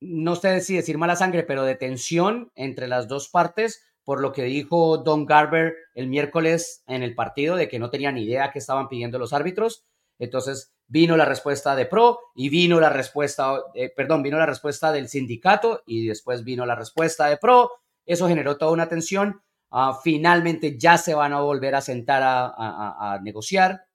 no 0.00 0.34
sé 0.34 0.62
si 0.62 0.74
decir 0.74 0.96
mala 0.96 1.14
sangre, 1.14 1.42
pero 1.42 1.64
de 1.64 1.74
tensión 1.74 2.50
entre 2.54 2.88
las 2.88 3.06
dos 3.06 3.28
partes, 3.28 3.84
por 4.02 4.22
lo 4.22 4.32
que 4.32 4.44
dijo 4.44 4.96
Don 4.96 5.26
Garber 5.26 5.74
el 5.94 6.08
miércoles 6.08 6.82
en 6.86 7.02
el 7.02 7.14
partido, 7.14 7.56
de 7.56 7.68
que 7.68 7.78
no 7.78 7.90
tenía 7.90 8.10
ni 8.12 8.24
idea 8.24 8.50
qué 8.50 8.60
estaban 8.60 8.88
pidiendo 8.88 9.18
los 9.18 9.34
árbitros. 9.34 9.84
Entonces 10.18 10.72
vino 10.86 11.18
la 11.18 11.26
respuesta 11.26 11.76
de 11.76 11.84
Pro 11.84 12.18
y 12.34 12.48
vino 12.48 12.80
la 12.80 12.88
respuesta, 12.88 13.60
eh, 13.74 13.92
perdón, 13.94 14.22
vino 14.22 14.38
la 14.38 14.46
respuesta 14.46 14.90
del 14.90 15.08
sindicato 15.08 15.82
y 15.84 16.06
después 16.06 16.44
vino 16.44 16.64
la 16.64 16.76
respuesta 16.76 17.26
de 17.26 17.36
Pro. 17.36 17.72
Eso 18.06 18.26
generó 18.26 18.56
toda 18.56 18.72
una 18.72 18.88
tensión. 18.88 19.42
Ah, 19.70 19.98
finalmente 20.02 20.78
ya 20.78 20.96
se 20.96 21.14
van 21.14 21.34
a 21.34 21.40
volver 21.40 21.74
a 21.74 21.82
sentar 21.82 22.22
a 22.24 23.20
negociar 23.22 23.86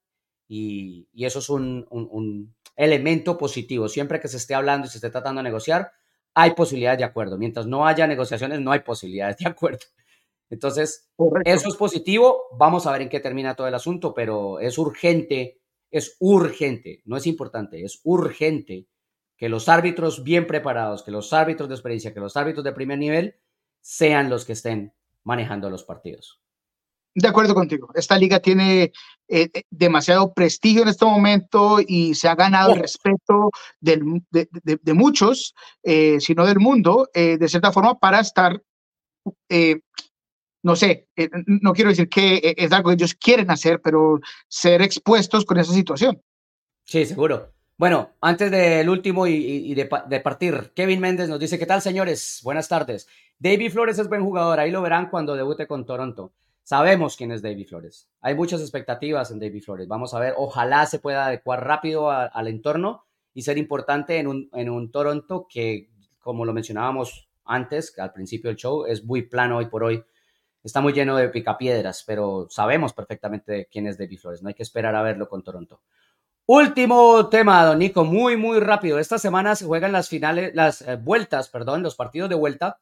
y, 0.48 1.08
eso 1.16 1.39
es 1.39 1.50
un, 1.50 2.56
elemento 2.76 3.38
positivo. 3.38 3.89
Siempre 3.89 4.20
que 4.20 4.28
se 4.28 4.38
esté 4.38 4.54
hablando 4.54 4.88
y 4.88 4.89
se 4.89 4.98
esté 4.98 5.10
tratando 5.10 5.39
de 5.39 5.43
negociar, 5.43 5.91
hay 6.34 6.52
posibilidades 6.52 7.00
de 7.00 7.06
acuerdo. 7.06 7.38
Mientras 7.38 7.66
no 7.66 7.88
haya 7.88 8.06
negociaciones, 8.06 8.62
no 8.62 8.72
hay 8.72 8.82
posibilidades 8.82 9.38
de 9.38 9.50
acuerdo. 9.50 9.80
Entonces, 10.50 11.10
eso 11.43 11.70
es 11.70 11.76
positivo. 11.76 12.43
Vamos 12.58 12.86
a 12.86 12.91
ver 12.91 13.02
en 13.02 13.10
qué 13.10 13.20
termina 13.20 13.56
todo 13.56 13.68
el 13.68 13.74
asunto, 13.74 14.14
pero 14.14 14.60
es 14.60 14.78
urgente, 14.78 15.60
es 15.91 16.16
urgente, 16.20 17.02
no 17.06 17.18
es 17.18 17.28
importante, 17.28 17.84
es 17.84 18.00
urgente 18.04 18.88
que 19.36 19.50
los 19.50 19.70
árbitros 19.70 20.24
bien 20.24 20.48
preparados, 20.48 21.04
que 21.04 21.12
los 21.12 21.34
árbitros 21.34 21.70
de 21.70 21.76
experiencia, 21.76 22.14
que 22.14 22.20
los 22.20 22.38
árbitros 22.38 22.64
de 22.64 22.72
primer 22.72 22.98
nivel 22.98 23.36
sean 23.82 24.30
los 24.30 24.45
que 24.45 24.54
estén 24.54 24.93
manejando 25.24 25.70
los 25.70 25.84
partidos. 25.84 26.41
De 27.18 27.28
acuerdo 27.28 27.55
contigo. 27.55 27.89
Esta 27.95 28.15
liga 28.15 28.39
tiene 28.39 28.84
eh, 28.84 29.49
eh, 29.51 29.63
demasiado 29.72 30.36
prestigio 30.36 30.84
en 30.84 30.89
este 30.89 31.03
momento 31.03 31.80
y 31.80 32.13
se 32.13 32.28
ha 32.28 32.36
ganado 32.36 32.74
el 32.74 32.80
respeto 32.80 33.49
de, 33.80 33.99
muchos, 34.93 35.55
eh, 35.82 36.20
si 36.20 36.36
no 36.36 36.45
del 36.45 36.59
mundo, 36.59 37.09
de 37.11 37.49
cierta 37.49 37.72
forma, 37.72 37.97
para 37.97 38.20
estar, 38.20 38.61
no 40.61 40.76
sé, 40.76 41.07
no 41.47 41.74
quiero 41.74 41.89
decir 41.89 42.07
que 42.07 42.53
es 42.55 42.72
algo 42.72 42.89
que 42.89 42.93
ellos 42.93 43.15
quieren 43.15 43.49
hacer, 43.49 43.82
pero 43.82 44.20
ser 44.47 44.84
expuestos 44.84 45.43
con 45.43 45.57
esa 45.57 45.74
situación. 45.74 46.22
Sí, 46.84 47.03
seguro. 47.07 47.51
Bueno, 47.80 48.11
antes 48.22 48.51
del 48.51 48.88
último 48.89 49.26
y, 49.26 49.74
de, 49.74 49.89
de, 50.07 50.20
partir, 50.20 50.72
Kevin 50.76 50.99
Méndez 50.99 51.30
nos 51.30 51.39
dice, 51.39 51.57
¿qué 51.57 51.65
tal, 51.65 51.82
señores? 51.82 52.41
Buenas 52.43 52.68
tardes. 52.68 53.07
David 53.39 53.72
Flores 53.72 53.97
es 53.97 54.07
buen 54.07 54.24
jugador, 54.24 54.59
ahí 54.59 54.70
lo 54.70 54.84
verán 54.84 55.09
cuando 55.09 55.36
debute 55.36 55.65
con 55.65 55.84
Toronto. 55.84 56.32
Sabemos 56.68 57.15
quién 57.15 57.32
es 57.32 57.41
David 57.41 57.65
Flores. 57.65 58.09
Hay 58.20 58.36
muchas 58.36 58.59
expectativas 58.59 59.32
en 59.32 59.39
David 59.39 59.63
Flores. 59.63 59.88
Vamos 59.88 60.13
a 60.13 60.20
ver, 60.20 60.34
ojalá 60.36 60.86
se 60.86 60.99
pueda 60.99 61.28
adecuar 61.28 61.65
rápido 61.65 62.11
al 62.11 62.47
entorno 62.49 63.05
y 63.34 63.43
ser 63.43 63.57
importante 63.57 64.18
en 64.18 64.28
un, 64.28 64.49
en 64.51 64.70
un 64.70 64.91
Toronto 64.91 65.47
que, 65.49 65.89
como 66.20 66.43
lo 66.43 66.51
mencionábamos 66.51 67.30
antes, 67.45 67.97
al 67.97 68.11
principio 68.11 68.49
del 68.49 68.57
show, 68.57 68.86
es 68.86 69.05
muy 69.05 69.22
plano 69.22 69.59
hoy 69.59 69.68
por 69.68 69.86
hoy. 69.86 70.03
Está 70.61 70.82
muy 70.82 70.91
lleno 70.91 71.15
de 71.15 71.30
picapiedras, 71.30 72.03
pero 72.05 72.47
sabemos 72.49 72.91
perfectamente 72.91 73.70
quién 73.72 73.88
es 73.88 73.97
David 73.97 74.20
Flores. 74.20 74.43
No 74.43 74.49
hay 74.49 74.53
que 74.53 74.63
esperar 74.63 74.93
a 74.93 75.03
verlo 75.03 75.30
con 75.30 75.43
Toronto. 75.43 75.80
Último 76.47 77.30
tema, 77.30 77.63
don 77.63 77.80
Nico, 77.80 78.03
muy, 78.03 78.36
muy 78.36 78.59
rápido. 78.59 78.99
Esta 78.99 79.18
semana 79.18 79.55
se 79.55 79.63
juegan 79.63 79.93
las 79.93 80.09
finales, 80.09 80.53
las 80.53 80.82
eh, 80.82 80.97
vueltas, 80.97 81.47
perdón, 81.47 81.82
los 81.82 81.95
partidos 81.95 82.28
de 82.28 82.36
vuelta 82.36 82.82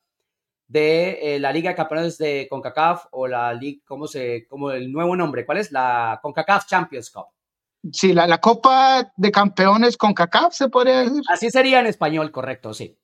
de 0.68 1.36
eh, 1.36 1.40
la 1.40 1.52
Liga 1.52 1.70
de 1.70 1.76
Campeones 1.76 2.18
de 2.18 2.48
CONCACAF 2.50 3.06
o 3.12 3.28
la 3.28 3.54
Liga, 3.54 3.82
¿cómo 3.86 4.08
se, 4.08 4.48
como 4.48 4.72
el 4.72 4.92
nuevo 4.92 5.16
nombre? 5.16 5.46
¿Cuál 5.46 5.60
es? 5.60 5.72
La 5.72 6.20
CONCACAF 6.22 6.66
Champions 6.66 7.12
Cup. 7.12 7.26
Sí, 7.92 8.14
la, 8.14 8.26
la 8.26 8.40
Copa 8.40 9.14
de 9.16 9.32
Campeones 9.32 9.98
CONCACAF, 9.98 10.54
se 10.54 10.70
podría 10.70 11.02
decir. 11.02 11.22
Así 11.30 11.50
sería 11.52 11.80
en 11.80 11.86
español, 11.86 12.32
correcto, 12.32 12.74
sí. 12.74 12.98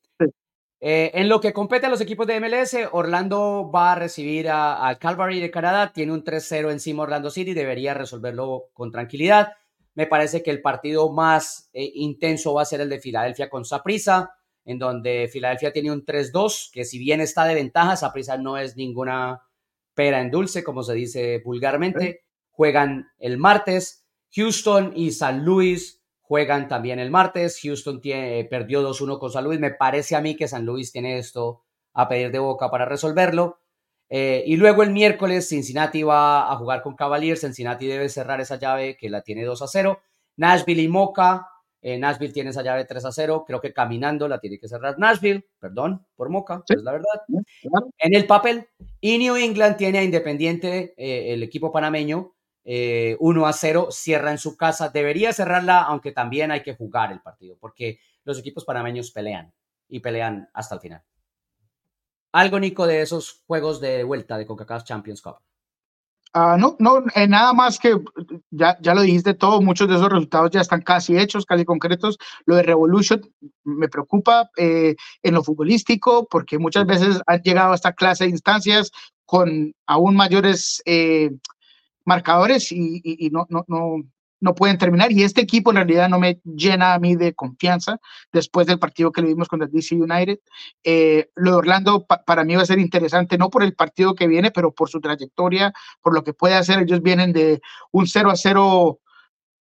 Eh, 0.84 1.12
en 1.14 1.30
lo 1.30 1.40
que 1.40 1.54
compete 1.54 1.86
a 1.86 1.90
los 1.90 2.02
equipos 2.02 2.26
de 2.26 2.40
MLS, 2.40 2.76
Orlando 2.92 3.70
va 3.74 3.92
a 3.92 3.96
recibir 3.96 4.50
a, 4.50 4.98
Calvary 5.00 5.40
de 5.40 5.52
Canadá, 5.52 5.94
tiene 5.94 6.12
un 6.12 6.24
3-0 6.24 6.72
encima 6.72 7.04
Orlando 7.04 7.30
City, 7.30 7.54
debería 7.54 7.94
resolverlo 7.94 8.70
con 8.74 8.92
tranquilidad. 8.92 9.54
Me 9.94 10.08
parece 10.08 10.42
que 10.42 10.50
el 10.50 10.62
partido 10.62 11.12
más 11.12 11.70
eh, 11.74 11.92
intenso 11.94 12.56
va 12.56 12.64
a 12.64 12.66
ser 12.66 12.82
el 12.82 12.90
de 12.90 13.00
Filadelfia 13.00 13.48
con 13.48 13.64
Saprissa 13.64 14.32
en 14.66 14.80
donde 14.80 15.30
Filadelfia 15.32 15.74
tiene 15.74 15.92
un 15.92 16.06
3-2, 16.06 16.72
que 16.72 16.86
si 16.86 17.00
bien 17.00 17.22
está 17.22 17.46
de 17.46 17.56
ventaja, 17.56 18.14
prisa 18.14 18.38
no 18.38 18.58
es 18.58 18.76
ninguna 18.76 19.42
pera 19.94 20.22
en 20.22 20.32
dulce, 20.32 20.64
como 20.64 20.84
se 20.84 20.94
dice 20.94 21.42
vulgarmente. 21.44 22.24
Juegan 22.52 23.12
el 23.20 23.38
martes. 23.38 24.06
Houston 24.34 24.94
y 24.96 25.12
San 25.12 25.44
Luis 25.44 26.02
juegan 26.22 26.68
también 26.68 27.00
el 27.00 27.12
martes. 27.12 27.60
Houston 27.62 28.00
tiene, 28.00 28.46
perdió 28.46 28.82
2-1 28.82 29.20
con 29.20 29.32
San 29.32 29.44
Luis. 29.44 29.60
Me 29.60 29.72
parece 29.72 30.16
a 30.16 30.22
mí 30.22 30.36
que 30.36 30.48
San 30.48 30.66
Luis 30.66 30.92
tiene 30.92 31.18
esto 31.18 31.64
a 31.94 32.08
pedir 32.08 32.32
de 32.32 32.40
boca 32.40 32.70
para 32.70 32.86
resolverlo. 32.86 33.60
Eh, 34.10 34.44
y 34.46 34.58
luego 34.58 34.84
el 34.84 34.92
miércoles 34.92 35.48
Cincinnati 35.48 36.04
va 36.04 36.52
a 36.52 36.56
jugar 36.56 36.82
con 36.82 36.96
Cavaliers. 36.96 37.42
Cincinnati 37.42 37.88
debe 37.88 38.10
cerrar 38.10 38.40
esa 38.42 38.58
llave 38.58 38.98
que 38.98 39.10
la 39.10 39.22
tiene 39.22 39.44
2 39.44 39.64
0. 39.68 40.00
Nashville 40.38 40.82
y 40.84 40.88
Moca 40.88 41.51
eh, 41.82 41.98
Nashville 41.98 42.32
tiene 42.32 42.52
esa 42.52 42.62
llave 42.62 42.86
3 42.86 43.06
a 43.06 43.12
0. 43.12 43.44
Creo 43.46 43.60
que 43.60 43.74
caminando 43.74 44.28
la 44.28 44.40
tiene 44.40 44.60
que 44.60 44.68
cerrar 44.68 45.00
Nashville. 45.00 45.48
Perdón 45.60 46.06
por 46.16 46.30
Moca, 46.30 46.64
es 46.68 46.82
la 46.84 46.92
verdad. 46.92 47.22
En 47.98 48.16
el 48.16 48.28
papel. 48.28 48.68
Y 49.00 49.18
New 49.18 49.36
England 49.36 49.78
tiene 49.78 50.00
a 50.00 50.04
Independiente, 50.04 50.94
eh, 50.98 51.34
el 51.34 51.42
equipo 51.44 51.72
panameño, 51.72 52.20
1 52.20 52.36
eh, 52.66 53.18
a 53.20 53.54
0. 53.54 53.88
Cierra 53.92 54.32
en 54.32 54.38
su 54.38 54.56
casa. 54.56 54.90
Debería 54.90 55.34
cerrarla, 55.34 55.82
aunque 55.82 56.12
también 56.12 56.52
hay 56.52 56.62
que 56.62 56.76
jugar 56.76 57.12
el 57.12 57.22
partido, 57.22 57.58
porque 57.60 58.00
los 58.24 58.38
equipos 58.38 58.64
panameños 58.64 59.12
pelean 59.12 59.52
y 59.88 60.00
pelean 60.00 60.50
hasta 60.54 60.76
el 60.76 60.82
final. 60.82 61.04
Algo, 62.34 62.60
Nico, 62.60 62.88
de 62.88 63.02
esos 63.02 63.44
juegos 63.46 63.82
de 63.82 64.04
vuelta 64.04 64.38
de 64.38 64.46
Coca-Cola 64.46 64.84
Champions 64.84 65.22
Cup. 65.22 65.38
Ah, 66.34 66.56
no, 66.58 66.78
no, 66.80 67.04
eh, 67.16 67.28
nada 67.28 67.52
más 67.52 67.78
que 67.78 68.00
ya, 68.52 68.78
ya 68.82 68.94
lo 68.94 69.02
dijiste 69.02 69.34
todo, 69.34 69.62
muchos 69.62 69.90
de 69.90 69.96
esos 69.96 70.10
resultados 70.10 70.50
ya 70.52 70.62
están 70.62 70.82
casi 70.82 71.18
hechos, 71.18 71.46
casi 71.46 71.66
concretos. 71.66 72.18
Lo 72.46 72.56
de 72.56 72.64
Revolution 72.64 73.22
me 73.66 73.90
preocupa 73.90 74.50
eh, 74.56 74.96
en 75.24 75.34
lo 75.34 75.44
futbolístico 75.44 76.28
porque 76.30 76.58
muchas 76.58 76.86
veces 76.86 77.22
han 77.28 77.42
llegado 77.42 77.74
a 77.74 77.76
esta 77.76 77.92
clase 77.94 78.24
de 78.24 78.30
instancias 78.30 78.92
con 79.26 79.74
aún 79.86 80.16
mayores 80.16 80.82
eh, 80.86 81.32
marcadores 82.06 82.72
y, 82.72 83.02
y, 83.04 83.28
y 83.28 83.30
no, 83.30 83.46
no, 83.50 83.66
no, 83.68 83.98
no 84.42 84.56
pueden 84.56 84.78
terminar. 84.78 85.12
Y 85.12 85.24
este 85.24 85.42
equipo 85.42 85.70
en 85.70 85.78
realidad 85.78 86.10
no 86.10 86.20
me 86.20 86.42
llena 86.44 86.94
a 86.94 87.00
mí 87.00 87.16
de 87.16 87.34
confianza 87.34 88.00
después 88.34 88.68
del 88.68 88.80
partido 88.80 89.12
que 89.12 89.22
le 89.22 89.30
dimos 89.30 89.48
contra 89.48 89.68
el 89.68 89.72
DC 89.72 89.96
United. 89.96 90.40
Eh, 90.84 91.30
lo 91.36 91.52
de 91.52 91.58
Orlando 91.58 92.06
para 92.26 92.44
mí 92.44 92.56
va 92.56 92.64
a 92.64 92.66
ser 92.66 92.80
interesante, 92.80 93.38
no 93.38 93.50
por 93.50 93.64
el 93.64 93.74
partido 93.74 94.16
que 94.16 94.28
viene, 94.28 94.52
pero 94.52 94.74
por 94.74 94.90
su 94.90 95.00
trayectoria, 95.00 95.72
por 96.02 96.14
lo 96.14 96.24
que 96.24 96.34
puede 96.34 96.56
hacer. 96.56 96.80
Ellos 96.80 97.02
vienen 97.02 97.32
de 97.32 97.62
un 97.92 98.08
0 98.08 98.32
a 98.32 98.36
0 98.36 99.00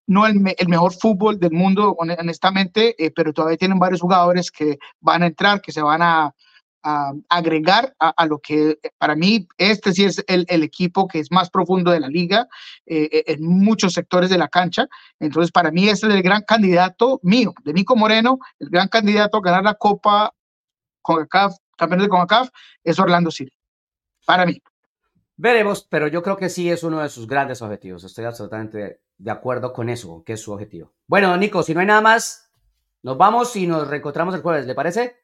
no 0.07 0.27
el, 0.27 0.43
el, 0.59 0.69
mejor 0.69 0.93
fútbol 0.93 1.39
del 1.39 1.53
mundo, 1.53 1.95
honestamente, 1.97 2.97
eh, 2.99 3.13
pero 3.15 3.33
todavía 3.33 3.57
tienen 3.57 3.79
varios 3.79 4.01
jugadores 4.01 4.51
que 4.51 4.79
van 4.99 5.23
a 5.23 5.27
entrar, 5.27 5.61
que 5.61 5.71
se 5.71 5.83
van 5.83 6.03
a, 6.03 6.35
agregar 6.83 7.95
a, 7.99 8.27
lo 8.27 8.39
que 8.39 8.79
para 8.99 9.15
mí 9.15 9.47
este 9.59 9.93
sí 9.93 10.05
es 10.05 10.25
el, 10.27 10.63
equipo 10.63 11.07
que 11.07 11.19
es 11.19 11.31
más 11.31 11.51
profundo 11.51 11.91
de 11.91 12.01
la 12.01 12.09
liga 12.09 12.49
eh, 12.87 13.09
eh, 13.13 13.25
en 13.27 13.45
muchos 13.45 13.93
sectores 13.93 14.31
de 14.31 14.39
la 14.39 14.49
cancha. 14.49 14.87
Entonces, 15.19 15.53
para 15.53 15.71
mí 15.71 15.89
es 15.89 16.03
el 16.03 16.23
gran 16.23 16.43
candidato 16.43 17.21
mío, 17.23 17.53
de 17.65 17.73
Nico 17.73 17.97
Moreno, 17.97 18.39
el 18.59 18.71
gran 18.71 18.89
candidato 18.89 19.39
a 19.39 19.43
ganar 19.43 19.65
la 19.65 19.75
Copa 19.75 20.33
con 21.03 21.17
CONCACAF, 21.17 21.57
campeón 21.77 22.03
de 22.03 22.09
CONCACAF, 22.09 22.49
es 22.85 22.99
Orlando 22.99 23.31
City. 23.31 23.53
Para 24.27 24.47
mí. 24.47 24.63
Veremos, 25.37 25.87
pero 25.89 26.07
yo 26.07 26.23
creo 26.23 26.37
que 26.37 26.51
sí 26.51 26.71
es 26.71 26.83
uno 26.83 27.01
de 27.01 27.09
sus 27.09 27.27
grandes 27.27 27.63
objetivos. 27.63 28.05
Estoy 28.05 28.27
absolutamente 28.27 29.01
de 29.17 29.31
acuerdo 29.31 29.73
con 29.73 29.89
eso, 29.89 30.23
que 30.25 30.35
es 30.35 30.41
su 30.41 30.53
objetivo. 30.53 30.93
Bueno, 31.07 31.35
Nico, 31.37 31.63
si 31.63 31.73
no 31.73 31.81
hay 31.81 31.87
nada 31.87 32.03
más, 32.03 32.51
nos 33.03 33.17
vamos 33.17 33.57
y 33.57 33.67
nos 33.67 33.89
reencontramos 33.89 34.35
el 34.35 34.43
jueves, 34.43 34.67
¿le 34.67 34.75
parece? 34.75 35.17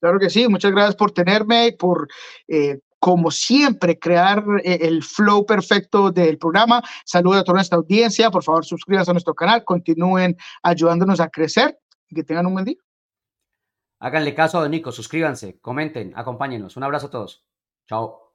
Claro 0.00 0.18
que 0.18 0.30
sí, 0.30 0.48
muchas 0.48 0.72
gracias 0.72 0.96
por 0.96 1.12
tenerme 1.12 1.68
y 1.68 1.72
por, 1.72 2.08
eh, 2.46 2.80
como 2.98 3.30
siempre, 3.30 3.98
crear 3.98 4.44
eh, 4.64 4.78
el 4.82 5.02
flow 5.02 5.44
perfecto 5.44 6.10
del 6.10 6.38
programa. 6.38 6.82
Saludos 7.04 7.40
a 7.40 7.44
toda 7.44 7.56
nuestra 7.56 7.78
audiencia, 7.78 8.30
por 8.30 8.44
favor 8.44 8.64
suscríbanse 8.64 9.10
a 9.10 9.14
nuestro 9.14 9.34
canal, 9.34 9.64
continúen 9.64 10.36
ayudándonos 10.62 11.20
a 11.20 11.28
crecer 11.28 11.78
y 12.08 12.14
que 12.14 12.24
tengan 12.24 12.46
un 12.46 12.54
buen 12.54 12.64
día. 12.64 12.78
Háganle 14.00 14.34
caso 14.34 14.60
a 14.60 14.68
Nico, 14.68 14.92
suscríbanse, 14.92 15.58
comenten, 15.60 16.12
acompáñenos. 16.14 16.76
Un 16.76 16.84
abrazo 16.84 17.08
a 17.08 17.10
todos. 17.10 17.44
Chao. 17.88 18.27